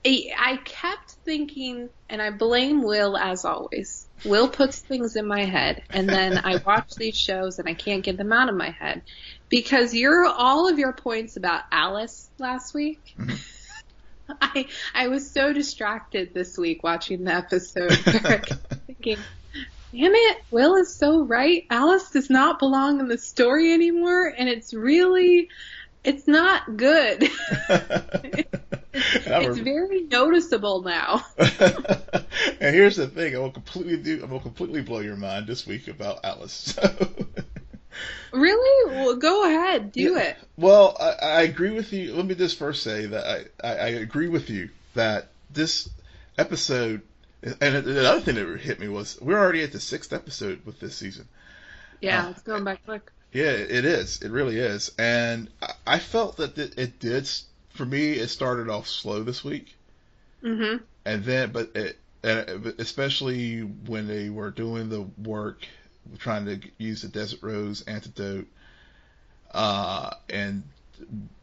I 0.05 0.61
kept 0.65 1.13
thinking, 1.25 1.89
and 2.09 2.21
I 2.21 2.31
blame 2.31 2.83
Will 2.83 3.17
as 3.17 3.45
always. 3.45 4.07
Will 4.25 4.49
puts 4.49 4.79
things 4.79 5.17
in 5.17 5.27
my 5.27 5.45
head, 5.45 5.83
and 5.91 6.09
then 6.09 6.39
I 6.39 6.57
watch 6.67 6.95
these 6.95 7.17
shows 7.17 7.59
and 7.59 7.69
I 7.69 7.75
can't 7.75 8.03
get 8.03 8.17
them 8.17 8.33
out 8.33 8.49
of 8.49 8.55
my 8.55 8.71
head 8.71 9.03
because 9.49 9.95
you're 9.95 10.27
all 10.27 10.69
of 10.69 10.79
your 10.79 10.93
points 10.93 11.37
about 11.37 11.63
Alice 11.71 12.31
last 12.39 12.75
week. 12.75 13.15
Mm-hmm. 13.19 13.35
I 14.41 14.67
I 14.95 15.09
was 15.09 15.31
so 15.31 15.53
distracted 15.53 16.33
this 16.33 16.57
week 16.57 16.83
watching 16.83 17.25
the 17.25 17.35
episode, 17.35 17.93
thinking, 18.87 19.19
damn 19.95 20.15
it, 20.15 20.39
Will 20.51 20.77
is 20.77 20.95
so 20.95 21.23
right. 21.23 21.67
Alice 21.71 22.11
does 22.11 22.29
not 22.29 22.59
belong 22.59 23.01
in 23.01 23.09
the 23.09 23.19
story 23.19 23.73
anymore, 23.73 24.27
and 24.27 24.49
it's 24.49 24.75
really 24.75 25.49
it's 26.03 26.27
not 26.27 26.77
good. 26.77 27.23
it's, 28.93 29.59
very 29.59 30.03
noticeable 30.03 30.83
now. 30.83 31.25
and 31.39 32.75
here's 32.75 32.97
the 32.97 33.07
thing: 33.07 33.37
I 33.37 33.39
will 33.39 33.53
completely 33.53 33.97
do. 33.97 34.23
I 34.23 34.27
will 34.27 34.41
completely 34.41 34.83
blow 34.83 34.99
your 34.99 35.17
mind 35.17 35.47
this 35.47 35.67
week 35.67 35.89
about 35.89 36.25
Alice. 36.25 36.77
really? 38.33 38.91
Well, 38.93 39.17
go 39.17 39.45
ahead, 39.45 39.93
do 39.93 40.15
yeah. 40.15 40.19
it. 40.21 40.37
Well, 40.57 40.97
I, 41.01 41.11
I, 41.27 41.43
agree 41.43 41.71
with 41.71 41.93
you. 41.93 42.15
Let 42.15 42.27
me 42.27 42.35
just 42.35 42.59
first 42.59 42.83
say 42.83 43.07
that 43.07 43.49
I, 43.63 43.67
I, 43.67 43.75
I 43.77 43.89
agree 43.89 44.29
with 44.29 44.51
you 44.51 44.71
that 44.95 45.29
this 45.51 45.89
episode. 46.37 47.03
And 47.61 47.85
the 47.85 48.09
other 48.09 48.21
thing 48.21 48.37
that 48.37 48.61
hit 48.61 48.81
me 48.81 48.89
was 48.89 49.21
we're 49.21 49.39
already 49.39 49.63
at 49.63 49.73
the 49.73 49.81
sixth 49.81 50.13
episode 50.13 50.65
with 50.65 50.81
this 50.81 50.97
season. 50.97 51.29
Yeah, 52.01 52.27
uh, 52.27 52.31
it's 52.31 52.43
going 52.43 52.65
back 52.65 52.85
quick. 52.85 53.13
Yeah, 53.33 53.51
it 53.51 53.85
is. 53.85 54.23
It 54.23 54.31
really 54.31 54.59
is. 54.59 54.93
And 54.99 55.51
I 55.87 55.99
felt 55.99 56.39
that 56.39 56.57
it 56.57 56.99
did. 57.01 57.29
For 57.71 57.85
me, 57.85 58.13
it 58.13 58.29
started 58.29 58.71
off 58.71 58.89
slow 58.89 59.23
this 59.25 59.45
week. 59.45 59.75
Mm-hmm. 60.43 60.85
And 61.05 61.25
then, 61.25 61.51
but 61.53 61.73
it, 61.75 61.99
and 62.23 62.75
especially 62.79 63.61
when 63.61 64.07
they 64.07 64.31
were 64.31 64.51
doing 64.51 64.89
the 64.89 65.03
work, 65.23 65.67
trying 66.19 66.47
to 66.47 66.61
use 66.79 67.03
the 67.03 67.09
Desert 67.09 67.43
Rose 67.43 67.83
antidote, 67.83 68.47
uh, 69.53 70.11
and 70.31 70.63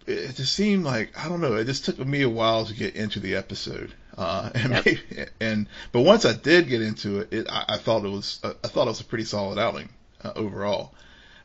it 0.07 0.35
just 0.35 0.53
seemed 0.53 0.83
like 0.83 1.17
I 1.17 1.29
don't 1.29 1.41
know. 1.41 1.55
It 1.55 1.65
just 1.65 1.85
took 1.85 1.99
me 1.99 2.23
a 2.23 2.29
while 2.29 2.65
to 2.65 2.73
get 2.73 2.95
into 2.95 3.19
the 3.19 3.35
episode. 3.35 3.93
Uh, 4.21 4.51
and, 4.55 4.99
yep. 5.09 5.29
and 5.39 5.67
but 5.91 6.01
once 6.01 6.25
I 6.25 6.33
did 6.33 6.67
get 6.67 6.81
into 6.81 7.19
it, 7.19 7.33
it 7.33 7.47
I, 7.49 7.65
I 7.69 7.77
thought 7.77 8.05
it 8.05 8.09
was 8.09 8.39
I 8.43 8.67
thought 8.67 8.87
it 8.87 8.91
was 8.91 9.01
a 9.01 9.05
pretty 9.05 9.25
solid 9.25 9.57
outing 9.57 9.89
uh, 10.23 10.33
overall 10.35 10.93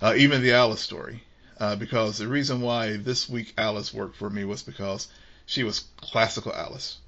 uh, 0.01 0.15
even 0.17 0.43
the 0.43 0.53
Alice 0.53 0.81
story. 0.81 1.23
Uh, 1.59 1.75
because 1.75 2.19
the 2.19 2.29
reason 2.29 2.61
why 2.61 2.99
this 2.99 3.31
week 3.31 3.55
Alice 3.57 3.93
worked 3.95 4.17
for 4.17 4.29
me 4.29 4.45
was 4.45 4.63
because 4.63 5.09
she 5.47 5.65
was 5.65 5.81
classical 5.97 6.53
Alice. 6.53 6.99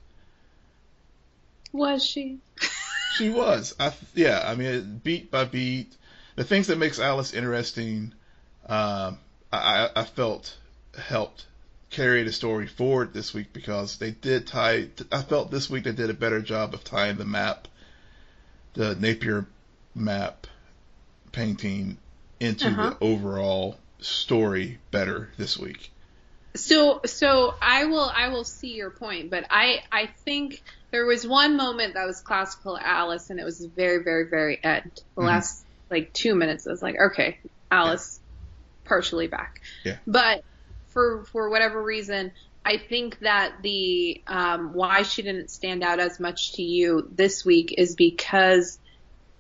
Was 1.71 2.03
she? 2.03 2.39
she 3.17 3.29
was. 3.29 3.75
I 3.79 3.93
yeah. 4.15 4.43
I 4.47 4.55
mean, 4.55 5.03
beat 5.05 5.31
by 5.31 5.45
beat, 5.45 5.95
the 6.37 6.45
things 6.45 6.69
that 6.69 6.79
makes 6.79 6.99
Alice 6.99 7.35
interesting, 7.35 8.15
um, 8.67 9.19
I, 9.53 9.91
I 9.95 10.05
felt 10.05 10.57
helped 10.99 11.45
carry 11.91 12.23
the 12.23 12.33
story 12.33 12.67
forward 12.67 13.13
this 13.13 13.33
week 13.33 13.53
because 13.53 13.99
they 13.99 14.11
did 14.11 14.47
tie. 14.47 14.89
I 15.11 15.23
felt 15.23 15.51
this 15.51 15.71
week 15.71 15.85
they 15.85 15.93
did 15.93 16.11
a 16.11 16.15
better 16.15 16.41
job 16.41 16.75
of 16.75 16.85
tying 16.85 17.17
the 17.17 17.25
map, 17.25 17.69
the 18.75 18.95
Napier 18.95 19.47
map 19.95 20.47
painting 21.33 21.99
into 22.41 22.69
uh-huh. 22.69 22.91
the 22.91 23.05
overall 23.05 23.79
story 24.01 24.79
better 24.91 25.31
this 25.37 25.59
week. 25.59 25.91
So 26.55 27.01
so 27.05 27.55
I 27.61 27.85
will 27.87 28.11
I 28.15 28.29
will 28.29 28.45
see 28.45 28.75
your 28.75 28.91
point, 28.91 29.31
but 29.31 29.47
I 29.51 29.83
I 29.93 30.07
think 30.07 30.63
there 30.91 31.05
was 31.05 31.27
one 31.27 31.57
moment 31.57 31.95
that 31.95 32.07
was 32.07 32.21
classical 32.21 32.77
Alice 32.77 33.31
and 33.31 33.39
it 33.39 33.45
was 33.45 33.65
very 33.65 34.03
very 34.03 34.29
very 34.29 34.59
end. 34.63 34.91
The 34.95 35.01
mm-hmm. 35.21 35.23
last 35.29 35.65
like 35.91 36.13
2 36.13 36.35
minutes 36.35 36.67
I 36.67 36.71
was 36.71 36.83
like, 36.83 36.97
okay, 37.13 37.39
Alice 37.71 38.21
yeah. 38.21 38.89
partially 38.89 39.27
back. 39.27 39.63
Yeah. 39.85 39.97
But 40.07 40.43
for 40.89 41.25
for 41.25 41.51
whatever 41.51 41.83
reason, 41.83 42.33
I 42.65 42.77
think 42.77 43.19
that 43.21 43.63
the 43.63 44.23
um, 44.27 44.75
why 44.75 45.03
she 45.03 45.23
didn't 45.23 45.51
stand 45.51 45.83
out 45.83 46.01
as 46.01 46.21
much 46.21 46.53
to 46.55 46.63
you 46.63 47.09
this 47.15 47.45
week 47.45 47.75
is 47.77 47.95
because 47.95 48.79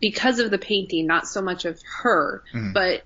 because 0.00 0.38
of 0.38 0.50
the 0.50 0.58
painting, 0.58 1.06
not 1.06 1.26
so 1.26 1.42
much 1.42 1.64
of 1.64 1.80
her, 2.02 2.42
mm-hmm. 2.54 2.72
but 2.72 3.02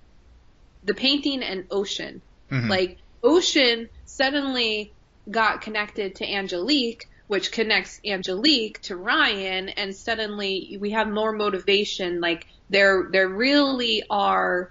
the 0.85 0.95
painting 0.95 1.43
and 1.43 1.67
Ocean. 1.71 2.23
Mm-hmm. 2.51 2.69
Like 2.69 2.99
Ocean 3.23 3.89
suddenly 4.05 4.93
got 5.31 5.63
connected 5.63 6.17
to 6.17 6.31
Angelique, 6.31 7.09
which 7.29 7.53
connects 7.53 8.01
Angelique 8.05 8.81
to 8.83 8.97
Ryan, 8.97 9.71
and 9.71 9.95
suddenly 9.95 10.77
we 10.81 10.91
have 10.91 11.09
more 11.09 11.33
motivation. 11.33 12.21
Like 12.21 12.47
there, 12.69 13.09
there 13.11 13.29
really 13.29 14.03
are 14.11 14.71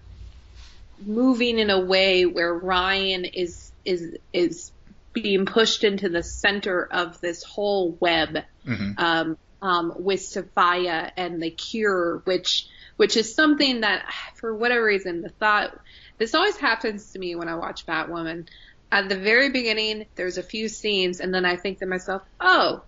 moving 1.05 1.59
in 1.59 1.69
a 1.69 1.79
way 1.79 2.25
where 2.25 2.53
Ryan 2.53 3.25
is 3.25 3.71
is 3.85 4.17
is 4.33 4.71
being 5.13 5.45
pushed 5.45 5.83
into 5.83 6.09
the 6.09 6.23
center 6.23 6.87
of 6.89 7.19
this 7.21 7.43
whole 7.43 7.97
web. 7.99 8.37
Mm-hmm. 8.65 8.91
Um, 8.97 9.37
um, 9.61 9.93
with 9.97 10.21
Safiyah 10.21 11.11
and 11.17 11.41
the 11.41 11.51
cure, 11.51 12.21
which 12.25 12.67
which 12.97 13.15
is 13.15 13.33
something 13.33 13.81
that 13.81 14.05
for 14.35 14.55
whatever 14.55 14.83
reason 14.83 15.21
the 15.21 15.29
thought 15.29 15.79
this 16.17 16.35
always 16.35 16.57
happens 16.57 17.13
to 17.13 17.19
me 17.19 17.35
when 17.35 17.47
I 17.47 17.55
watch 17.55 17.85
Batwoman. 17.85 18.47
At 18.91 19.07
the 19.07 19.17
very 19.17 19.49
beginning, 19.49 20.05
there's 20.15 20.37
a 20.37 20.43
few 20.43 20.67
scenes, 20.67 21.19
and 21.19 21.33
then 21.33 21.45
I 21.45 21.55
think 21.55 21.79
to 21.79 21.85
myself, 21.85 22.23
oh, 22.39 22.83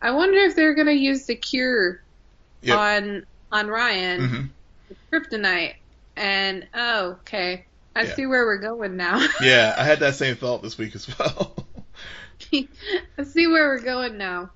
I 0.00 0.10
wonder 0.10 0.38
if 0.38 0.54
they're 0.54 0.74
gonna 0.74 0.92
use 0.92 1.26
the 1.26 1.36
cure 1.36 2.02
yep. 2.60 2.78
on 2.78 3.26
on 3.50 3.68
Ryan, 3.68 4.20
mm-hmm. 4.20 4.44
kryptonite, 5.12 5.74
and 6.16 6.66
oh, 6.74 7.18
okay, 7.20 7.66
I 7.94 8.02
yeah. 8.02 8.14
see 8.14 8.26
where 8.26 8.44
we're 8.44 8.58
going 8.58 8.96
now. 8.96 9.26
yeah, 9.42 9.74
I 9.76 9.84
had 9.84 10.00
that 10.00 10.14
same 10.14 10.36
thought 10.36 10.62
this 10.62 10.78
week 10.78 10.94
as 10.94 11.08
well. 11.18 11.66
I 12.52 13.24
see 13.24 13.46
where 13.46 13.68
we're 13.68 13.80
going 13.80 14.18
now 14.18 14.50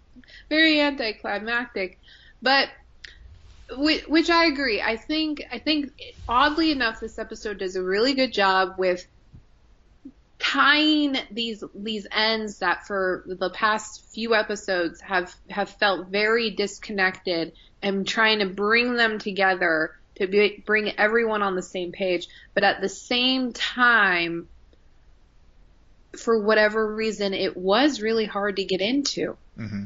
very 0.48 0.80
anticlimactic. 0.80 1.98
But 2.42 2.68
which 3.78 4.30
I 4.30 4.46
agree. 4.46 4.80
I 4.80 4.96
think 4.96 5.44
I 5.50 5.58
think 5.58 5.92
oddly 6.28 6.70
enough, 6.70 7.00
this 7.00 7.18
episode 7.18 7.58
does 7.58 7.76
a 7.76 7.82
really 7.82 8.14
good 8.14 8.32
job 8.32 8.74
with 8.78 9.06
tying 10.38 11.16
these 11.30 11.64
these 11.74 12.06
ends 12.12 12.58
that 12.58 12.86
for 12.86 13.24
the 13.26 13.50
past 13.50 14.04
few 14.12 14.34
episodes 14.34 15.00
have 15.00 15.34
have 15.50 15.70
felt 15.70 16.08
very 16.08 16.50
disconnected 16.50 17.52
and 17.82 18.06
trying 18.06 18.38
to 18.38 18.46
bring 18.46 18.94
them 18.94 19.18
together 19.18 19.96
to 20.16 20.26
be, 20.26 20.62
bring 20.66 20.98
everyone 20.98 21.42
on 21.42 21.54
the 21.54 21.62
same 21.62 21.92
page 21.92 22.28
but 22.54 22.64
at 22.64 22.80
the 22.80 22.88
same 22.88 23.52
time 23.52 24.48
for 26.16 26.42
whatever 26.42 26.94
reason 26.94 27.34
it 27.34 27.56
was 27.56 28.00
really 28.00 28.24
hard 28.24 28.56
to 28.56 28.64
get 28.64 28.80
into 28.80 29.36
mm-hmm. 29.58 29.84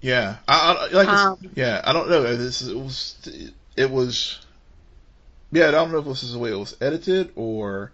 Yeah, 0.00 0.36
I, 0.48 0.88
I 0.90 0.94
like 0.94 1.08
um, 1.08 1.38
yeah, 1.54 1.82
I 1.84 1.92
don't 1.92 2.08
know. 2.08 2.22
This 2.36 2.62
it 2.62 2.74
was 2.74 3.16
it 3.76 3.90
was 3.90 4.38
yeah, 5.52 5.68
I 5.68 5.70
don't 5.72 5.92
know 5.92 5.98
if 5.98 6.06
this 6.06 6.22
is 6.22 6.32
the 6.32 6.38
way 6.38 6.50
it 6.50 6.58
was 6.58 6.76
edited 6.80 7.32
or. 7.36 7.92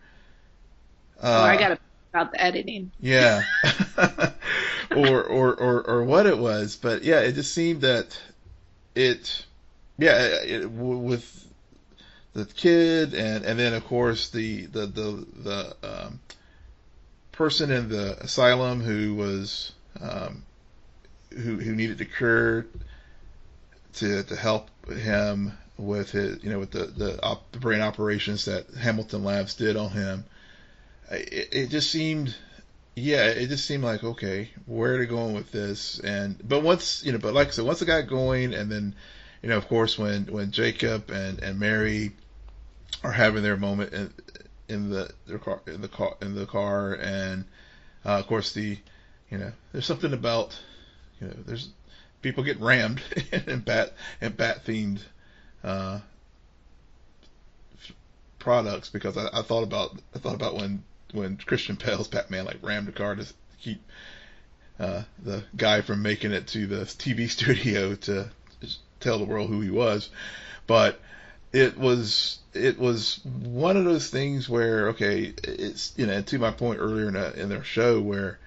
Uh, 1.21 1.43
oh, 1.43 1.45
I 1.45 1.57
got 1.57 1.79
about 2.13 2.33
the 2.33 2.41
editing. 2.41 2.93
Yeah, 3.01 3.43
or, 4.95 5.25
or 5.25 5.55
or 5.55 5.83
or 5.83 6.05
what 6.05 6.27
it 6.27 6.39
was, 6.39 6.77
but 6.77 7.03
yeah, 7.03 7.21
it 7.21 7.33
just 7.33 7.53
seemed 7.53 7.81
that 7.81 8.17
it, 8.95 9.45
yeah, 9.99 10.43
it, 10.43 10.71
with 10.71 11.47
the 12.37 12.45
kid 12.45 13.15
and 13.15 13.47
and 13.47 13.59
then 13.59 13.73
of 13.73 13.85
course 13.87 14.29
the 14.29 14.67
the 14.67 14.87
the 14.87 15.27
the 15.43 15.77
um, 15.83 16.21
person 17.33 17.71
in 17.71 17.89
the 17.89 18.23
asylum 18.23 18.83
who 18.83 19.15
was 19.15 19.73
um, 20.01 20.43
who 21.33 21.57
who 21.57 21.75
needed 21.75 22.01
a 22.01 22.05
cure 22.05 22.67
to 23.95 24.23
to 24.25 24.37
help 24.37 24.69
him 24.87 25.57
with 25.79 26.11
his 26.11 26.45
you 26.45 26.51
know 26.51 26.59
with 26.59 26.73
the 26.73 26.85
the, 26.85 27.23
op, 27.23 27.51
the 27.53 27.59
brain 27.59 27.81
operations 27.81 28.45
that 28.45 28.69
Hamilton 28.75 29.25
Labs 29.25 29.55
did 29.55 29.77
on 29.77 29.91
him. 29.91 30.25
It, 31.11 31.49
it 31.53 31.71
just 31.71 31.91
seemed 31.91 32.35
yeah, 32.95 33.27
it 33.29 33.49
just 33.49 33.67
seemed 33.67 33.85
like 33.85 34.05
okay, 34.05 34.51
where 34.67 34.95
are 34.95 34.99
they 34.99 35.07
going 35.07 35.35
with 35.35 35.53
this? 35.53 35.99
And 36.01 36.37
but 36.47 36.63
once 36.63 37.03
you 37.05 37.13
know, 37.13 37.19
but 37.19 37.33
like 37.33 37.49
I 37.49 37.51
said, 37.51 37.65
once 37.65 37.81
it 37.81 37.87
got 37.87 38.09
going, 38.09 38.53
and 38.53 38.71
then 38.71 38.95
you 39.43 39.49
know, 39.49 39.57
of 39.57 39.69
course, 39.69 39.99
when 39.99 40.27
when 40.27 40.51
Jacob 40.51 41.11
and 41.11 41.43
and 41.43 41.59
Mary 41.59 42.13
are 43.03 43.13
having 43.13 43.43
their 43.43 43.57
moment 43.57 43.93
in 43.93 44.13
in 44.69 44.91
the 44.91 45.11
their 45.27 45.39
car 45.39 45.61
in 45.67 45.81
the 45.81 45.89
car 45.89 46.17
in 46.21 46.35
the 46.35 46.47
car, 46.47 46.95
and 46.95 47.45
uh, 48.05 48.19
of 48.19 48.27
course 48.27 48.53
the 48.53 48.79
you 49.31 49.39
know, 49.39 49.53
there's 49.73 49.87
something 49.87 50.13
about 50.13 50.59
you 51.21 51.29
know, 51.29 51.35
there's 51.47 51.69
people 52.23 52.45
get 52.45 52.61
rammed 52.61 53.03
in 53.47 53.61
bat 53.61 53.93
and 54.21 54.37
bat 54.37 54.65
themed 54.65 55.01
uh, 55.65 56.01
products 58.39 58.89
because 58.89 59.17
I, 59.17 59.29
I, 59.33 59.43
thought 59.43 59.63
about 59.63 59.97
I 60.15 60.19
thought 60.19 60.35
about 60.35 60.55
when 60.55 60.83
when 61.13 61.37
Christian 61.37 61.77
Bale's 61.77 62.09
Batman 62.09 62.45
like 62.45 62.59
rammed 62.63 62.89
a 62.89 62.93
car 62.93 63.15
to 63.15 63.27
keep 63.61 63.83
uh, 64.79 65.03
the 65.23 65.45
guy 65.57 65.81
from 65.81 66.03
making 66.03 66.33
it 66.33 66.47
to 66.49 66.67
the 66.67 66.85
TV 66.85 67.29
studio 67.31 67.95
to 67.95 68.31
tell 69.01 69.19
the 69.19 69.25
world 69.25 69.49
who 69.49 69.61
he 69.61 69.71
was, 69.71 70.09
but 70.67 71.01
it 71.53 71.79
was 71.79 72.39
it 72.53 72.79
was 72.79 73.21
one 73.25 73.77
of 73.77 73.85
those 73.85 74.11
things 74.11 74.49
where 74.49 74.89
okay 74.91 75.33
it's 75.45 75.93
you 75.97 76.07
know 76.07 76.21
to 76.23 76.39
my 76.39 76.51
point 76.51 76.81
earlier 76.81 77.09
in, 77.09 77.17
a, 77.17 77.31
in 77.31 77.49
their 77.49 77.65
show 77.65 78.01
where 78.01 78.39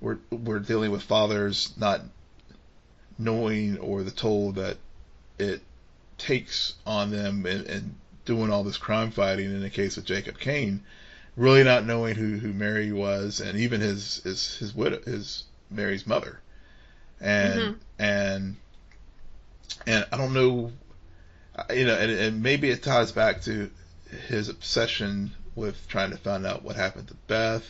we're 0.00 0.18
we're 0.30 0.58
dealing 0.58 0.90
with 0.90 1.02
fathers 1.02 1.72
not 1.76 2.00
knowing 3.18 3.78
or 3.78 4.02
the 4.02 4.10
toll 4.10 4.52
that 4.52 4.76
it 5.38 5.60
takes 6.18 6.74
on 6.86 7.10
them 7.10 7.46
and, 7.46 7.66
and 7.66 7.94
doing 8.24 8.50
all 8.50 8.64
this 8.64 8.78
crime 8.78 9.10
fighting 9.10 9.46
in 9.46 9.60
the 9.60 9.70
case 9.70 9.96
of 9.96 10.04
Jacob 10.04 10.38
Kane 10.38 10.82
really 11.36 11.64
not 11.64 11.86
knowing 11.86 12.14
who, 12.14 12.36
who 12.36 12.52
Mary 12.52 12.92
was, 12.92 13.40
and 13.40 13.58
even 13.58 13.80
his 13.80 14.22
his 14.22 14.56
his 14.58 14.74
widow, 14.74 15.00
his 15.02 15.44
Mary's 15.70 16.06
mother, 16.06 16.40
and 17.20 17.60
mm-hmm. 17.60 17.72
and 17.98 18.56
and 19.86 20.06
I 20.12 20.16
don't 20.16 20.34
know, 20.34 20.72
you 21.74 21.84
know, 21.84 21.94
and, 21.94 22.10
and 22.10 22.42
maybe 22.42 22.70
it 22.70 22.82
ties 22.82 23.12
back 23.12 23.42
to 23.42 23.70
his 24.28 24.48
obsession 24.48 25.32
with 25.54 25.88
trying 25.88 26.10
to 26.10 26.16
find 26.16 26.46
out 26.46 26.62
what 26.62 26.76
happened 26.76 27.08
to 27.08 27.14
Beth 27.26 27.66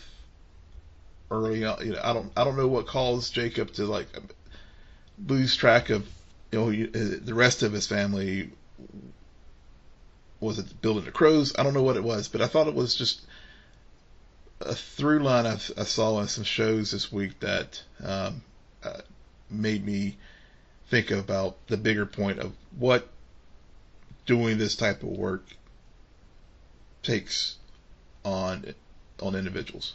early 1.31 1.65
on. 1.65 1.85
You 1.85 1.93
know, 1.93 2.01
I 2.03 2.13
don't 2.13 2.33
I 2.37 2.45
don't 2.45 2.57
know 2.57 2.69
what 2.69 2.87
caused 2.87 3.35
Jacob 3.35 3.73
to 3.75 3.85
like 3.87 4.09
lose 5.27 5.57
track 5.57 5.91
of 5.91 6.07
you 6.53 6.59
know 6.59 6.71
the 6.71 7.35
rest 7.35 7.63
of 7.63 7.73
his 7.73 7.87
family. 7.87 8.51
Was 10.41 10.59
it 10.59 10.81
building 10.81 11.05
the 11.05 11.11
crows? 11.11 11.55
I 11.59 11.63
don't 11.63 11.75
know 11.75 11.83
what 11.83 11.97
it 11.97 12.05
was, 12.05 12.29
but 12.29 12.41
I 12.41 12.47
thought 12.47 12.67
it 12.67 12.75
was 12.75 12.95
just 12.95 13.21
a 14.61 14.75
through 14.75 15.21
line 15.21 15.47
I, 15.47 15.55
I 15.55 15.85
saw 15.85 16.21
in 16.21 16.29
some 16.29 16.45
shows 16.45 16.91
this 16.91 17.13
week 17.13 17.41
that 17.41 17.83
um, 18.03 18.43
uh, 18.83 19.01
made 19.51 19.85
me 19.85 20.17
think 20.91 21.11
about 21.13 21.57
the 21.69 21.77
bigger 21.77 22.05
point 22.05 22.41
of 22.41 22.53
what 22.79 23.09
doing 24.27 24.59
this 24.59 24.77
type 24.77 25.03
of 25.03 25.09
work 25.09 25.45
takes 27.03 27.57
on 28.25 28.75
on 29.23 29.35
individuals. 29.35 29.95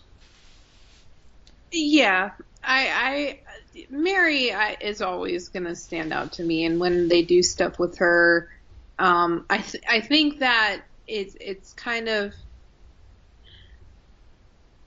Yeah, 1.71 2.31
I, 2.63 3.39
I 3.73 3.85
Mary 3.89 4.53
I, 4.53 4.77
is 4.79 5.01
always 5.01 5.49
going 5.49 5.65
to 5.65 5.75
stand 5.75 6.13
out 6.13 6.33
to 6.33 6.43
me, 6.43 6.65
and 6.65 6.79
when 6.79 7.09
they 7.09 7.21
do 7.21 7.43
stuff 7.43 7.77
with 7.77 7.97
her, 7.97 8.49
um, 8.97 9.45
I 9.49 9.57
th- 9.57 9.83
I 9.87 9.99
think 9.99 10.39
that 10.39 10.81
it's 11.07 11.35
it's 11.39 11.73
kind 11.73 12.07
of 12.07 12.33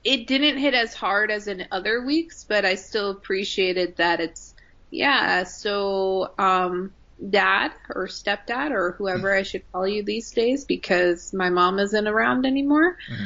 it 0.04 0.26
didn't 0.26 0.58
hit 0.58 0.74
as 0.74 0.94
hard 0.94 1.30
as 1.30 1.48
in 1.48 1.66
other 1.70 2.04
weeks, 2.04 2.44
but 2.44 2.64
I 2.64 2.76
still 2.76 3.10
appreciated 3.10 3.96
that 3.96 4.20
it's 4.20 4.54
yeah. 4.90 5.44
So 5.44 6.32
um, 6.38 6.92
dad 7.30 7.72
or 7.94 8.06
stepdad 8.06 8.70
or 8.70 8.92
whoever 8.92 9.28
mm-hmm. 9.28 9.40
I 9.40 9.42
should 9.42 9.72
call 9.72 9.86
you 9.86 10.02
these 10.02 10.30
days 10.30 10.64
because 10.64 11.32
my 11.32 11.50
mom 11.50 11.78
isn't 11.78 12.06
around 12.06 12.46
anymore. 12.46 12.96
Mm-hmm. 13.10 13.24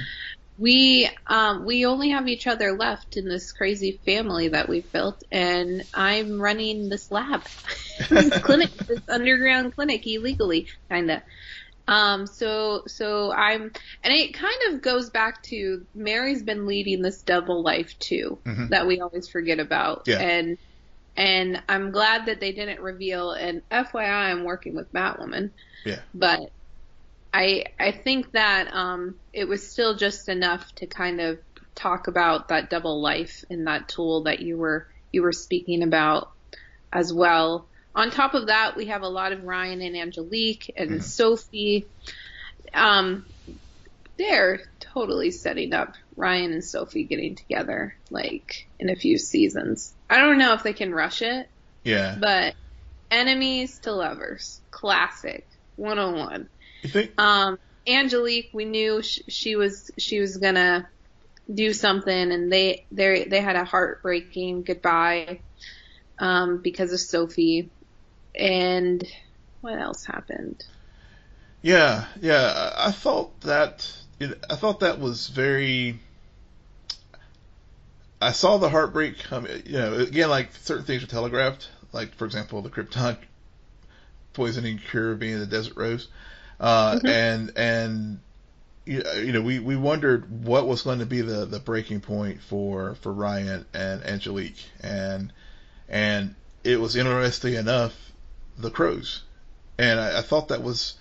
We 0.59 1.11
um, 1.27 1.65
we 1.65 1.87
only 1.87 2.11
have 2.11 2.29
each 2.29 2.47
other 2.47 2.73
left 2.73 3.17
in 3.17 3.29
this 3.29 3.53
crazy 3.53 3.99
family 4.05 4.49
that 4.49 4.69
we've 4.69 4.91
built, 4.93 5.25
and 5.33 5.83
I'm 5.95 6.41
running 6.41 6.89
this 6.89 7.11
lab, 7.11 7.43
this 8.11 8.39
clinic, 8.43 8.71
this 8.75 9.01
underground 9.09 9.75
clinic 9.75 10.07
illegally, 10.07 10.69
kinda. 10.89 11.23
Um, 11.89 12.27
so, 12.29 12.85
so 12.87 13.33
I'm, 13.33 13.73
and 14.05 14.15
it 14.15 14.35
kind 14.35 14.57
of 14.71 14.83
goes 14.83 15.11
back 15.11 15.43
to 15.45 15.85
Mary's 15.95 16.43
been 16.43 16.67
leading 16.67 17.03
this 17.03 17.23
double 17.23 17.63
life 17.63 17.99
too, 17.99 18.39
mm-hmm. 18.45 18.69
that 18.69 18.87
we 18.87 19.01
always 19.01 19.29
forget 19.29 19.59
about. 19.59 20.05
Yeah. 20.07 20.21
And, 20.21 20.59
and 21.17 21.63
I'm 21.69 21.91
glad 21.91 22.27
that 22.27 22.41
they 22.41 22.53
didn't 22.53 22.81
reveal. 22.81 23.33
And 23.33 23.63
FYI, 23.71 24.31
I'm 24.31 24.45
working 24.45 24.75
with 24.75 24.93
Batwoman. 24.93 25.51
Yeah. 25.85 26.01
But 26.15 26.51
I 27.33 27.65
I 27.79 27.93
think 27.93 28.33
that 28.33 28.73
um, 28.73 29.17
it 29.33 29.49
was 29.49 29.69
still 29.69 29.97
just 29.97 30.29
enough 30.29 30.75
to 30.77 30.87
kind 30.87 31.21
of 31.21 31.39
talk 31.75 32.07
about 32.07 32.49
that 32.49 32.71
double 32.71 33.01
life 33.01 33.45
and 33.51 33.67
that 33.67 33.89
tool 33.89 34.25
that 34.25 34.41
you 34.41 34.57
were 34.57 34.87
you 35.13 35.23
were 35.23 35.33
speaking 35.33 35.83
about 35.83 36.31
as 36.93 37.13
well. 37.13 37.67
On 37.95 38.11
top 38.11 38.35
of 38.35 38.47
that, 38.47 38.75
we 38.77 38.87
have 38.87 39.03
a 39.03 39.09
lot 39.09 39.33
of 39.33 39.45
Ryan 39.45 39.83
and 39.83 39.97
Angelique 39.97 40.73
and 40.77 40.91
mm-hmm. 40.93 41.01
Sophie. 41.01 41.87
Um, 42.73 43.27
they're 44.17 44.63
totally 44.93 45.31
setting 45.31 45.73
up 45.73 45.95
Ryan 46.17 46.53
and 46.53 46.65
Sophie 46.65 47.05
getting 47.05 47.35
together 47.35 47.95
like 48.11 48.69
in 48.79 48.91
a 48.91 48.97
few 48.97 49.19
seasons. 49.19 49.95
I 50.09 50.19
don't 50.19 50.39
know 50.39 50.55
if 50.55 50.63
they 50.63 50.73
can 50.73 50.93
rush 50.93 51.23
it. 51.23 51.49
Yeah. 51.85 52.17
But 52.21 52.55
enemies 53.11 53.79
to 53.81 53.93
lovers, 53.93 54.61
classic, 54.71 55.49
101. 55.77 56.49
You 56.83 56.91
think? 56.91 57.21
Um, 57.21 57.59
Angelique, 57.87 58.51
we 58.53 58.65
knew 58.65 59.03
sh- 59.03 59.21
she 59.29 59.57
was 59.57 59.91
she 59.99 60.21
was 60.21 60.37
gonna 60.37 60.89
do 61.53 61.73
something, 61.73 62.33
and 62.33 62.53
they 62.53 62.87
they 62.93 63.25
they 63.25 63.41
had 63.41 63.57
a 63.57 63.65
heartbreaking 63.65 64.63
goodbye 64.63 65.41
um, 66.19 66.63
because 66.63 66.93
of 66.93 67.01
Sophie. 67.01 67.71
And 68.35 69.05
what 69.61 69.79
else 69.79 70.05
happened? 70.05 70.65
Yeah, 71.61 72.07
yeah, 72.21 72.73
I 72.77 72.91
thought 72.91 73.41
that 73.43 73.89
I 74.51 74.57
thought 74.57 74.81
that 74.81 75.01
was 75.01 75.29
very. 75.29 75.99
I 78.21 78.33
saw 78.33 78.59
the 78.59 78.69
heartbreak 78.69 79.19
come. 79.19 79.47
You 79.65 79.79
know, 79.79 79.95
again, 79.95 80.31
like 80.31 80.55
certain 80.57 80.85
things 80.85 81.03
were 81.03 81.09
telegraphed. 81.09 81.69
Like, 81.93 82.15
for 82.15 82.25
example, 82.25 82.63
the 82.63 82.71
krypton 82.71 83.19
poisoning 84.33 84.79
cure 84.79 85.15
being 85.15 85.39
the 85.39 85.47
desert 85.47 85.77
rose, 85.77 86.09
uh, 86.59 86.95
mm-hmm. 86.95 87.07
and 87.07 87.53
and 87.57 88.21
you 88.85 89.33
know, 89.33 89.43
we, 89.43 89.61
we 89.61 89.77
wondered 89.77 90.45
what 90.45 90.67
was 90.67 90.83
going 90.83 90.99
to 90.99 91.07
be 91.07 91.21
the, 91.21 91.47
the 91.47 91.61
breaking 91.61 92.01
point 92.01 92.41
for, 92.43 92.97
for 92.97 93.13
Ryan 93.13 93.65
and 93.73 94.05
Angelique, 94.05 94.65
and 94.83 95.33
and 95.89 96.35
it 96.65 96.81
was 96.81 96.97
interesting 96.97 97.55
enough 97.55 97.95
the 98.59 98.71
crows, 98.71 99.23
and 99.79 100.01
I, 100.01 100.19
I 100.19 100.23
thought 100.23 100.49
that 100.49 100.63
was, 100.63 100.95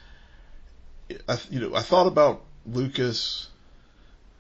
I, 1.28 1.40
you 1.50 1.60
know, 1.60 1.76
I 1.76 1.82
thought 1.82 2.06
about 2.06 2.44
Lucas, 2.66 3.48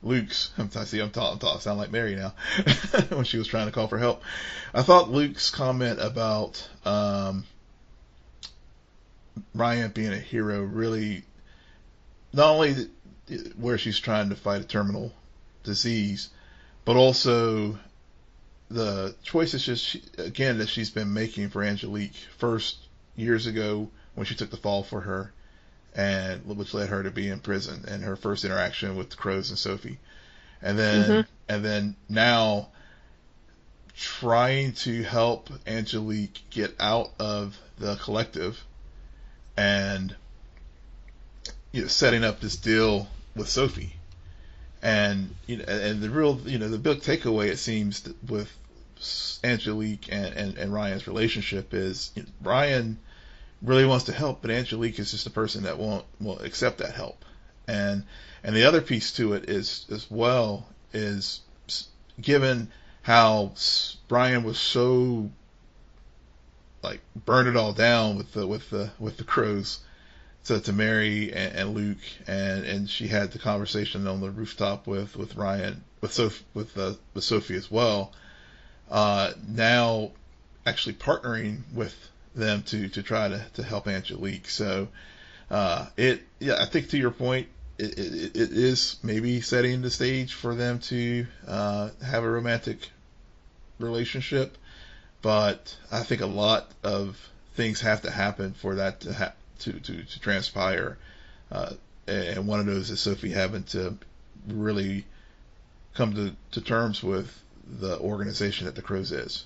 Luke's. 0.03 0.51
I 0.75 0.83
see, 0.85 0.99
I'm 0.99 1.11
talking, 1.11 1.39
talk, 1.39 1.61
sound 1.61 1.79
like 1.79 1.91
Mary 1.91 2.15
now 2.15 2.33
when 3.09 3.23
she 3.23 3.37
was 3.37 3.47
trying 3.47 3.67
to 3.67 3.71
call 3.71 3.87
for 3.87 3.97
help. 3.97 4.23
I 4.73 4.81
thought 4.81 5.11
Luke's 5.11 5.49
comment 5.49 5.99
about 6.01 6.67
um, 6.85 7.45
Ryan 9.53 9.91
being 9.91 10.13
a 10.13 10.19
hero 10.19 10.61
really, 10.61 11.23
not 12.33 12.51
only 12.51 12.87
where 13.55 13.77
she's 13.77 13.99
trying 13.99 14.29
to 14.29 14.35
fight 14.35 14.61
a 14.61 14.65
terminal 14.65 15.13
disease, 15.63 16.29
but 16.85 16.95
also 16.95 17.77
the 18.69 19.15
choices 19.23 19.79
she, 19.79 20.01
again 20.17 20.57
that 20.59 20.69
she's 20.69 20.89
been 20.89 21.13
making 21.13 21.49
for 21.49 21.63
Angelique. 21.63 22.15
First 22.37 22.77
years 23.15 23.45
ago 23.45 23.89
when 24.15 24.25
she 24.25 24.35
took 24.35 24.49
the 24.49 24.57
fall 24.57 24.83
for 24.83 25.01
her, 25.01 25.31
and 25.95 26.45
which 26.45 26.73
led 26.73 26.89
her 26.89 27.03
to 27.03 27.11
be 27.11 27.27
in 27.27 27.39
prison 27.39 27.85
and 27.87 28.03
her 28.03 28.15
first 28.15 28.45
interaction 28.45 28.95
with 28.95 29.09
the 29.09 29.17
Crows 29.17 29.49
and 29.49 29.59
Sophie, 29.59 29.99
and 30.61 30.77
then 30.77 31.03
mm-hmm. 31.03 31.21
and 31.49 31.65
then 31.65 31.95
now 32.07 32.69
trying 33.95 34.73
to 34.73 35.03
help 35.03 35.49
Angelique 35.67 36.41
get 36.49 36.75
out 36.79 37.11
of 37.19 37.57
the 37.77 37.95
collective 37.97 38.63
and 39.57 40.15
you 41.71 41.83
know, 41.83 41.87
setting 41.87 42.23
up 42.23 42.39
this 42.39 42.55
deal 42.55 43.07
with 43.35 43.49
Sophie. 43.49 43.95
And 44.81 45.35
you 45.45 45.57
know, 45.57 45.65
and 45.67 46.01
the 46.01 46.09
real, 46.09 46.39
you 46.45 46.57
know, 46.57 46.69
the 46.69 46.79
big 46.79 46.99
takeaway 46.99 47.49
it 47.49 47.57
seems 47.57 48.07
with 48.27 48.51
Angelique 49.43 50.11
and, 50.11 50.33
and, 50.33 50.57
and 50.57 50.73
Ryan's 50.73 51.07
relationship 51.07 51.73
is 51.73 52.11
you 52.15 52.23
know, 52.23 52.29
Ryan 52.41 52.97
really 53.61 53.85
wants 53.85 54.05
to 54.05 54.13
help, 54.13 54.41
but 54.41 54.51
Angelique 54.51 54.99
is 54.99 55.11
just 55.11 55.27
a 55.27 55.31
person 55.31 55.63
that 55.63 55.77
won't 55.77 56.05
will 56.19 56.39
accept 56.39 56.79
that 56.79 56.93
help. 56.93 57.23
And 57.67 58.03
and 58.43 58.55
the 58.55 58.63
other 58.63 58.81
piece 58.81 59.11
to 59.13 59.33
it 59.33 59.49
is 59.49 59.85
as 59.91 60.09
well 60.09 60.67
is 60.93 61.41
given 62.19 62.71
how 63.03 63.53
Brian 64.07 64.43
was 64.43 64.59
so 64.59 65.29
like 66.83 67.01
burned 67.25 67.47
it 67.47 67.55
all 67.55 67.73
down 67.73 68.17
with 68.17 68.33
the 68.33 68.45
with 68.47 68.69
the 68.69 68.91
with 68.99 69.17
the 69.17 69.23
crows 69.23 69.79
to 70.45 70.59
to 70.59 70.73
Mary 70.73 71.31
and, 71.31 71.55
and 71.55 71.75
Luke 71.75 72.03
and 72.27 72.65
and 72.65 72.89
she 72.89 73.07
had 73.07 73.31
the 73.31 73.39
conversation 73.39 74.07
on 74.07 74.21
the 74.21 74.31
rooftop 74.31 74.87
with 74.87 75.15
with 75.15 75.35
Ryan 75.35 75.83
with 76.01 76.13
Soph 76.13 76.43
with 76.53 76.77
uh, 76.77 76.93
with 77.13 77.23
Sophie 77.23 77.55
as 77.55 77.69
well. 77.69 78.11
Uh, 78.89 79.31
now 79.47 80.11
actually 80.65 80.93
partnering 80.93 81.61
with 81.73 82.10
them 82.35 82.63
to 82.63 82.87
to 82.89 83.03
try 83.03 83.27
to 83.27 83.45
to 83.53 83.63
help 83.63 83.87
Angelique. 83.87 84.49
So 84.49 84.87
uh, 85.49 85.87
it 85.97 86.21
yeah, 86.39 86.57
I 86.59 86.65
think 86.65 86.89
to 86.89 86.97
your 86.97 87.11
point, 87.11 87.47
it, 87.77 87.97
it, 87.97 88.35
it 88.35 88.51
is 88.53 88.97
maybe 89.03 89.41
setting 89.41 89.81
the 89.81 89.89
stage 89.91 90.33
for 90.33 90.55
them 90.55 90.79
to 90.79 91.27
uh, 91.47 91.89
have 92.05 92.23
a 92.23 92.29
romantic 92.29 92.89
relationship, 93.79 94.57
but 95.21 95.75
I 95.91 96.03
think 96.03 96.21
a 96.21 96.25
lot 96.27 96.71
of 96.83 97.19
things 97.55 97.81
have 97.81 98.01
to 98.03 98.11
happen 98.11 98.53
for 98.53 98.75
that 98.75 99.01
to 99.01 99.13
ha- 99.13 99.33
to, 99.59 99.73
to 99.73 100.03
to 100.03 100.19
transpire. 100.19 100.97
Uh, 101.51 101.73
and 102.07 102.47
one 102.47 102.59
of 102.59 102.65
those 102.65 102.89
is 102.89 102.99
Sophie 102.99 103.31
having 103.31 103.63
to 103.63 103.97
really 104.47 105.05
come 105.93 106.13
to, 106.15 106.35
to 106.51 106.61
terms 106.61 107.03
with 107.03 107.37
the 107.67 107.99
organization 107.99 108.65
that 108.65 108.75
the 108.75 108.81
Crows 108.81 109.11
is. 109.11 109.45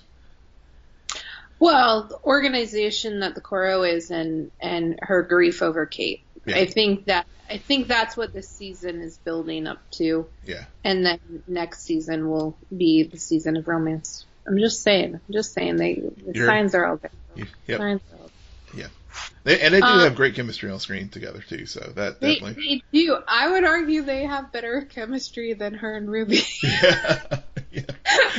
Well, 1.58 2.04
the 2.04 2.18
organization 2.24 3.20
that 3.20 3.34
the 3.34 3.40
Coro 3.40 3.82
is 3.82 4.10
and 4.10 4.50
and 4.60 4.98
her 5.02 5.22
grief 5.22 5.62
over 5.62 5.86
Kate. 5.86 6.20
Yeah. 6.44 6.56
I 6.56 6.66
think 6.66 7.06
that 7.06 7.26
I 7.50 7.58
think 7.58 7.88
that's 7.88 8.16
what 8.16 8.32
this 8.32 8.48
season 8.48 9.00
is 9.00 9.16
building 9.18 9.66
up 9.66 9.78
to, 9.92 10.26
Yeah. 10.44 10.64
and 10.84 11.04
then 11.06 11.18
next 11.46 11.82
season 11.82 12.28
will 12.28 12.56
be 12.76 13.04
the 13.04 13.18
season 13.18 13.56
of 13.56 13.68
romance. 13.68 14.26
I'm 14.46 14.58
just 14.58 14.82
saying. 14.82 15.14
I'm 15.14 15.32
just 15.32 15.52
saying. 15.54 15.76
They 15.76 15.94
the 15.94 16.32
You're- 16.34 16.46
signs 16.46 16.74
are 16.74 16.84
all 16.86 16.96
there. 16.98 17.10
Yep. 17.66 17.78
Signs 17.78 18.00
are 18.12 18.16
all 18.20 18.30
They, 19.44 19.60
and 19.60 19.72
they 19.72 19.80
do 19.80 19.86
Um, 19.86 20.00
have 20.00 20.16
great 20.16 20.34
chemistry 20.34 20.70
on 20.70 20.80
screen 20.80 21.08
together 21.08 21.40
too. 21.48 21.66
So 21.66 21.92
that 21.94 22.20
They, 22.20 22.34
definitely. 22.34 22.82
they 22.92 22.98
do. 22.98 23.16
I 23.28 23.48
would 23.52 23.64
argue 23.64 24.02
they 24.02 24.24
have 24.24 24.52
better 24.52 24.82
chemistry 24.82 25.54
than 25.54 25.74
her 25.74 25.96
and 25.96 26.10
Ruby. 26.10 26.40
Yeah. 26.62 27.22
yeah. 27.70 27.82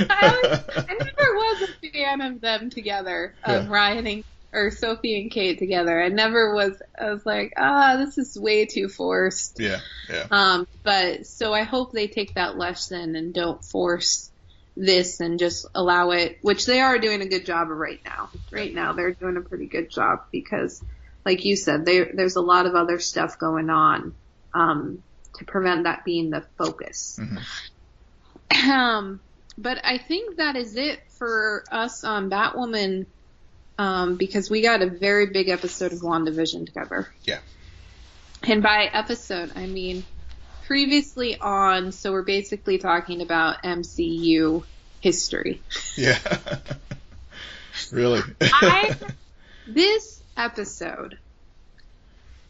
I, 0.09 0.61
I 0.75 0.93
never 0.93 1.35
was 1.35 1.69
a 1.83 1.89
fan 1.89 2.21
of 2.21 2.41
them 2.41 2.69
together, 2.69 3.33
of 3.43 3.65
Yeah. 3.65 3.71
Ryan 3.71 4.07
and 4.07 4.23
or 4.53 4.71
Sophie 4.71 5.21
and 5.21 5.29
Kate 5.29 5.59
together. 5.59 6.01
I 6.01 6.07
never 6.07 6.53
was. 6.55 6.81
I 6.99 7.11
was 7.11 7.25
like, 7.25 7.53
ah, 7.57 7.97
this 7.97 8.17
is 8.17 8.37
way 8.39 8.65
too 8.65 8.87
forced. 8.87 9.59
yeah. 9.59 9.79
Yeah. 10.09 10.25
Um, 10.31 10.67
but 10.83 11.27
so 11.27 11.53
I 11.53 11.63
hope 11.63 11.91
they 11.91 12.07
take 12.07 12.35
that 12.35 12.57
lesson 12.57 13.15
and 13.15 13.33
don't 13.33 13.63
force 13.63 14.31
this 14.77 15.19
and 15.19 15.37
just 15.37 15.65
allow 15.75 16.11
it, 16.11 16.37
which 16.41 16.65
they 16.65 16.79
are 16.79 16.97
doing 16.97 17.21
a 17.21 17.27
good 17.27 17.45
job 17.45 17.69
of 17.69 17.77
right 17.77 17.99
now. 18.05 18.29
Right 18.51 18.73
now, 18.73 18.93
they're 18.93 19.11
doing 19.11 19.35
a 19.35 19.41
pretty 19.41 19.65
good 19.65 19.89
job 19.89 20.23
because, 20.31 20.81
like 21.25 21.43
you 21.43 21.55
said, 21.57 21.85
there 21.85 22.09
there's 22.13 22.37
a 22.37 22.41
lot 22.41 22.65
of 22.67 22.73
other 22.75 22.99
stuff 22.99 23.37
going 23.37 23.69
on 23.69 24.13
um, 24.53 25.03
to 25.39 25.45
prevent 25.45 25.83
that 25.83 26.05
being 26.05 26.29
the 26.29 26.45
focus. 26.57 27.19
Mhm. 27.21 28.69
Um, 28.69 29.19
but 29.57 29.83
I 29.83 29.97
think 29.97 30.37
that 30.37 30.55
is 30.55 30.75
it 30.75 30.99
for 31.11 31.63
us 31.71 32.03
on 32.03 32.29
Batwoman. 32.29 33.05
Um, 33.79 34.15
because 34.15 34.49
we 34.49 34.63
got 34.63 34.81
a 34.81 34.87
very 34.87 35.27
big 35.27 35.49
episode 35.49 35.93
of 35.93 35.99
WandaVision 35.99 36.65
together. 36.65 37.07
Yeah. 37.25 37.37
And 38.41 38.63
by 38.63 38.89
episode, 38.91 39.51
I 39.55 39.67
mean 39.67 40.03
previously 40.65 41.37
on, 41.39 41.91
so 41.91 42.11
we're 42.11 42.23
basically 42.23 42.77
talking 42.77 43.21
about 43.21 43.63
MCU 43.63 44.63
history. 44.99 45.61
Yeah. 45.95 46.19
really. 47.91 48.21
I, 48.41 48.95
this 49.67 50.21
episode 50.35 51.17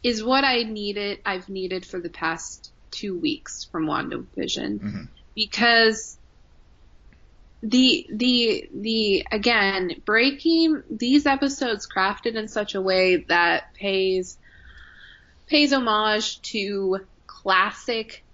is 0.02 0.22
what 0.22 0.44
I 0.44 0.64
needed, 0.64 1.20
I've 1.24 1.48
needed 1.48 1.86
for 1.86 2.00
the 2.00 2.08
past 2.08 2.70
two 2.90 3.18
weeks 3.18 3.64
from 3.64 3.86
WandaVision. 3.86 4.80
Mhm. 4.80 5.08
Because 5.34 6.17
the, 7.62 8.06
the, 8.14 8.68
the, 8.74 9.26
again, 9.32 9.90
breaking 10.06 10.82
these 10.90 11.26
episodes 11.26 11.86
crafted 11.94 12.34
in 12.34 12.48
such 12.48 12.74
a 12.74 12.80
way 12.82 13.24
that 13.28 13.64
pays, 13.78 14.38
pays 15.48 15.72
homage 15.72 16.40
to 16.42 16.98
classic 17.26 18.24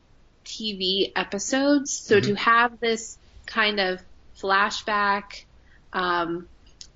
TV 0.45 1.13
episodes. 1.17 2.01
So 2.05 2.21
Mhm. 2.21 2.25
to 2.25 2.35
have 2.37 2.81
this 2.81 3.19
kind 3.47 3.81
of 3.81 4.01
flashback, 4.43 5.25
um, 5.93 6.49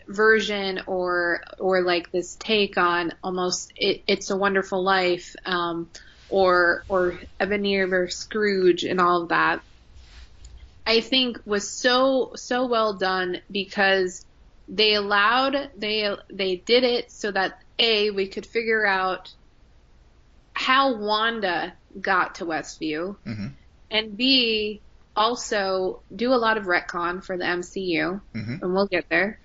version 0.09 0.81
or 0.87 1.41
or 1.59 1.83
like 1.83 2.11
this 2.13 2.37
take 2.37 2.79
on 2.79 3.13
almost 3.23 3.73
it, 3.77 4.03
it's 4.09 4.31
a 4.31 4.37
wonderful 4.37 4.83
life 4.83 5.35
um 5.47 5.91
or 6.29 6.85
or 6.89 7.21
Ebenezer 7.41 8.09
Scrooge 8.09 8.85
and 8.85 9.01
all 9.01 9.23
of 9.23 9.29
that 9.31 9.63
I 10.89 11.03
think 11.03 11.39
was 11.45 11.71
so 11.71 12.33
so 12.35 12.67
well 12.67 12.95
done 12.95 13.43
because 13.51 14.25
they 14.69 14.95
allowed 14.95 15.55
they 15.77 16.09
they 16.33 16.57
did 16.57 16.83
it 16.83 17.13
so 17.13 17.31
that 17.31 17.59
a 17.79 18.11
we 18.11 18.27
could 18.29 18.47
figure 18.47 18.87
out 18.87 19.31
how 20.55 20.97
Wanda 20.97 21.75
got 22.01 22.37
to 22.37 22.47
Westview 22.47 23.17
hmm 23.25 23.49
and 23.91 24.17
B 24.17 24.83
also 25.15 26.05
do 26.15 26.33
a 26.33 26.43
lot 26.47 26.57
of 26.57 26.65
retcon 26.65 27.23
for 27.23 27.37
the 27.37 27.45
MCU 27.45 28.23
hmm 28.33 28.55
and 28.63 28.73
we'll 28.73 28.87
get 28.87 29.05
there. 29.11 29.41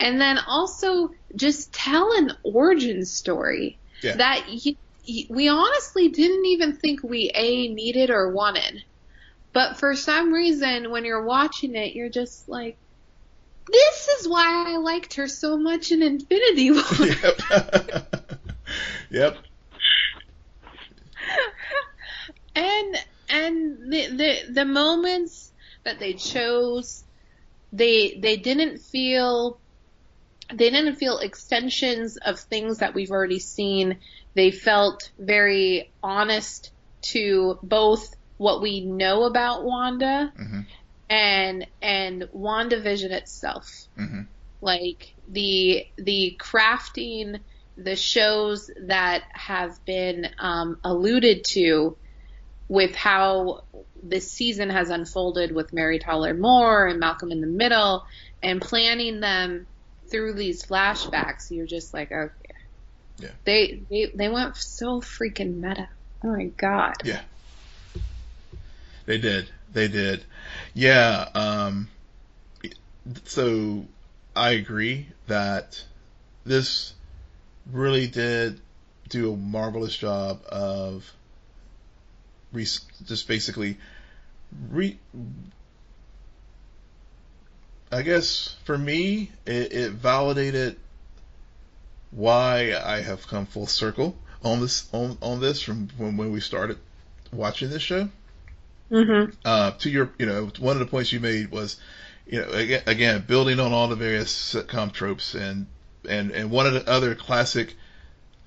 And 0.00 0.20
then 0.20 0.38
also 0.38 1.10
just 1.36 1.72
tell 1.72 2.12
an 2.12 2.32
origin 2.44 3.04
story 3.04 3.78
Yeah. 4.02 4.16
that 4.16 4.46
y 4.48 4.76
y 5.06 5.26
we 5.30 5.48
honestly 5.48 6.08
didn't 6.08 6.46
even 6.46 6.76
think 6.76 7.04
we 7.04 7.30
a 7.34 7.68
needed 7.68 8.10
or 8.10 8.32
wanted. 8.32 8.82
But 9.52 9.78
for 9.78 9.94
some 9.94 10.32
reason, 10.32 10.90
when 10.90 11.04
you're 11.04 11.24
watching 11.24 11.74
it, 11.74 11.94
you're 11.94 12.08
just 12.08 12.48
like, 12.48 12.76
this 13.70 14.08
is 14.08 14.28
why 14.28 14.64
I 14.68 14.76
liked 14.78 15.14
her 15.14 15.28
so 15.28 15.56
much 15.56 15.92
in 15.92 16.02
Infinity 16.02 16.70
War. 16.72 16.82
Yep. 19.10 19.36
yep. 19.36 19.36
and 22.54 22.96
and 23.28 23.92
the, 23.92 24.06
the 24.08 24.52
the 24.52 24.64
moments 24.64 25.52
that 25.84 25.98
they 25.98 26.14
chose 26.14 27.04
they 27.72 28.18
they 28.20 28.36
didn't 28.36 28.78
feel 28.78 29.60
they 30.52 30.70
didn't 30.70 30.96
feel 30.96 31.18
extensions 31.18 32.16
of 32.16 32.38
things 32.40 32.78
that 32.78 32.94
we've 32.94 33.10
already 33.10 33.38
seen 33.38 33.98
they 34.34 34.50
felt 34.50 35.10
very 35.18 35.92
honest 36.02 36.70
to 37.02 37.58
both 37.62 38.14
what 38.42 38.60
we 38.60 38.80
know 38.80 39.24
about 39.24 39.64
Wanda 39.64 40.32
hmm 40.36 40.60
and 41.10 41.66
and 41.82 42.22
WandaVision 42.34 43.10
itself. 43.10 43.68
Hmm 43.96 44.22
like 44.62 45.14
the 45.28 45.84
the 45.98 46.38
crafting 46.40 47.40
the 47.76 47.96
shows 47.96 48.70
that 48.86 49.24
have 49.32 49.84
been 49.84 50.28
um, 50.38 50.78
alluded 50.84 51.44
to 51.44 51.96
with 52.68 52.94
how 52.94 53.64
this 54.02 54.30
season 54.30 54.70
has 54.70 54.88
unfolded 54.88 55.52
with 55.52 55.72
Mary 55.72 55.98
Tyler 55.98 56.32
Moore 56.32 56.86
and 56.86 57.00
Malcolm 57.00 57.32
in 57.32 57.40
the 57.40 57.46
Middle 57.46 58.06
and 58.42 58.62
planning 58.62 59.20
them 59.20 59.66
through 60.10 60.34
these 60.34 60.64
flashbacks 60.64 61.50
you're 61.50 61.66
just 61.66 61.92
like 61.92 62.12
okay. 62.12 62.32
Yeah. 63.18 63.30
they 63.44 63.82
they 63.90 64.10
they 64.14 64.28
went 64.28 64.56
so 64.56 65.00
freaking 65.00 65.56
meta. 65.56 65.88
Oh 66.24 66.28
my 66.28 66.46
god. 66.46 66.94
Yeah. 67.04 67.20
They 69.06 69.18
did. 69.18 69.50
They 69.72 69.88
did. 69.88 70.24
Yeah. 70.74 71.28
Um, 71.34 71.88
so 73.24 73.86
I 74.34 74.50
agree 74.50 75.08
that 75.26 75.82
this 76.44 76.94
really 77.70 78.06
did 78.06 78.60
do 79.08 79.32
a 79.32 79.36
marvelous 79.36 79.96
job 79.96 80.40
of 80.48 81.12
re- 82.52 82.66
just 83.04 83.28
basically 83.28 83.78
re- 84.70 84.98
I 87.90 88.02
guess 88.02 88.56
for 88.64 88.78
me, 88.78 89.30
it, 89.44 89.72
it 89.72 89.92
validated 89.92 90.76
why 92.10 92.74
I 92.82 93.00
have 93.02 93.26
come 93.26 93.46
full 93.46 93.66
circle 93.66 94.16
on 94.42 94.60
this 94.60 94.88
on, 94.92 95.18
on 95.20 95.40
this 95.40 95.60
from 95.60 95.88
when, 95.96 96.16
when 96.16 96.32
we 96.32 96.40
started 96.40 96.78
watching 97.32 97.70
this 97.70 97.82
show. 97.82 98.08
Mhm 98.92 99.34
Uh, 99.44 99.70
to 99.72 99.90
your, 99.90 100.10
you 100.18 100.26
know, 100.26 100.50
one 100.58 100.76
of 100.76 100.80
the 100.80 100.86
points 100.86 101.12
you 101.12 101.20
made 101.20 101.50
was, 101.50 101.76
you 102.26 102.40
know, 102.40 102.48
again, 102.50 102.82
again 102.86 103.24
building 103.26 103.58
on 103.58 103.72
all 103.72 103.88
the 103.88 103.96
various 103.96 104.30
sitcom 104.32 104.92
tropes 104.92 105.34
and 105.34 105.66
and 106.08 106.30
and 106.32 106.50
one 106.50 106.66
of 106.66 106.74
the 106.74 106.88
other 106.88 107.14
classic 107.14 107.74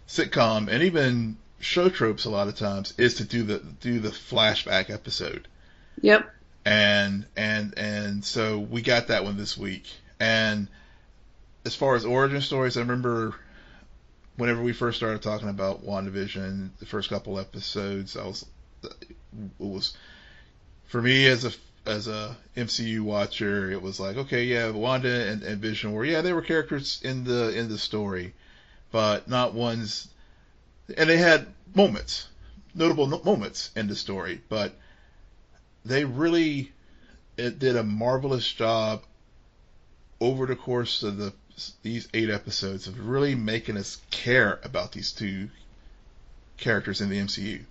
sitcom 0.07 0.67
and 0.69 0.83
even 0.83 1.37
show 1.59 1.89
tropes 1.89 2.25
a 2.25 2.29
lot 2.29 2.47
of 2.47 2.55
times 2.55 2.93
is 2.97 3.15
to 3.15 3.23
do 3.25 3.43
the 3.43 3.59
do 3.81 3.99
the 3.99 4.09
flashback 4.09 4.89
episode. 4.89 5.47
Yep. 6.01 6.31
And 6.65 7.25
and 7.35 7.73
and 7.77 8.23
so 8.23 8.59
we 8.59 8.81
got 8.81 9.07
that 9.07 9.23
one 9.23 9.37
this 9.37 9.57
week. 9.57 9.87
And 10.19 10.67
as 11.65 11.75
far 11.75 11.95
as 11.95 12.05
origin 12.05 12.41
stories, 12.41 12.77
I 12.77 12.81
remember 12.81 13.35
whenever 14.37 14.61
we 14.61 14.73
first 14.73 14.97
started 14.97 15.21
talking 15.21 15.49
about 15.49 15.85
WandaVision, 15.85 16.69
the 16.79 16.85
first 16.85 17.09
couple 17.09 17.39
episodes, 17.39 18.15
I 18.17 18.25
was 18.25 18.45
it 18.83 19.15
was 19.59 19.93
for 20.87 21.01
me 21.01 21.27
as 21.27 21.45
a 21.45 21.51
as 21.85 22.07
a 22.07 22.35
MCU 22.57 23.01
watcher, 23.01 23.71
it 23.71 23.81
was 23.81 23.99
like 23.99 24.17
okay, 24.17 24.45
yeah, 24.45 24.69
Wanda 24.69 25.29
and, 25.29 25.43
and 25.43 25.61
Vision 25.61 25.91
were 25.91 26.05
yeah 26.05 26.21
they 26.21 26.33
were 26.33 26.41
characters 26.41 26.99
in 27.03 27.23
the 27.23 27.57
in 27.57 27.69
the 27.69 27.77
story, 27.77 28.33
but 28.91 29.27
not 29.27 29.53
ones, 29.53 30.07
and 30.97 31.09
they 31.09 31.17
had 31.17 31.47
moments, 31.73 32.27
notable 32.73 33.07
no- 33.07 33.21
moments 33.23 33.71
in 33.75 33.87
the 33.87 33.95
story, 33.95 34.41
but 34.49 34.73
they 35.83 36.05
really 36.05 36.71
it 37.37 37.59
did 37.59 37.75
a 37.75 37.83
marvelous 37.83 38.51
job 38.51 39.03
over 40.21 40.45
the 40.45 40.55
course 40.55 41.03
of 41.03 41.17
the 41.17 41.33
these 41.83 42.07
eight 42.13 42.29
episodes 42.29 42.87
of 42.87 43.07
really 43.07 43.33
making 43.35 43.77
us 43.77 44.01
care 44.11 44.59
about 44.63 44.91
these 44.91 45.11
two 45.13 45.49
characters 46.57 47.01
in 47.01 47.09
the 47.09 47.17
MCU 47.17 47.61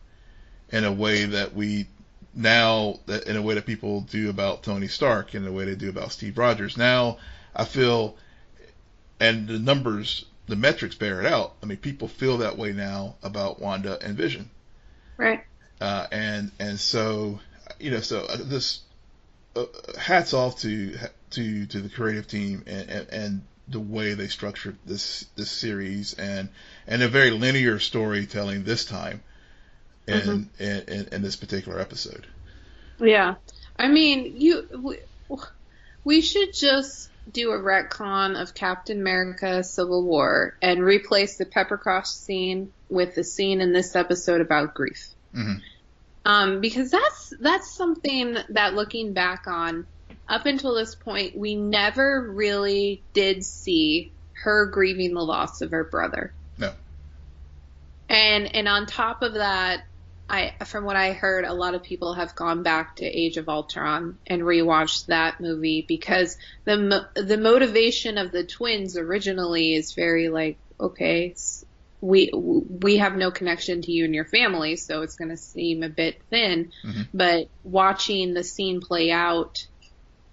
in 0.71 0.85
a 0.85 0.93
way 0.93 1.25
that 1.27 1.55
we 1.55 1.87
now 2.35 2.99
in 3.26 3.37
a 3.37 3.43
way 3.43 3.55
that 3.55 3.66
people 3.66 4.03
do 4.03 4.30
about 4.30 4.62
Tony 4.62 4.89
Stark 4.89 5.35
in 5.35 5.47
a 5.47 5.53
way 5.53 5.64
they 5.64 5.74
do 5.74 5.89
about 5.89 6.12
Steve 6.12 6.39
Rogers. 6.39 6.76
Now 6.76 7.18
I 7.55 7.64
feel 7.64 8.16
and 9.20 9.49
the 9.49 9.59
numbers 9.59 10.24
the 10.47 10.57
metrics 10.57 10.95
bear 10.95 11.20
it 11.20 11.26
out. 11.26 11.55
I 11.62 11.66
mean, 11.66 11.78
people 11.78 12.09
feel 12.09 12.39
that 12.39 12.59
way 12.59 12.72
now 12.72 13.16
about 13.22 13.61
Wanda 13.61 13.99
and 14.03 14.16
Vision. 14.16 14.51
Right. 15.16 15.45
Uh, 15.80 16.07
and 16.12 16.51
and 16.59 16.78
so 16.78 17.41
you 17.78 17.91
know, 17.91 18.01
so 18.01 18.24
uh, 18.24 18.37
this 18.43 18.80
uh, 19.57 19.64
hats 19.99 20.35
off 20.35 20.61
to 20.61 20.97
to 21.30 21.66
to 21.66 21.80
the 21.80 21.89
creative 21.89 22.26
team 22.26 22.64
and, 22.66 22.91
and, 22.91 23.09
and 23.11 23.43
the 23.68 23.80
way 23.80 24.14
they 24.14 24.28
structured 24.28 24.76
this 24.85 25.26
this 25.37 25.51
series 25.51 26.14
and 26.14 26.49
and 26.87 27.03
a 27.03 27.09
very 27.09 27.30
linear 27.30 27.78
storytelling 27.78 28.64
this 28.64 28.85
time 28.85 29.22
in, 30.07 30.21
mm-hmm. 30.21 30.63
in, 30.63 30.81
in, 30.89 31.09
in 31.13 31.23
this 31.23 31.37
particular 31.37 31.81
episode. 31.81 32.27
Yeah, 32.99 33.35
I 33.77 33.89
mean, 33.89 34.35
you 34.37 34.69
we, 34.79 34.99
we 36.05 36.21
should 36.21 36.53
just 36.55 37.11
do 37.31 37.51
a 37.53 37.59
retcon 37.59 38.41
of 38.41 38.55
Captain 38.55 39.01
America: 39.01 39.65
Civil 39.65 40.05
War 40.05 40.57
and 40.63 40.83
replace 40.83 41.37
the 41.37 41.47
paprikash 41.47 42.07
scene 42.07 42.73
with 42.89 43.15
the 43.15 43.25
scene 43.25 43.61
in 43.61 43.73
this 43.73 43.97
episode 43.97 44.41
about 44.41 44.75
grief. 44.75 45.09
Mm-hmm. 45.35 45.59
Um, 46.27 46.61
because 46.61 46.91
that's 46.91 47.35
that's 47.41 47.75
something 47.75 48.37
that 48.51 48.75
looking 48.75 49.13
back 49.13 49.47
on, 49.47 49.87
up 50.29 50.47
until 50.47 50.75
this 50.75 50.95
point, 50.95 51.37
we 51.37 51.55
never 51.55 52.31
really 52.31 53.03
did 53.13 53.45
see 53.45 54.13
her 54.33 54.67
grieving 54.67 55.15
the 55.15 55.23
loss 55.23 55.61
of 55.61 55.71
her 55.73 55.85
brother. 55.85 56.33
No. 56.59 56.73
And 58.09 58.55
and 58.55 58.69
on 58.69 58.87
top 58.87 59.23
of 59.23 59.35
that, 59.35 59.85
I 60.29 60.55
from 60.64 60.85
what 60.85 60.97
I 60.97 61.12
heard, 61.12 61.45
a 61.45 61.53
lot 61.53 61.75
of 61.75 61.83
people 61.83 62.14
have 62.14 62.35
gone 62.35 62.62
back 62.62 62.97
to 62.97 63.05
Age 63.05 63.37
of 63.37 63.49
Ultron 63.49 64.18
and 64.27 64.43
rewatched 64.43 65.07
that 65.07 65.41
movie 65.41 65.85
because 65.87 66.39
the 66.64 67.09
the 67.14 67.37
motivation 67.37 68.16
of 68.16 68.33
the 68.33 68.45
twins 68.45 68.97
originally 68.97 69.75
is 69.75 69.93
very 69.93 70.29
like 70.29 70.57
okay, 70.81 71.35
we 72.01 72.31
we 72.33 72.99
have 72.99 73.16
no 73.16 73.31
connection 73.31 73.83
to 73.83 73.93
you 73.93 74.05
and 74.05 74.14
your 74.14 74.25
family, 74.25 74.77
so 74.77 75.03
it's 75.03 75.16
going 75.16 75.31
to 75.31 75.37
seem 75.37 75.83
a 75.83 75.89
bit 75.89 76.20
thin. 76.31 76.72
Mm-hmm. 76.85 77.03
But 77.12 77.49
watching 77.62 78.35
the 78.35 78.45
scene 78.45 78.81
play 78.81 79.11
out, 79.11 79.66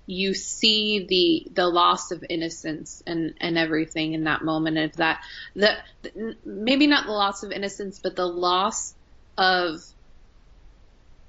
you 0.05 0.33
see 0.33 1.05
the 1.07 1.51
the 1.53 1.67
loss 1.67 2.11
of 2.11 2.23
innocence 2.29 3.03
and 3.05 3.33
and 3.39 3.57
everything 3.57 4.13
in 4.13 4.23
that 4.23 4.43
moment 4.43 4.77
of 4.77 4.97
that 4.97 5.21
the, 5.55 5.75
the 6.03 6.35
maybe 6.45 6.87
not 6.87 7.05
the 7.05 7.11
loss 7.11 7.43
of 7.43 7.51
innocence, 7.51 7.99
but 7.99 8.15
the 8.15 8.27
loss 8.27 8.93
of 9.37 9.81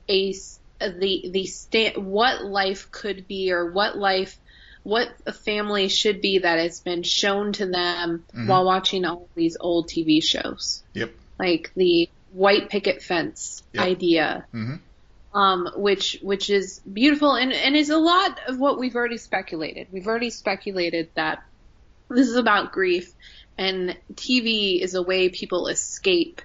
a 0.08 0.34
the 0.80 1.30
the 1.30 1.46
sta- 1.46 1.98
what 2.00 2.44
life 2.44 2.90
could 2.90 3.28
be 3.28 3.52
or 3.52 3.70
what 3.70 3.96
life 3.96 4.38
what 4.82 5.08
a 5.26 5.32
family 5.32 5.88
should 5.88 6.20
be 6.20 6.38
that 6.38 6.58
has 6.58 6.80
been 6.80 7.02
shown 7.02 7.52
to 7.52 7.66
them 7.66 8.24
mm-hmm. 8.28 8.48
while 8.48 8.64
watching 8.64 9.04
all 9.04 9.28
these 9.34 9.56
old 9.60 9.88
TV 9.88 10.22
shows. 10.22 10.82
Yep. 10.94 11.12
Like 11.38 11.70
the 11.76 12.08
white 12.32 12.68
picket 12.68 13.02
fence 13.02 13.62
yep. 13.72 13.84
idea. 13.84 14.46
Mm-hmm. 14.52 14.76
Um, 15.34 15.70
which 15.76 16.18
which 16.20 16.50
is 16.50 16.80
beautiful 16.80 17.36
and, 17.36 17.54
and 17.54 17.74
is 17.74 17.88
a 17.88 17.96
lot 17.96 18.38
of 18.48 18.58
what 18.58 18.78
we've 18.78 18.94
already 18.94 19.16
speculated. 19.16 19.86
We've 19.90 20.06
already 20.06 20.28
speculated 20.28 21.08
that 21.14 21.42
this 22.10 22.28
is 22.28 22.36
about 22.36 22.72
grief 22.72 23.14
and 23.56 23.96
TV 24.14 24.78
is 24.82 24.94
a 24.94 25.02
way 25.02 25.30
people 25.30 25.68
escape 25.68 26.42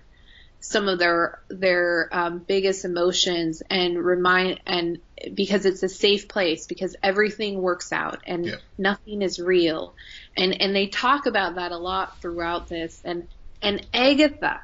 some 0.59 0.87
of 0.87 0.99
their 0.99 1.39
their 1.49 2.09
um, 2.11 2.39
biggest 2.39 2.85
emotions 2.85 3.61
and 3.69 4.03
remind 4.03 4.59
and 4.65 4.99
because 5.33 5.65
it's 5.65 5.83
a 5.83 5.89
safe 5.89 6.27
place 6.27 6.67
because 6.67 6.95
everything 7.01 7.61
works 7.61 7.91
out 7.91 8.19
and 8.25 8.45
yeah. 8.45 8.55
nothing 8.77 9.21
is 9.21 9.39
real. 9.39 9.93
And 10.35 10.61
and 10.61 10.75
they 10.75 10.87
talk 10.87 11.25
about 11.25 11.55
that 11.55 11.71
a 11.71 11.77
lot 11.77 12.21
throughout 12.21 12.67
this. 12.67 13.01
And 13.05 13.27
and 13.61 13.85
Agatha 13.93 14.61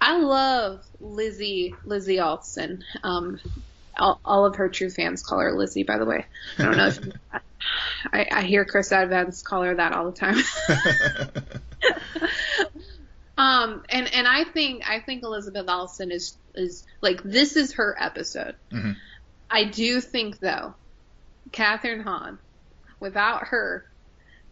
I 0.00 0.18
love 0.18 0.84
Lizzie 1.00 1.74
Lizzie 1.84 2.20
Olsen 2.20 2.84
um 3.02 3.40
all, 3.98 4.20
all 4.24 4.46
of 4.46 4.56
her 4.56 4.68
true 4.68 4.90
fans 4.90 5.22
call 5.22 5.40
her 5.40 5.52
Lizzie 5.52 5.84
by 5.84 5.98
the 5.98 6.04
way. 6.04 6.26
I 6.58 6.62
don't 6.62 6.76
know 6.76 6.86
if 6.88 6.98
I, 8.12 8.26
I 8.32 8.42
hear 8.42 8.64
Chris 8.64 8.92
Evans 8.92 9.42
call 9.42 9.62
her 9.62 9.74
that 9.74 9.92
all 9.92 10.10
the 10.10 10.16
time 10.16 10.36
Um, 13.40 13.84
and 13.88 14.12
and 14.12 14.28
I 14.28 14.44
think 14.44 14.86
I 14.86 15.00
think 15.00 15.22
Elizabeth 15.22 15.64
Olsen 15.66 16.10
is 16.10 16.36
is 16.54 16.86
like 17.00 17.22
this 17.22 17.56
is 17.56 17.72
her 17.72 17.96
episode. 17.98 18.54
Mm-hmm. 18.70 18.92
I 19.48 19.64
do 19.64 20.02
think 20.02 20.40
though, 20.40 20.74
Kathryn 21.50 22.04
Hahn, 22.04 22.38
without 23.00 23.48
her, 23.48 23.86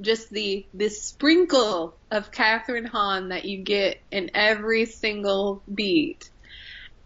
just 0.01 0.31
the 0.31 0.65
the 0.73 0.89
sprinkle 0.89 1.97
of 2.11 2.33
Kathryn 2.33 2.87
Hahn 2.87 3.29
that 3.29 3.45
you 3.45 3.59
get 3.59 4.01
in 4.11 4.31
every 4.33 4.87
single 4.87 5.63
beat, 5.73 6.31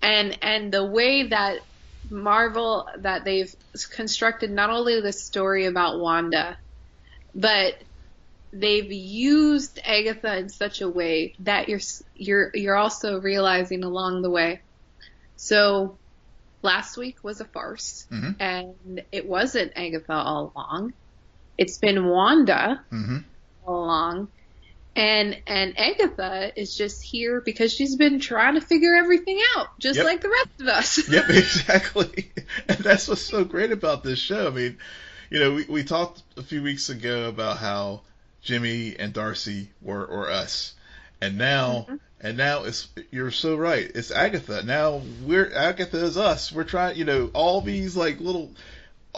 and 0.01 0.39
and 0.41 0.73
the 0.73 0.85
way 0.85 1.27
that 1.27 1.63
Marvel 2.09 2.89
that 2.99 3.25
they've 3.25 3.53
constructed 3.91 4.53
not 4.53 4.71
only 4.71 5.01
the 5.01 5.13
story 5.13 5.67
about 5.67 5.99
Wanda, 5.99 6.57
but 7.35 7.75
they've 8.53 8.93
used 8.93 9.81
Agatha 9.85 10.37
in 10.37 10.49
such 10.49 10.81
a 10.81 10.89
way 10.89 11.35
that 11.41 11.69
you're 11.69 11.81
you're 12.15 12.51
you're 12.55 12.77
also 12.77 13.21
realizing 13.21 13.83
along 13.83 14.23
the 14.23 14.31
way. 14.31 14.61
So 15.37 15.97
last 16.61 16.97
week 16.97 17.25
was 17.25 17.41
a 17.41 17.45
farce, 17.45 18.07
mm-hmm. 18.11 18.41
and 18.41 19.03
it 19.11 19.27
wasn't 19.27 19.73
Agatha 19.75 20.13
all 20.13 20.53
along. 20.55 20.93
It's 21.57 21.79
been 21.79 22.07
Wanda 22.07 22.85
mm-hmm. 22.93 23.19
all 23.67 23.85
along, 23.85 24.29
and 24.95 25.41
and 25.47 25.79
Agatha 25.79 26.53
is 26.55 26.77
just 26.77 27.03
here 27.03 27.41
because 27.41 27.73
she's 27.73 27.97
been 27.97 28.21
trying 28.21 28.55
to 28.55 28.61
figure 28.61 28.95
everything 28.95 29.41
out, 29.57 29.79
just 29.79 29.97
yep. 29.97 30.07
like 30.07 30.21
the 30.21 30.31
rest 30.31 30.61
of 30.61 30.69
us. 30.69 31.09
yep, 31.11 31.31
exactly. 31.31 32.33
And 32.69 32.79
that's 32.79 33.09
what's 33.09 33.23
so 33.23 33.45
great 33.45 33.73
about 33.73 34.05
this 34.05 34.19
show. 34.19 34.47
I 34.47 34.51
mean, 34.51 34.79
you 35.31 35.41
know, 35.41 35.55
we 35.55 35.65
we 35.65 35.85
talked 35.85 36.23
a 36.37 36.43
few 36.43 36.63
weeks 36.63 36.91
ago 36.91 37.29
about 37.29 37.57
how 37.57 38.03
Jimmy 38.43 38.97
and 38.99 39.13
Darcy 39.13 39.71
were 39.81 40.05
or 40.05 40.31
us. 40.31 40.75
And 41.21 41.39
now 41.39 41.87
mm-hmm. 41.89 41.97
and 42.21 42.37
now 42.37 42.65
it's 42.65 42.89
you're 43.11 43.31
so 43.31 43.57
right. 43.57 43.91
It's 43.95 44.11
Agatha. 44.11 44.63
Now 44.65 45.03
we're 45.25 45.53
Agatha 45.55 46.05
is 46.05 46.17
us. 46.17 46.53
We're 46.53 46.65
trying 46.65 46.97
you 46.97 47.05
know, 47.05 47.31
all 47.33 47.61
these 47.61 47.97
like 47.97 48.21
little 48.21 48.51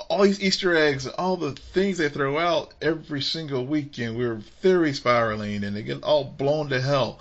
all 0.09 0.22
these 0.22 0.43
Easter 0.43 0.77
eggs, 0.77 1.07
all 1.07 1.37
the 1.37 1.53
things 1.53 1.99
they 1.99 2.09
throw 2.09 2.39
out 2.39 2.75
every 2.83 3.22
single 3.22 3.64
weekend, 3.64 4.16
we're 4.16 4.41
theory 4.61 4.93
spiraling 4.93 5.64
and 5.64 5.77
they 5.77 5.83
get 5.83 6.03
all 6.03 6.25
blown 6.25 6.68
to 6.70 6.81
hell. 6.81 7.20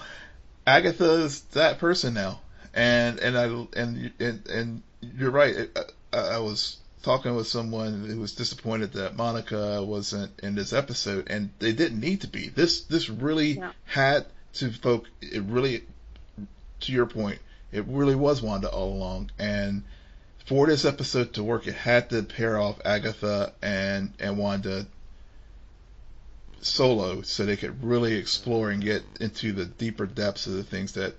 Agatha 0.65 1.23
is 1.23 1.41
that 1.53 1.79
person 1.79 2.13
now, 2.13 2.39
and 2.73 3.19
and 3.19 3.37
I 3.37 3.45
and 3.79 4.11
and 4.19 4.47
and 4.47 4.81
you're 5.01 5.31
right. 5.31 5.69
I, 6.11 6.17
I 6.17 6.39
was 6.39 6.77
talking 7.03 7.35
with 7.35 7.47
someone 7.47 8.05
who 8.05 8.19
was 8.19 8.33
disappointed 8.33 8.93
that 8.93 9.15
Monica 9.15 9.83
wasn't 9.83 10.39
in 10.39 10.55
this 10.55 10.73
episode, 10.73 11.27
and 11.29 11.51
they 11.59 11.73
didn't 11.73 11.99
need 11.99 12.21
to 12.21 12.27
be. 12.27 12.49
This 12.49 12.81
this 12.81 13.09
really 13.09 13.51
yeah. 13.51 13.71
had 13.85 14.25
to 14.53 14.71
folk. 14.71 15.07
It 15.21 15.43
really, 15.43 15.83
to 16.81 16.91
your 16.91 17.05
point, 17.05 17.39
it 17.71 17.85
really 17.87 18.15
was 18.15 18.41
Wanda 18.41 18.69
all 18.69 18.93
along, 18.93 19.31
and 19.37 19.83
for 20.45 20.65
this 20.67 20.85
episode 20.85 21.33
to 21.33 21.43
work, 21.43 21.67
it 21.67 21.75
had 21.75 22.09
to 22.09 22.23
pair 22.23 22.57
off 22.57 22.79
Agatha 22.83 23.53
and 23.61 24.13
and 24.19 24.37
Wanda 24.37 24.87
solo, 26.61 27.21
so 27.21 27.45
they 27.45 27.57
could 27.57 27.83
really 27.83 28.15
explore 28.15 28.71
and 28.71 28.81
get 28.81 29.03
into 29.19 29.51
the 29.51 29.65
deeper 29.65 30.05
depths 30.05 30.47
of 30.47 30.53
the 30.53 30.63
things 30.63 30.93
that 30.93 31.15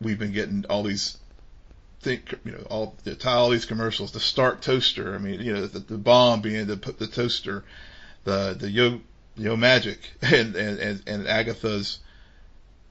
we've 0.00 0.18
been 0.18 0.32
getting 0.32 0.64
all 0.70 0.84
these 0.84 1.18
think 2.06 2.38
you 2.44 2.52
know 2.52 2.64
all 2.70 2.94
the 3.02 3.28
all 3.28 3.50
these 3.50 3.64
commercials 3.64 4.12
the 4.12 4.20
Stark 4.20 4.60
toaster 4.60 5.16
i 5.16 5.18
mean 5.18 5.40
you 5.40 5.52
know 5.52 5.66
the, 5.66 5.80
the 5.80 5.98
bomb 5.98 6.40
being 6.40 6.64
the 6.66 6.76
put 6.76 7.00
the 7.00 7.06
toaster 7.08 7.64
the 8.22 8.56
the 8.56 8.70
yo 8.70 9.00
yo 9.36 9.56
magic 9.56 9.98
and 10.22 10.54
and 10.54 10.78
and, 10.78 11.02
and 11.08 11.26
agatha's 11.26 11.98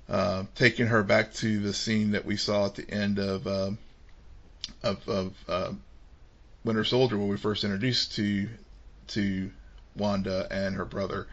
uh, 0.10 0.44
taking 0.54 0.88
her 0.88 1.02
back 1.02 1.34
to 1.34 1.60
the 1.60 1.74
scene 1.74 2.12
that 2.12 2.26
we 2.26 2.36
saw 2.36 2.66
at 2.66 2.76
the 2.76 2.88
end 2.92 3.18
of 3.18 3.48
uh, 3.48 3.72
of, 4.84 5.10
of 5.10 5.34
uh, 5.48 5.72
Winter 6.64 6.84
Soldier, 6.84 7.18
where 7.18 7.28
we 7.28 7.38
first 7.38 7.64
introduced 7.64 8.16
to 8.18 8.48
to 9.08 9.50
Wanda 9.96 10.48
and 10.52 10.76
her 10.76 10.86
brother, 10.86 11.26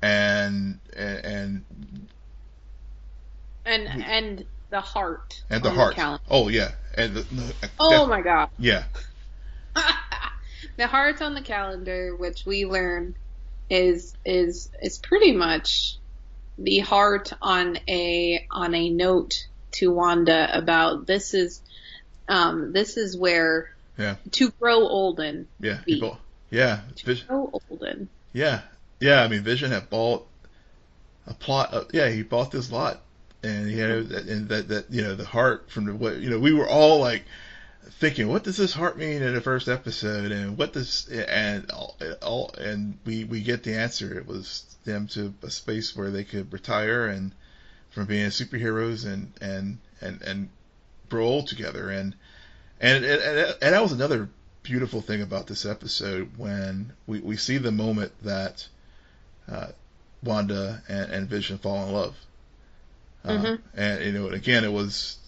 and 0.00 0.78
and 0.96 1.24
and 1.24 1.64
and, 3.64 4.04
and 4.04 4.46
the 4.70 4.80
heart 4.80 5.42
and 5.50 5.64
the 5.64 5.70
heart. 5.70 5.96
The 5.96 6.20
oh 6.30 6.46
yeah, 6.46 6.70
and 6.96 7.14
the, 7.14 7.22
the, 7.22 7.70
oh 7.78 8.06
my 8.06 8.22
god. 8.22 8.50
Yeah. 8.58 8.84
the 10.76 10.86
heart 10.86 11.22
on 11.22 11.34
the 11.34 11.42
calendar, 11.42 12.14
which 12.16 12.46
we 12.46 12.64
learn 12.64 13.14
is 13.68 14.14
is 14.24 14.70
is 14.80 14.98
pretty 14.98 15.32
much 15.32 15.96
the 16.58 16.78
heart 16.78 17.32
on 17.42 17.78
a 17.88 18.46
on 18.50 18.74
a 18.74 18.90
note 18.90 19.46
to 19.72 19.92
Wanda 19.92 20.48
about 20.56 21.06
this 21.06 21.34
is 21.34 21.60
um 22.28 22.72
this 22.72 22.96
is 22.96 23.16
where 23.16 23.74
yeah 23.98 24.16
to 24.30 24.50
grow 24.52 24.86
olden 24.86 25.48
yeah 25.60 25.80
people 25.84 26.18
yeah 26.50 26.80
to 26.94 27.16
grow 27.26 27.60
olden 27.70 28.08
yeah 28.32 28.62
yeah 29.00 29.22
I 29.22 29.28
mean 29.28 29.42
Vision 29.42 29.72
had 29.72 29.90
bought 29.90 30.26
a 31.26 31.34
plot. 31.34 31.72
Of, 31.72 31.88
yeah, 31.92 32.08
he 32.08 32.22
bought 32.22 32.50
this 32.50 32.70
lot, 32.70 33.00
and 33.42 33.70
you 33.70 33.86
know, 33.86 33.98
and 33.98 34.48
that 34.48 34.68
that 34.68 34.86
you 34.90 35.02
know 35.02 35.14
the 35.14 35.24
heart 35.24 35.70
from 35.70 35.86
the 35.86 35.94
what 35.94 36.16
you 36.18 36.30
know 36.30 36.38
we 36.38 36.52
were 36.52 36.68
all 36.68 37.00
like 37.00 37.24
thinking, 37.98 38.28
what 38.28 38.44
does 38.44 38.56
this 38.56 38.72
heart 38.72 38.98
mean 38.98 39.22
in 39.22 39.34
the 39.34 39.40
first 39.40 39.68
episode, 39.68 40.32
and 40.32 40.58
what 40.58 40.72
does 40.72 41.08
and 41.08 41.70
all, 42.22 42.50
and 42.58 42.98
we 43.04 43.24
we 43.24 43.40
get 43.40 43.62
the 43.62 43.74
answer. 43.74 44.18
It 44.18 44.26
was 44.26 44.76
them 44.84 45.06
to 45.08 45.32
a 45.42 45.50
space 45.50 45.96
where 45.96 46.10
they 46.10 46.24
could 46.24 46.52
retire 46.52 47.06
and 47.06 47.32
from 47.90 48.06
being 48.06 48.28
superheroes 48.28 49.06
and 49.06 49.32
and 49.40 49.78
and 50.00 50.20
and 50.22 50.48
grow 51.08 51.24
old 51.24 51.46
together, 51.46 51.90
and 51.90 52.14
and 52.80 53.04
and, 53.04 53.22
and 53.62 53.74
that 53.74 53.82
was 53.82 53.92
another 53.92 54.28
beautiful 54.62 55.00
thing 55.00 55.22
about 55.22 55.46
this 55.46 55.64
episode 55.64 56.30
when 56.36 56.92
we 57.06 57.20
we 57.20 57.36
see 57.36 57.58
the 57.58 57.72
moment 57.72 58.12
that 58.22 58.68
uh, 59.48 59.68
Wanda 60.22 60.82
and, 60.88 61.10
and 61.12 61.28
Vision 61.28 61.58
fall 61.58 61.86
in 61.86 61.92
love. 61.92 62.16
Uh, 63.26 63.30
mm-hmm. 63.30 63.78
And 63.78 64.04
you 64.04 64.12
know, 64.12 64.28
again, 64.28 64.64
it 64.64 64.72
was 64.72 65.18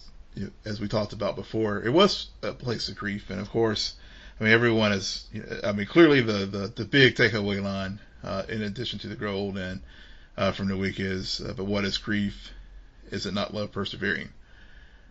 as 0.65 0.79
we 0.79 0.87
talked 0.87 1.13
about 1.13 1.35
before, 1.35 1.83
it 1.83 1.91
was 1.91 2.27
a 2.41 2.53
place 2.53 2.89
of 2.89 2.95
grief, 2.95 3.29
and 3.29 3.39
of 3.39 3.49
course, 3.49 3.95
I 4.39 4.43
mean, 4.43 4.53
everyone 4.53 4.93
is. 4.93 5.27
I 5.63 5.71
mean, 5.73 5.85
clearly 5.85 6.21
the 6.21 6.45
the, 6.45 6.73
the 6.75 6.85
big 6.85 7.15
takeaway 7.15 7.61
line, 7.61 7.99
uh, 8.23 8.43
in 8.47 8.61
addition 8.61 8.99
to 8.99 9.07
the 9.07 9.15
grow 9.15 9.33
old 9.33 9.57
and 9.57 9.81
uh, 10.37 10.51
from 10.51 10.69
the 10.69 10.77
week 10.77 10.99
is, 10.99 11.41
uh, 11.41 11.53
but 11.55 11.65
what 11.65 11.83
is 11.83 11.97
grief? 11.97 12.51
Is 13.11 13.25
it 13.25 13.33
not 13.33 13.53
love 13.53 13.71
persevering? 13.71 14.29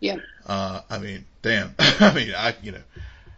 Yeah. 0.01 0.17
Uh, 0.47 0.81
I 0.89 0.99
mean, 0.99 1.27
damn. 1.43 1.75
I 1.79 2.15
mean, 2.15 2.33
I 2.35 2.55
you 2.63 2.73
know, 2.73 2.83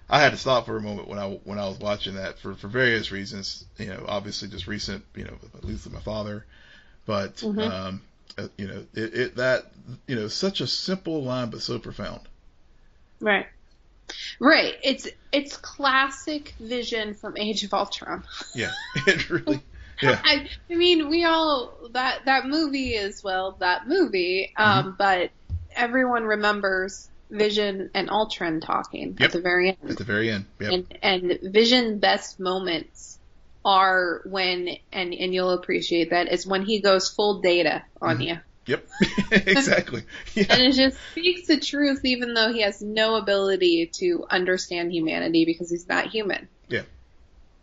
I 0.09 0.21
had 0.21 0.31
to 0.31 0.37
stop 0.37 0.67
for 0.67 0.77
a 0.77 0.83
moment 0.83 1.09
when 1.09 1.19
I 1.19 1.41
when 1.45 1.59
I 1.59 1.67
was 1.67 1.79
watching 1.79 2.15
that 2.15 2.39
for 2.39 2.55
for 2.55 2.69
various 2.69 3.11
reasons. 3.11 3.65
You 3.79 3.87
know, 3.87 4.05
obviously 4.07 4.49
just 4.49 4.67
recent, 4.67 5.05
you 5.17 5.25
know, 5.25 5.35
at 5.57 5.65
least 5.65 5.85
with 5.85 5.95
my 5.95 6.01
father, 6.01 6.45
but 7.07 7.37
mm-hmm. 7.37 7.61
um, 7.61 8.03
uh, 8.39 8.49
you 8.57 8.69
know, 8.69 8.87
it, 8.95 9.15
it 9.15 9.37
that 9.37 9.67
you 10.07 10.17
know 10.17 10.29
such 10.29 10.61
a 10.61 10.67
simple 10.67 11.23
line 11.23 11.51
but 11.51 11.61
so 11.61 11.79
profound. 11.79 12.21
Right. 13.21 13.47
Right. 14.39 14.75
It's 14.83 15.09
it's 15.33 15.57
classic 15.57 16.55
vision 16.59 17.15
from 17.15 17.37
Age 17.37 17.65
of 17.65 17.75
Ultron. 17.75 18.25
Yeah. 18.55 18.73
It 19.07 19.31
really. 19.31 19.63
Yeah. 20.03 20.19
I, 20.25 20.49
I 20.71 20.75
mean, 20.75 21.11
we 21.11 21.25
all 21.25 21.75
that 21.93 22.25
that 22.25 22.47
movie 22.47 22.95
is 22.95 23.23
well 23.23 23.57
that 23.61 23.87
movie, 23.87 24.53
um, 24.57 24.85
mm-hmm. 24.85 24.91
but 24.97 25.31
everyone 25.77 26.25
remembers 26.25 27.11
Vision 27.31 27.91
and 27.95 28.11
Ultron 28.11 28.61
talking 28.61 29.17
yep. 29.19 29.29
at 29.29 29.33
the 29.33 29.41
very 29.41 29.69
end. 29.69 29.91
At 29.91 29.99
the 29.99 30.05
very 30.05 30.31
end. 30.31 30.47
Yep. 30.59 30.73
And 30.73 30.99
and 31.03 31.53
Vision 31.53 31.99
best 31.99 32.41
moments 32.41 33.20
are 33.65 34.23
when 34.25 34.69
and 34.93 35.13
and 35.13 35.35
you'll 35.35 35.51
appreciate 35.51 36.11
that 36.11 36.33
is 36.33 36.47
when 36.47 36.65
he 36.65 36.81
goes 36.81 37.09
full 37.09 37.41
data 37.41 37.83
on 38.01 38.19
mm-hmm. 38.19 38.23
you. 38.23 38.39
Yep, 38.67 38.89
exactly. 39.33 40.05
Yeah. 40.35 40.45
And 40.51 40.63
it 40.63 40.73
just 40.73 40.97
speaks 41.11 41.49
the 41.49 41.59
truth, 41.59 42.05
even 42.05 42.35
though 42.35 42.53
he 42.53 42.63
has 42.63 42.81
no 42.81 43.17
ability 43.17 43.91
to 43.95 44.25
understand 44.31 44.93
humanity 44.93 45.45
because 45.45 45.71
he's 45.71 45.89
not 45.89 46.07
human. 46.07 46.49
Yeah. 46.69 46.83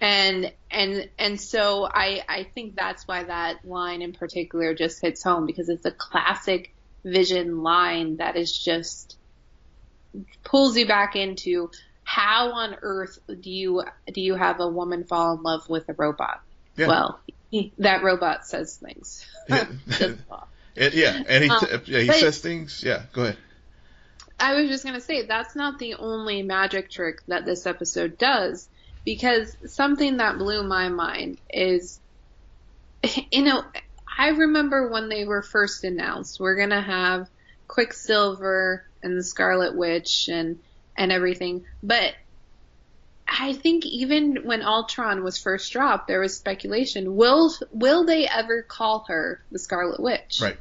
And 0.02 0.52
and 0.70 1.10
and 1.18 1.40
so 1.40 1.86
I 1.86 2.24
I 2.28 2.44
think 2.44 2.76
that's 2.76 3.08
why 3.08 3.24
that 3.24 3.66
line 3.66 4.02
in 4.02 4.14
particular 4.14 4.74
just 4.76 5.02
hits 5.02 5.24
home 5.24 5.46
because 5.46 5.70
it's 5.70 5.86
a 5.86 5.92
classic 5.92 6.74
Vision 7.04 7.64
line 7.64 8.18
that 8.18 8.36
is 8.36 8.52
just 8.52 9.18
pulls 10.44 10.76
you 10.78 10.88
back 10.88 11.16
into 11.16 11.72
how 12.08 12.54
on 12.54 12.78
earth 12.84 13.20
do 13.28 13.52
you 13.52 13.84
do 14.14 14.22
you 14.22 14.36
have 14.36 14.62
a 14.62 14.68
woman 14.68 15.04
fall 15.04 15.36
in 15.36 15.44
love 15.44 15.68
with 15.68 15.90
a 15.90 15.94
robot? 15.94 16.42
Yeah. 16.78 16.88
Well, 16.88 17.20
he, 17.52 17.74
that 17.80 18.02
robot 18.02 18.48
says 18.48 18.78
things. 18.78 19.26
Yeah, 19.50 19.66
it, 20.78 20.94
yeah 20.94 21.22
and 21.28 21.44
he, 21.44 21.50
um, 21.50 21.66
yeah, 21.84 22.00
he 22.00 22.14
says 22.14 22.40
things. 22.40 22.82
Yeah, 22.82 23.04
go 23.12 23.24
ahead. 23.24 23.38
I 24.40 24.56
was 24.56 24.70
just 24.70 24.86
gonna 24.86 25.02
say 25.02 25.26
that's 25.26 25.54
not 25.54 25.80
the 25.80 25.96
only 25.96 26.44
magic 26.44 26.90
trick 26.90 27.18
that 27.28 27.44
this 27.44 27.66
episode 27.66 28.18
does, 28.18 28.70
because 29.04 29.58
something 29.66 30.16
that 30.18 30.38
blew 30.38 30.64
my 30.64 30.88
mind 30.88 31.40
is, 31.50 32.00
you 33.34 33.44
know, 33.44 33.66
I 34.18 34.30
remember 34.30 34.90
when 34.90 35.10
they 35.10 35.26
were 35.26 35.42
first 35.42 35.84
announced, 35.84 36.40
we're 36.40 36.56
gonna 36.56 36.82
have 36.82 37.28
Quicksilver 37.68 38.86
and 39.04 39.18
the 39.18 39.24
Scarlet 39.24 39.76
Witch 39.76 40.30
and 40.30 40.60
and 40.98 41.12
everything. 41.12 41.66
But 41.84 42.16
I 43.28 43.54
think 43.54 43.86
even 43.86 44.46
when 44.46 44.62
Ultron 44.62 45.24
was 45.24 45.38
first 45.38 45.72
dropped, 45.72 46.08
there 46.08 46.20
was 46.20 46.36
speculation: 46.36 47.16
will 47.16 47.54
will 47.72 48.06
they 48.06 48.28
ever 48.28 48.64
call 48.64 49.06
her 49.08 49.42
the 49.52 49.60
Scarlet 49.60 50.00
Witch? 50.00 50.40
Right. 50.42 50.58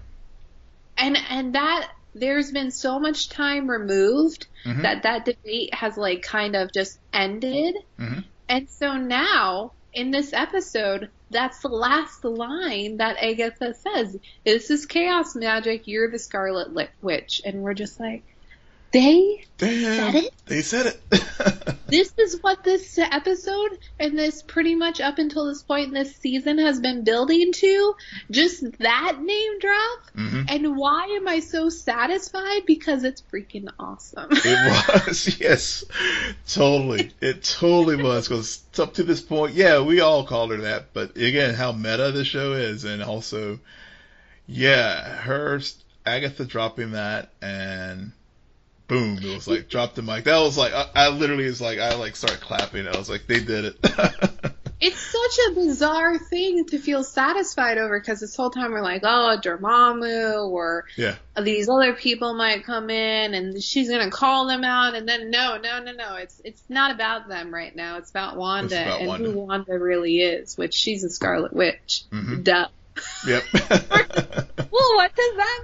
And 0.98 1.16
and 1.30 1.54
that 1.54 1.90
there's 2.14 2.50
been 2.50 2.70
so 2.70 2.98
much 2.98 3.28
time 3.28 3.70
removed 3.70 4.46
mm-hmm. 4.64 4.82
that 4.82 5.02
that 5.02 5.24
debate 5.24 5.74
has 5.74 5.96
like 5.96 6.22
kind 6.22 6.56
of 6.56 6.72
just 6.72 6.98
ended. 7.12 7.76
Mm-hmm. 7.98 8.20
And 8.48 8.68
so 8.68 8.96
now 8.96 9.72
in 9.92 10.10
this 10.10 10.32
episode, 10.32 11.10
that's 11.30 11.60
the 11.60 11.68
last 11.68 12.24
line 12.24 12.98
that 12.98 13.16
Agatha 13.18 13.74
says. 13.74 14.16
This 14.44 14.70
is 14.70 14.86
chaos 14.86 15.34
magic. 15.34 15.88
You're 15.88 16.10
the 16.10 16.18
Scarlet 16.18 16.68
Witch, 17.02 17.42
and 17.44 17.62
we're 17.62 17.74
just 17.74 17.98
like, 17.98 18.22
they 18.96 19.44
Damn, 19.58 20.12
said 20.12 20.14
it. 20.14 20.34
They 20.46 20.62
said 20.62 20.86
it. 20.86 21.76
this 21.86 22.12
is 22.18 22.42
what 22.42 22.64
this 22.64 22.98
episode 22.98 23.78
and 23.98 24.18
this 24.18 24.42
pretty 24.42 24.74
much 24.74 25.00
up 25.00 25.18
until 25.18 25.46
this 25.46 25.62
point 25.62 25.88
in 25.88 25.94
this 25.94 26.16
season 26.16 26.58
has 26.58 26.80
been 26.80 27.04
building 27.04 27.52
to. 27.52 27.94
Just 28.30 28.78
that 28.78 29.18
name 29.20 29.58
drop. 29.58 29.98
Mm-hmm. 30.16 30.42
And 30.48 30.76
why 30.76 31.04
am 31.16 31.28
I 31.28 31.40
so 31.40 31.68
satisfied? 31.68 32.66
Because 32.66 33.04
it's 33.04 33.22
freaking 33.32 33.68
awesome. 33.78 34.28
it 34.30 35.06
was, 35.06 35.36
yes, 35.40 35.84
totally. 36.48 37.12
It 37.20 37.42
totally 37.44 38.02
was. 38.02 38.28
Because 38.28 38.62
up 38.78 38.94
to 38.94 39.02
this 39.02 39.20
point, 39.20 39.54
yeah, 39.54 39.80
we 39.80 40.00
all 40.00 40.24
called 40.26 40.52
her 40.52 40.58
that. 40.58 40.94
But 40.94 41.16
again, 41.16 41.54
how 41.54 41.72
meta 41.72 42.12
the 42.12 42.24
show 42.24 42.52
is, 42.52 42.84
and 42.84 43.02
also, 43.02 43.58
yeah, 44.46 45.02
her 45.02 45.60
Agatha 46.06 46.44
dropping 46.44 46.92
that 46.92 47.30
and 47.42 48.12
boom, 48.88 49.18
it 49.18 49.34
was 49.34 49.48
like 49.48 49.68
drop 49.68 49.94
the 49.94 50.02
mic. 50.02 50.24
That 50.24 50.40
was 50.40 50.56
like 50.56 50.72
I, 50.72 50.88
I 50.94 51.08
literally 51.08 51.46
was 51.46 51.60
like 51.60 51.78
I 51.78 51.94
like 51.94 52.16
started 52.16 52.40
clapping. 52.40 52.86
I 52.86 52.96
was 52.96 53.08
like 53.08 53.26
they 53.26 53.40
did 53.40 53.66
it. 53.66 53.76
it's 54.80 55.00
such 55.00 55.38
a 55.48 55.54
bizarre 55.54 56.18
thing 56.18 56.66
to 56.66 56.78
feel 56.78 57.02
satisfied 57.02 57.78
over 57.78 57.98
because 57.98 58.20
this 58.20 58.36
whole 58.36 58.50
time 58.50 58.72
we're 58.72 58.82
like, 58.82 59.02
oh, 59.04 59.38
Dormammu 59.42 60.48
or 60.50 60.84
yeah. 60.96 61.14
these 61.40 61.68
other 61.68 61.94
people 61.94 62.34
might 62.34 62.64
come 62.64 62.90
in 62.90 63.34
and 63.34 63.62
she's 63.62 63.88
gonna 63.88 64.10
call 64.10 64.46
them 64.46 64.64
out, 64.64 64.94
and 64.94 65.08
then 65.08 65.30
no, 65.30 65.58
no, 65.58 65.82
no, 65.82 65.92
no, 65.92 66.16
it's 66.16 66.40
it's 66.44 66.62
not 66.68 66.94
about 66.94 67.28
them 67.28 67.52
right 67.52 67.74
now. 67.74 67.98
It's 67.98 68.10
about 68.10 68.36
Wanda 68.36 68.76
it's 68.76 68.86
about 68.86 69.00
and 69.00 69.08
Wanda. 69.08 69.30
who 69.30 69.38
Wanda 69.38 69.78
really 69.78 70.20
is, 70.20 70.56
which 70.56 70.74
she's 70.74 71.04
a 71.04 71.10
Scarlet 71.10 71.52
Witch. 71.52 72.04
Mm-hmm. 72.12 72.42
Duh. 72.42 72.68
Yep. 73.26 73.42
well, 74.70 74.96
what 74.96 75.14
does 75.14 75.36
that 75.36 75.62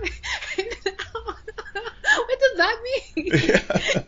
mean? 0.56 0.66
what 2.26 2.40
does 2.40 2.56
that 2.56 2.78
mean? 2.82 3.30
Yeah. 3.32 4.02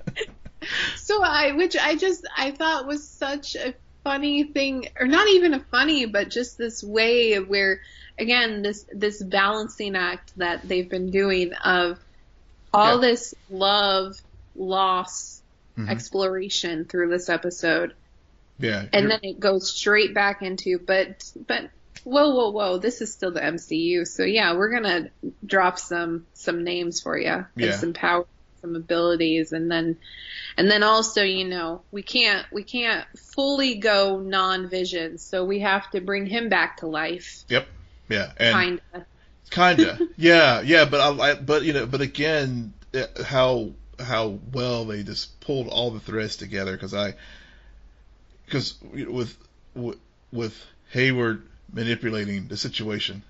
so 0.97 1.23
I, 1.23 1.53
which 1.53 1.77
I 1.77 1.97
just, 1.97 2.27
I 2.37 2.51
thought 2.51 2.87
was 2.87 3.07
such 3.07 3.57
a 3.57 3.75
funny 4.03 4.45
thing, 4.45 4.89
or 4.99 5.07
not 5.07 5.29
even 5.29 5.55
a 5.55 5.61
funny, 5.61 6.07
but 6.07 6.31
just 6.31 6.59
this 6.59 6.83
way 6.83 7.35
of 7.35 7.49
where, 7.49 7.81
again, 8.19 8.63
this, 8.63 8.87
this 8.93 9.23
balancing 9.23 9.97
act 9.97 10.33
that 10.37 10.67
they've 10.69 10.89
been 10.89 11.11
doing 11.11 11.53
of 11.55 11.99
all 12.73 13.01
yeah. 13.01 13.09
this 13.09 13.35
love, 13.51 14.17
loss, 14.55 15.43
mm-hmm. 15.77 15.89
exploration 15.89 16.85
through 16.85 17.09
this 17.09 17.29
episode. 17.29 17.95
Yeah. 18.59 18.85
And 18.93 19.11
then 19.11 19.21
it 19.23 19.41
goes 19.41 19.71
straight 19.71 20.15
back 20.15 20.43
into, 20.43 20.79
but, 20.79 21.31
but 21.47 21.71
whoa, 22.05 22.31
whoa, 22.31 22.51
whoa, 22.51 22.79
this 22.79 23.01
is 23.01 23.13
still 23.13 23.33
the 23.33 23.41
MCU. 23.41 24.07
So 24.07 24.23
yeah, 24.23 24.55
we're 24.55 24.71
gonna 24.71 25.11
drop 25.45 25.79
some 25.79 26.27
some 26.35 26.65
names 26.65 27.01
for 27.01 27.19
you 27.19 27.47
yeah. 27.57 27.67
and 27.67 27.75
some 27.75 27.93
power, 27.93 28.27
some 28.61 28.77
abilities, 28.77 29.53
and 29.53 29.71
then 29.71 29.97
and 30.57 30.71
then 30.71 30.83
also, 30.83 31.23
you 31.23 31.45
know, 31.45 31.83
we 31.91 32.03
can't 32.03 32.47
we 32.53 32.63
can't 32.63 33.07
fully 33.19 33.77
go 33.77 34.21
non-vision, 34.21 35.19
so 35.19 35.45
we 35.45 35.61
have 35.61 35.91
to 35.91 36.01
bring 36.01 36.27
him 36.27 36.49
back 36.49 36.79
to 36.79 36.87
life. 36.87 37.45
Yep. 37.49 37.67
Yeah. 38.09 38.33
And 38.37 38.81
kinda. 38.91 39.07
Kinda. 39.51 39.99
yeah. 40.17 40.61
Yeah. 40.61 40.85
But 40.85 41.01
I, 41.01 41.31
I. 41.31 41.35
But 41.35 41.65
you 41.65 41.73
know. 41.73 41.87
But 41.87 42.03
again, 42.03 42.75
uh, 42.95 43.07
how 43.25 43.71
how 43.99 44.39
well 44.53 44.85
they 44.85 45.03
just 45.03 45.41
pulled 45.41 45.69
all 45.69 45.91
the 45.91 46.01
threads 46.01 46.37
together 46.37 46.73
because 46.73 46.95
I 46.95 47.15
because 48.45 48.77
with 48.93 49.37
with 50.31 50.67
Hayward 50.91 51.43
manipulating 51.75 52.49
the 52.49 52.57
situation. 52.57 53.23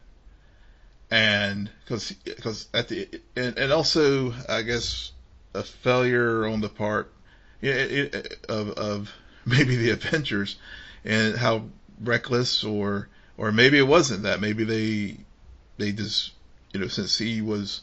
And 1.11 1.71
because 1.85 2.13
because 2.13 2.69
at 2.73 2.89
the 2.89 3.09
and, 3.37 3.59
and 3.59 3.73
also 3.73 4.33
I 4.49 4.63
guess 4.63 5.13
a 5.55 5.63
failure 5.63 6.47
on 6.47 6.61
the 6.61 6.69
part 6.69 7.13
it, 7.61 8.15
it, 8.15 8.47
of 8.49 8.71
of 8.71 9.13
maybe 9.47 9.77
the 9.77 9.91
Avengers 9.91 10.57
and 11.05 11.37
how 11.37 11.65
reckless 12.01 12.65
or 12.65 13.09
or 13.37 13.53
maybe 13.53 13.79
it 13.79 13.87
wasn't 13.87 14.23
that 14.25 14.41
maybe 14.41 14.65
they 14.65 15.17
they 15.77 15.93
just 15.93 16.33
you 16.73 16.81
know 16.81 16.89
since 16.89 17.19
he 17.19 17.41
was 17.41 17.83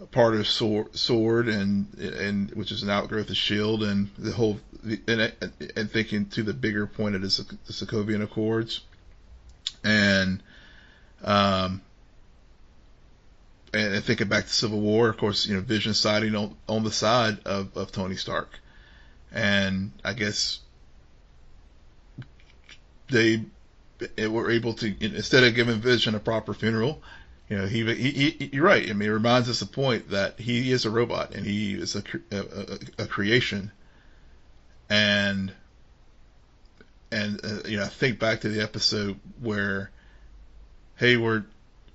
a 0.00 0.06
part 0.06 0.34
of 0.34 0.46
sword, 0.46 0.94
sword 0.96 1.48
and 1.48 1.94
and 1.98 2.50
which 2.52 2.70
is 2.70 2.82
an 2.82 2.90
outgrowth 2.90 3.30
of 3.30 3.36
shield 3.36 3.82
and 3.82 4.10
the 4.18 4.32
whole 4.32 4.60
and, 5.08 5.32
and 5.74 5.90
thinking 5.90 6.26
to 6.26 6.42
the 6.42 6.52
bigger 6.52 6.86
point 6.86 7.14
of 7.14 7.22
the, 7.22 7.56
the 7.66 7.72
Sokovian 7.72 8.22
Accords 8.22 8.82
and 9.86 10.42
um 11.22 11.80
and, 13.72 13.94
and 13.94 14.04
thinking 14.04 14.28
back 14.28 14.44
to 14.44 14.52
Civil 14.52 14.80
War, 14.80 15.08
of 15.08 15.16
course, 15.16 15.46
you 15.46 15.54
know, 15.54 15.60
Vision 15.60 15.94
siding 15.94 16.34
on, 16.34 16.56
on 16.68 16.82
the 16.84 16.90
side 16.90 17.38
of, 17.44 17.76
of 17.76 17.92
Tony 17.92 18.16
Stark. 18.16 18.58
And 19.32 19.92
I 20.04 20.14
guess 20.14 20.60
they 23.10 23.44
were 24.18 24.50
able 24.50 24.74
to, 24.74 24.94
instead 25.00 25.44
of 25.44 25.54
giving 25.54 25.80
Vision 25.80 26.14
a 26.14 26.20
proper 26.20 26.54
funeral, 26.54 27.02
you 27.48 27.58
know, 27.58 27.66
he, 27.66 27.84
he, 27.94 28.10
he 28.10 28.50
you're 28.52 28.64
right. 28.64 28.88
I 28.88 28.92
mean, 28.92 29.08
it 29.08 29.12
reminds 29.12 29.48
us 29.48 29.60
the 29.60 29.66
point 29.66 30.10
that 30.10 30.40
he 30.40 30.72
is 30.72 30.84
a 30.84 30.90
robot 30.90 31.34
and 31.34 31.46
he 31.46 31.74
is 31.74 31.94
a, 31.94 32.02
a, 32.32 33.04
a 33.04 33.06
creation. 33.06 33.70
And, 34.88 35.52
and, 37.10 37.40
uh, 37.44 37.68
you 37.68 37.76
know, 37.76 37.84
I 37.84 37.88
think 37.88 38.18
back 38.18 38.40
to 38.42 38.48
the 38.48 38.62
episode 38.62 39.18
where 39.40 39.90
Hayward 40.96 41.46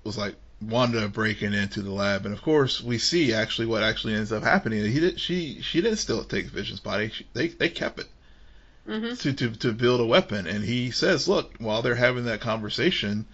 was 0.04 0.16
like, 0.16 0.34
Wanda 0.60 1.08
breaking 1.08 1.54
into 1.54 1.82
the 1.82 1.90
lab, 1.90 2.24
and 2.24 2.32
of 2.32 2.42
course 2.42 2.80
we 2.80 2.98
see 2.98 3.34
actually 3.34 3.66
what 3.66 3.82
actually 3.82 4.14
ends 4.14 4.32
up 4.32 4.44
happening. 4.44 4.84
He 4.84 5.00
did, 5.00 5.20
she 5.20 5.60
she 5.60 5.80
didn't 5.80 5.98
still 5.98 6.22
take 6.22 6.46
Vision's 6.46 6.80
body. 6.80 7.08
She, 7.08 7.26
they 7.32 7.48
they 7.48 7.68
kept 7.68 7.98
it 7.98 8.06
mm-hmm. 8.86 9.14
to, 9.14 9.32
to 9.32 9.50
to 9.50 9.72
build 9.72 10.00
a 10.00 10.06
weapon. 10.06 10.46
And 10.46 10.64
he 10.64 10.90
says, 10.90 11.28
look, 11.28 11.54
while 11.58 11.82
they're 11.82 11.94
having 11.94 12.26
that 12.26 12.40
conversation, 12.40 13.26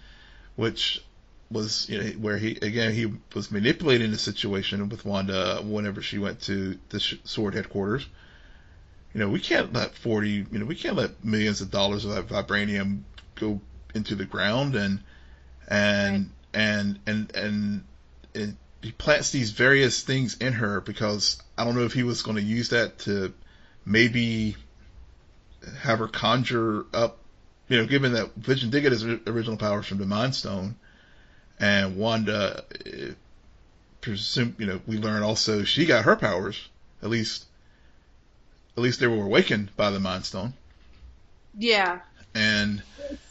which 0.55 1.03
was 1.51 1.87
you 1.89 2.01
know 2.01 2.09
where 2.11 2.37
he 2.37 2.57
again 2.61 2.93
he 2.93 3.11
was 3.33 3.51
manipulating 3.51 4.11
the 4.11 4.17
situation 4.17 4.87
with 4.89 5.05
Wanda 5.05 5.61
whenever 5.63 6.01
she 6.01 6.19
went 6.19 6.41
to 6.41 6.77
the 6.89 6.99
Sword 7.23 7.55
headquarters. 7.55 8.07
You 9.13 9.21
know 9.21 9.29
we 9.29 9.39
can't 9.39 9.73
let 9.73 9.95
forty 9.95 10.45
you 10.51 10.59
know 10.59 10.65
we 10.65 10.75
can't 10.75 10.95
let 10.95 11.23
millions 11.23 11.61
of 11.61 11.71
dollars 11.71 12.05
of 12.05 12.13
that 12.15 12.27
vibranium 12.27 13.03
go 13.35 13.61
into 13.95 14.15
the 14.15 14.25
ground 14.25 14.75
and 14.75 15.01
and. 15.67 16.17
Right 16.17 16.31
and 16.53 16.99
and 17.05 17.35
and 17.35 17.83
it, 18.33 18.55
he 18.81 18.91
plants 18.91 19.31
these 19.31 19.51
various 19.51 20.01
things 20.01 20.37
in 20.37 20.53
her 20.53 20.81
because 20.81 21.41
I 21.57 21.65
don't 21.65 21.75
know 21.75 21.83
if 21.83 21.93
he 21.93 22.03
was 22.03 22.21
going 22.21 22.37
to 22.37 22.43
use 22.43 22.69
that 22.69 22.99
to 22.99 23.33
maybe 23.85 24.55
have 25.81 25.99
her 25.99 26.07
conjure 26.07 26.85
up, 26.93 27.17
you 27.67 27.77
know, 27.77 27.85
given 27.85 28.13
that 28.13 28.33
Vision 28.35 28.69
did 28.69 28.81
get 28.81 28.91
his 28.93 29.03
original 29.03 29.57
powers 29.57 29.85
from 29.85 29.97
the 29.97 30.05
Mind 30.05 30.33
Stone, 30.33 30.75
and 31.59 31.97
Wanda, 31.97 32.63
eh, 32.85 33.11
presume, 33.99 34.55
you 34.57 34.65
know, 34.65 34.79
we 34.87 34.97
learn 34.97 35.23
also 35.23 35.63
she 35.65 35.85
got 35.85 36.05
her 36.05 36.15
powers, 36.15 36.69
at 37.03 37.09
least, 37.09 37.45
at 38.79 38.83
least 38.83 39.01
they 39.01 39.07
were 39.07 39.25
awakened 39.25 39.75
by 39.75 39.89
the 39.89 39.99
Mind 39.99 40.23
Stone. 40.23 40.53
Yeah. 41.57 41.99
And 42.33 42.81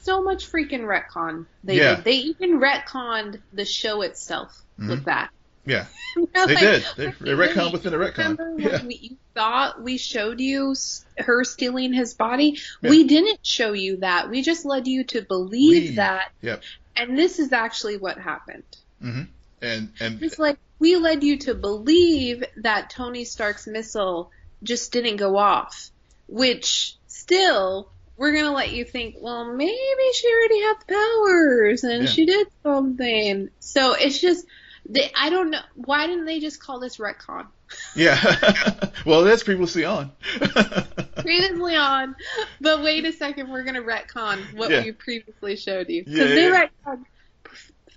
so 0.02 0.22
much 0.22 0.52
freaking 0.52 0.82
retcon 0.82 1.46
they 1.64 1.78
yeah. 1.78 1.94
did. 1.96 2.04
They 2.04 2.16
even 2.16 2.60
retconned 2.60 3.40
the 3.54 3.64
show 3.64 4.02
itself 4.02 4.62
mm-hmm. 4.78 4.90
with 4.90 5.04
that. 5.06 5.30
Yeah, 5.64 5.86
they 6.16 6.54
like, 6.54 6.58
did. 6.58 6.84
They, 6.96 7.06
they 7.06 7.30
retconned 7.32 7.72
within 7.72 7.94
a 7.94 7.96
retcon. 7.96 8.38
Remember 8.38 8.54
yeah. 8.58 8.84
we, 8.84 8.94
you 8.94 9.16
thought 9.34 9.82
we 9.82 9.96
showed 9.96 10.40
you 10.40 10.74
her 11.18 11.44
stealing 11.44 11.92
his 11.92 12.14
body? 12.14 12.58
Yeah. 12.82 12.90
We 12.90 13.04
didn't 13.04 13.46
show 13.46 13.72
you 13.72 13.98
that. 13.98 14.30
We 14.30 14.42
just 14.42 14.64
led 14.64 14.86
you 14.86 15.04
to 15.04 15.22
believe 15.22 15.90
we, 15.90 15.96
that. 15.96 16.32
Yep. 16.42 16.62
And 16.96 17.18
this 17.18 17.38
is 17.38 17.52
actually 17.52 17.96
what 17.96 18.18
happened. 18.18 18.64
Mm-hmm. 19.02 19.22
And 19.62 19.92
and 20.00 20.22
it's 20.22 20.38
like 20.38 20.58
we 20.78 20.96
led 20.96 21.24
you 21.24 21.38
to 21.38 21.54
believe 21.54 22.44
that 22.56 22.90
Tony 22.90 23.24
Stark's 23.24 23.66
missile 23.66 24.30
just 24.62 24.92
didn't 24.92 25.16
go 25.16 25.36
off, 25.36 25.90
which 26.26 26.96
still 27.06 27.90
we're 28.16 28.34
gonna 28.34 28.52
let 28.52 28.72
you 28.72 28.84
think, 28.84 29.16
well, 29.20 29.52
maybe 29.52 30.12
she 30.14 30.28
already 30.28 30.60
had 30.60 30.74
the 30.80 30.94
powers 30.94 31.84
and 31.84 32.02
yeah. 32.02 32.08
she 32.08 32.26
did 32.26 32.48
something. 32.62 33.48
So 33.60 33.94
it's 33.94 34.20
just, 34.20 34.44
they, 34.88 35.10
I 35.16 35.30
don't 35.30 35.50
know. 35.50 35.60
Why 35.76 36.06
didn't 36.06 36.24
they 36.24 36.40
just 36.40 36.60
call 36.60 36.80
this 36.80 36.96
retcon? 36.96 37.46
Yeah. 37.94 38.20
well, 39.06 39.22
that's 39.22 39.44
previously 39.44 39.84
on. 39.84 40.10
previously 41.18 41.76
on, 41.76 42.16
but 42.60 42.82
wait 42.82 43.04
a 43.04 43.12
second, 43.12 43.50
we're 43.50 43.64
gonna 43.64 43.82
retcon 43.82 44.56
what 44.56 44.70
yeah. 44.70 44.82
we 44.82 44.92
previously 44.92 45.56
showed 45.56 45.88
you 45.88 46.04
because 46.04 46.30
yeah, 46.30 46.34
they 46.34 46.50
retcon 46.50 47.04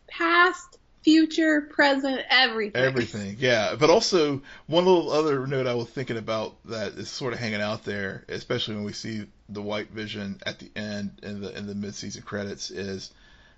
past 0.07 0.77
future, 1.03 1.61
present, 1.61 2.21
everything. 2.29 2.81
Everything, 2.81 3.35
yeah. 3.39 3.75
But 3.79 3.89
also, 3.89 4.41
one 4.67 4.85
little 4.85 5.11
other 5.11 5.45
note 5.47 5.67
I 5.67 5.73
was 5.73 5.89
thinking 5.89 6.17
about 6.17 6.55
that 6.65 6.93
is 6.93 7.09
sort 7.09 7.33
of 7.33 7.39
hanging 7.39 7.61
out 7.61 7.83
there, 7.83 8.23
especially 8.29 8.75
when 8.75 8.83
we 8.83 8.93
see 8.93 9.25
the 9.49 9.61
White 9.61 9.89
Vision 9.89 10.39
at 10.45 10.59
the 10.59 10.69
end 10.75 11.19
in 11.23 11.41
the 11.41 11.57
in 11.57 11.67
the 11.67 11.75
mid 11.75 11.95
season 11.95 12.21
credits, 12.21 12.71
is 12.71 13.11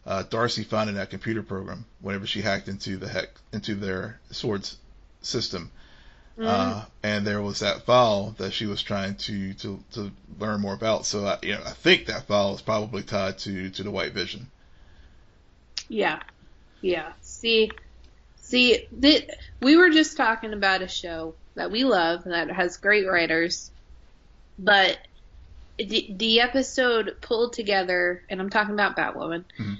uh, 0.05 0.23
Darcy 0.23 0.63
finding 0.63 0.95
that 0.95 1.09
computer 1.09 1.43
program 1.43 1.85
whenever 2.01 2.27
she 2.27 2.41
hacked 2.41 2.67
into 2.67 2.97
the 2.97 3.07
heck 3.07 3.29
into 3.51 3.75
their 3.75 4.19
swords 4.31 4.77
system. 5.21 5.71
Mm-hmm. 6.37 6.47
Uh, 6.47 6.85
and 7.03 7.27
there 7.27 7.41
was 7.41 7.59
that 7.59 7.83
file 7.83 8.33
that 8.39 8.53
she 8.53 8.65
was 8.65 8.81
trying 8.81 9.15
to, 9.15 9.53
to, 9.53 9.79
to 9.91 10.11
learn 10.39 10.61
more 10.61 10.73
about. 10.73 11.05
So 11.05 11.25
I, 11.27 11.37
you 11.43 11.51
know, 11.53 11.61
I 11.63 11.71
think 11.71 12.07
that 12.07 12.23
file 12.23 12.55
is 12.55 12.61
probably 12.61 13.03
tied 13.03 13.37
to, 13.39 13.69
to 13.69 13.83
the 13.83 13.91
White 13.91 14.13
Vision. 14.13 14.47
Yeah, 15.89 16.21
yeah. 16.83 17.13
See, 17.21 17.71
see, 18.35 18.87
th- 19.01 19.29
we 19.61 19.77
were 19.77 19.89
just 19.89 20.17
talking 20.17 20.53
about 20.53 20.81
a 20.81 20.87
show 20.87 21.33
that 21.55 21.71
we 21.71 21.83
love 21.85 22.25
that 22.25 22.51
has 22.51 22.77
great 22.77 23.07
writers, 23.07 23.71
but 24.59 24.97
the, 25.77 26.13
the 26.15 26.41
episode 26.41 27.15
pulled 27.21 27.53
together, 27.53 28.21
and 28.29 28.39
I'm 28.39 28.49
talking 28.49 28.73
about 28.73 28.97
Batwoman, 28.97 29.45
mm-hmm. 29.57 29.73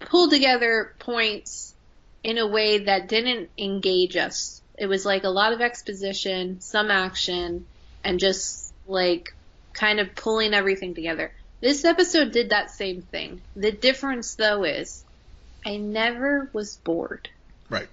pulled 0.00 0.30
together 0.30 0.94
points 0.98 1.74
in 2.22 2.38
a 2.38 2.46
way 2.46 2.78
that 2.84 3.08
didn't 3.08 3.50
engage 3.58 4.16
us. 4.16 4.62
It 4.78 4.86
was 4.86 5.06
like 5.06 5.24
a 5.24 5.30
lot 5.30 5.52
of 5.52 5.60
exposition, 5.60 6.60
some 6.60 6.90
action, 6.90 7.66
and 8.04 8.20
just 8.20 8.72
like 8.86 9.34
kind 9.72 10.00
of 10.00 10.14
pulling 10.14 10.54
everything 10.54 10.94
together. 10.94 11.32
This 11.60 11.84
episode 11.84 12.32
did 12.32 12.50
that 12.50 12.70
same 12.70 13.02
thing. 13.02 13.40
The 13.56 13.72
difference 13.72 14.34
though 14.34 14.64
is 14.64 15.04
I 15.64 15.76
never 15.76 16.50
was 16.52 16.76
bored. 16.76 17.28
Right. 17.68 17.88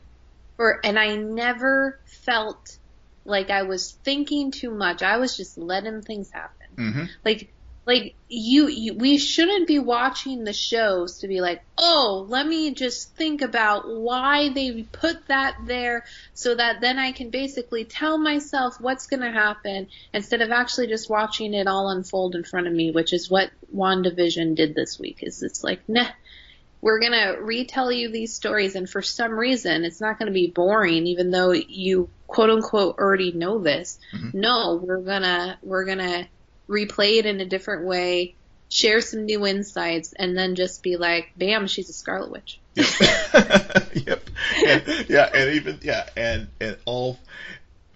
Or 0.58 0.80
and 0.84 1.00
I 1.00 1.16
never 1.16 2.00
felt 2.06 2.78
like 3.26 3.50
I 3.50 3.64
was 3.64 3.92
thinking 4.04 4.52
too 4.52 4.72
much. 4.72 5.04
I 5.04 5.18
was 5.18 5.38
just 5.38 5.58
letting 5.58 6.02
things 6.02 6.32
happen. 6.32 6.68
Mm-hmm. 6.76 7.04
Like 7.24 7.52
like 7.90 8.14
you, 8.28 8.68
you, 8.68 8.94
we 8.94 9.18
shouldn't 9.18 9.68
be 9.68 9.80
watching 9.80 10.44
the 10.44 10.54
shows 10.54 11.20
to 11.20 11.28
be 11.28 11.42
like, 11.42 11.64
oh, 11.76 12.24
let 12.30 12.46
me 12.46 12.72
just 12.76 13.16
think 13.16 13.42
about 13.42 13.90
why 13.90 14.50
they 14.50 14.84
put 14.84 15.28
that 15.28 15.56
there 15.66 16.06
so 16.36 16.54
that 16.54 16.82
then 16.82 17.00
I 17.00 17.14
can 17.14 17.32
basically 17.32 17.86
tell 17.86 18.20
myself 18.20 18.80
what's 18.80 19.08
going 19.08 19.24
to 19.24 19.32
happen 19.32 19.88
instead 20.14 20.42
of 20.42 20.52
actually 20.52 20.86
just 20.86 21.10
watching 21.10 21.56
it 21.56 21.66
all 21.66 21.90
unfold 21.90 22.36
in 22.36 22.44
front 22.44 22.68
of 22.68 22.74
me, 22.74 22.92
which 22.92 23.12
is 23.12 23.28
what 23.28 23.50
WandaVision 23.76 24.54
did 24.56 24.76
this 24.76 25.00
week. 25.00 25.24
Is 25.24 25.42
it's 25.42 25.64
like, 25.64 25.82
nah, 25.90 26.10
we're 26.82 27.00
going 27.00 27.12
to 27.12 27.42
retell 27.42 27.92
you 27.92 28.10
these 28.10 28.34
stories 28.34 28.76
and 28.76 28.90
for 28.90 29.02
some 29.02 29.34
reason 29.34 29.84
it's 29.84 30.00
not 30.00 30.18
going 30.18 30.28
to 30.28 30.34
be 30.34 30.48
boring 30.48 31.08
even 31.08 31.32
though 31.32 31.52
you 31.52 32.10
quote 32.30 32.50
unquote 32.50 32.98
already 32.98 33.34
know 33.34 33.60
this. 33.60 34.00
Mm-hmm. 34.14 34.40
No, 34.40 34.76
we're 34.82 35.02
going 35.02 35.24
to 35.24 35.58
we're 35.62 35.86
going 35.86 35.98
to 35.98 36.28
replay 36.70 37.18
it 37.18 37.26
in 37.26 37.42
a 37.42 37.46
different 37.46 37.86
way, 37.86 38.36
share 38.70 39.02
some 39.02 39.26
new 39.26 39.46
insights 39.46 40.14
and 40.14 40.38
then 40.38 40.56
just 40.56 40.82
be 40.82 40.96
like, 40.96 41.34
"Bam, 41.36 41.68
she's 41.68 41.90
a 41.90 41.94
Scarlet 41.94 42.32
Witch." 42.32 42.60
Yep. 43.94 44.08
yep. 44.08 44.30
And, 44.66 45.10
yeah, 45.10 45.30
and 45.34 45.56
even 45.56 45.80
yeah, 45.82 46.08
and 46.16 46.48
and 46.62 46.78
all 46.86 47.20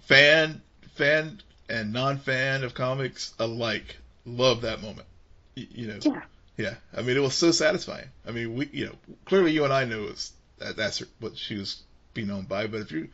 fan 0.08 0.62
fan 0.96 1.40
and 1.70 1.94
non-fan 1.94 2.64
of 2.64 2.74
comics 2.74 3.34
alike 3.40 3.98
love 4.26 4.62
that 4.62 4.82
moment. 4.82 5.08
You 5.56 5.88
know. 5.88 6.00
Yeah 6.02 6.22
yeah, 6.58 6.76
I 6.96 7.02
mean, 7.02 7.18
it 7.18 7.22
was 7.22 7.34
so 7.34 7.52
satisfying. 7.52 8.10
I 8.28 8.32
mean, 8.32 8.56
we, 8.56 8.70
you 8.72 8.86
know, 8.88 8.96
clearly 9.26 9.52
you 9.52 9.64
and 9.64 9.74
I 9.74 9.86
know 9.86 10.04
is 10.04 10.32
that 10.60 10.76
that's 10.76 11.02
what 11.20 11.38
she 11.38 11.58
was 11.58 11.82
being 12.14 12.28
known 12.28 12.44
by. 12.44 12.68
But 12.68 12.82
if 12.82 12.92
you 12.92 13.10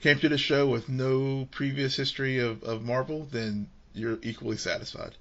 came 0.00 0.18
to 0.18 0.28
the 0.28 0.38
show 0.38 0.66
with 0.66 0.88
no 0.88 1.46
previous 1.50 1.96
history 1.96 2.40
of, 2.40 2.62
of 2.64 2.82
Marvel, 2.82 3.26
then 3.30 3.68
you're 3.94 4.18
equally 4.22 4.56
satisfied. 4.56 5.14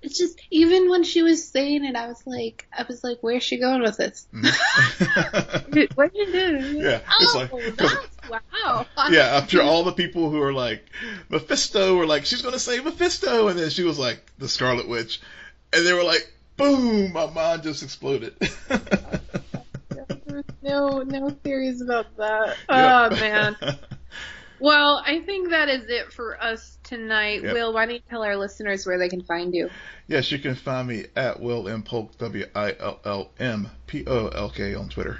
It's 0.00 0.18
just 0.18 0.38
even 0.50 0.90
when 0.90 1.02
she 1.02 1.22
was 1.22 1.48
saying 1.48 1.84
it, 1.84 1.96
I 1.96 2.08
was 2.08 2.26
like, 2.26 2.66
I 2.76 2.84
was 2.86 3.02
like, 3.02 3.18
where's 3.22 3.42
she 3.42 3.58
going 3.58 3.80
with 3.80 3.96
this? 3.96 4.26
Mm-hmm. 4.34 5.80
what 5.94 6.14
you 6.14 6.26
do? 6.30 6.78
Yeah, 6.78 7.00
oh, 7.08 7.48
like, 7.50 7.76
that's, 7.76 7.94
wow. 8.28 8.86
yeah, 9.10 9.22
after 9.22 9.62
all 9.62 9.82
the 9.82 9.92
people 9.92 10.28
who 10.28 10.42
are 10.42 10.52
like 10.52 10.84
Mephisto 11.30 11.96
were 11.96 12.06
like, 12.06 12.26
she's 12.26 12.42
gonna 12.42 12.58
say 12.58 12.80
Mephisto, 12.80 13.48
and 13.48 13.58
then 13.58 13.70
she 13.70 13.82
was 13.82 13.98
like 13.98 14.30
the 14.36 14.46
Scarlet 14.46 14.88
Witch, 14.88 15.22
and 15.72 15.86
they 15.86 15.94
were 15.94 16.04
like, 16.04 16.30
boom, 16.56 17.12
my 17.12 17.26
mind 17.30 17.62
just 17.62 17.82
exploded. 17.82 18.34
no, 20.62 21.02
no 21.02 21.30
theories 21.30 21.80
about 21.80 22.16
that. 22.16 22.56
Oh 22.68 23.10
man. 23.10 23.56
Well, 24.60 25.02
I 25.04 25.20
think 25.20 25.50
that 25.50 25.68
is 25.68 25.88
it 25.88 26.12
for 26.12 26.42
us 26.42 26.78
tonight. 26.84 27.42
Yep. 27.42 27.52
Will, 27.52 27.72
why 27.74 27.86
don't 27.86 27.96
you 27.96 28.00
tell 28.08 28.22
our 28.22 28.36
listeners 28.36 28.86
where 28.86 28.98
they 28.98 29.08
can 29.08 29.22
find 29.22 29.54
you? 29.54 29.68
Yes, 30.06 30.30
you 30.32 30.38
can 30.38 30.54
find 30.54 30.88
me 30.88 31.06
at 31.16 31.40
Will 31.40 31.68
M 31.68 31.82
Polk 31.82 32.16
W 32.18 32.46
I 32.54 32.74
L 32.78 33.00
L 33.04 33.30
M 33.38 33.68
P 33.86 34.04
O 34.06 34.28
L 34.28 34.50
K 34.50 34.74
on 34.74 34.88
Twitter. 34.88 35.18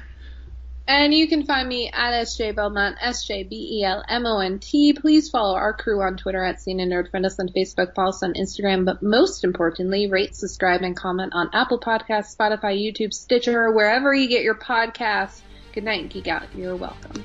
And 0.86 1.14
you 1.14 1.26
can 1.28 1.46
find 1.46 1.66
me 1.66 1.90
at 1.90 2.12
SJ 2.26 2.56
Belmont, 2.56 2.98
S 3.00 3.24
J 3.26 3.42
B 3.42 3.80
E 3.80 3.84
L 3.84 4.04
M 4.06 4.26
O 4.26 4.40
N 4.40 4.58
T. 4.58 4.92
Please 4.92 5.30
follow 5.30 5.54
our 5.54 5.72
crew 5.72 6.02
on 6.02 6.18
Twitter 6.18 6.44
at 6.44 6.60
Scene 6.60 6.78
and 6.78 6.92
Nerd. 6.92 7.10
Friend 7.10 7.24
us 7.24 7.40
on 7.40 7.48
Facebook, 7.48 7.94
follow 7.94 8.10
us 8.10 8.22
on 8.22 8.34
Instagram, 8.34 8.84
but 8.84 9.02
most 9.02 9.44
importantly, 9.44 10.08
rate, 10.08 10.36
subscribe, 10.36 10.82
and 10.82 10.94
comment 10.94 11.32
on 11.34 11.48
Apple 11.54 11.80
Podcasts, 11.80 12.36
Spotify, 12.36 12.78
YouTube, 12.78 13.14
Stitcher, 13.14 13.70
wherever 13.72 14.12
you 14.12 14.28
get 14.28 14.42
your 14.42 14.56
podcasts. 14.56 15.40
Good 15.72 15.84
night, 15.84 16.10
Geek 16.10 16.28
Out. 16.28 16.54
You're 16.54 16.76
welcome. 16.76 17.24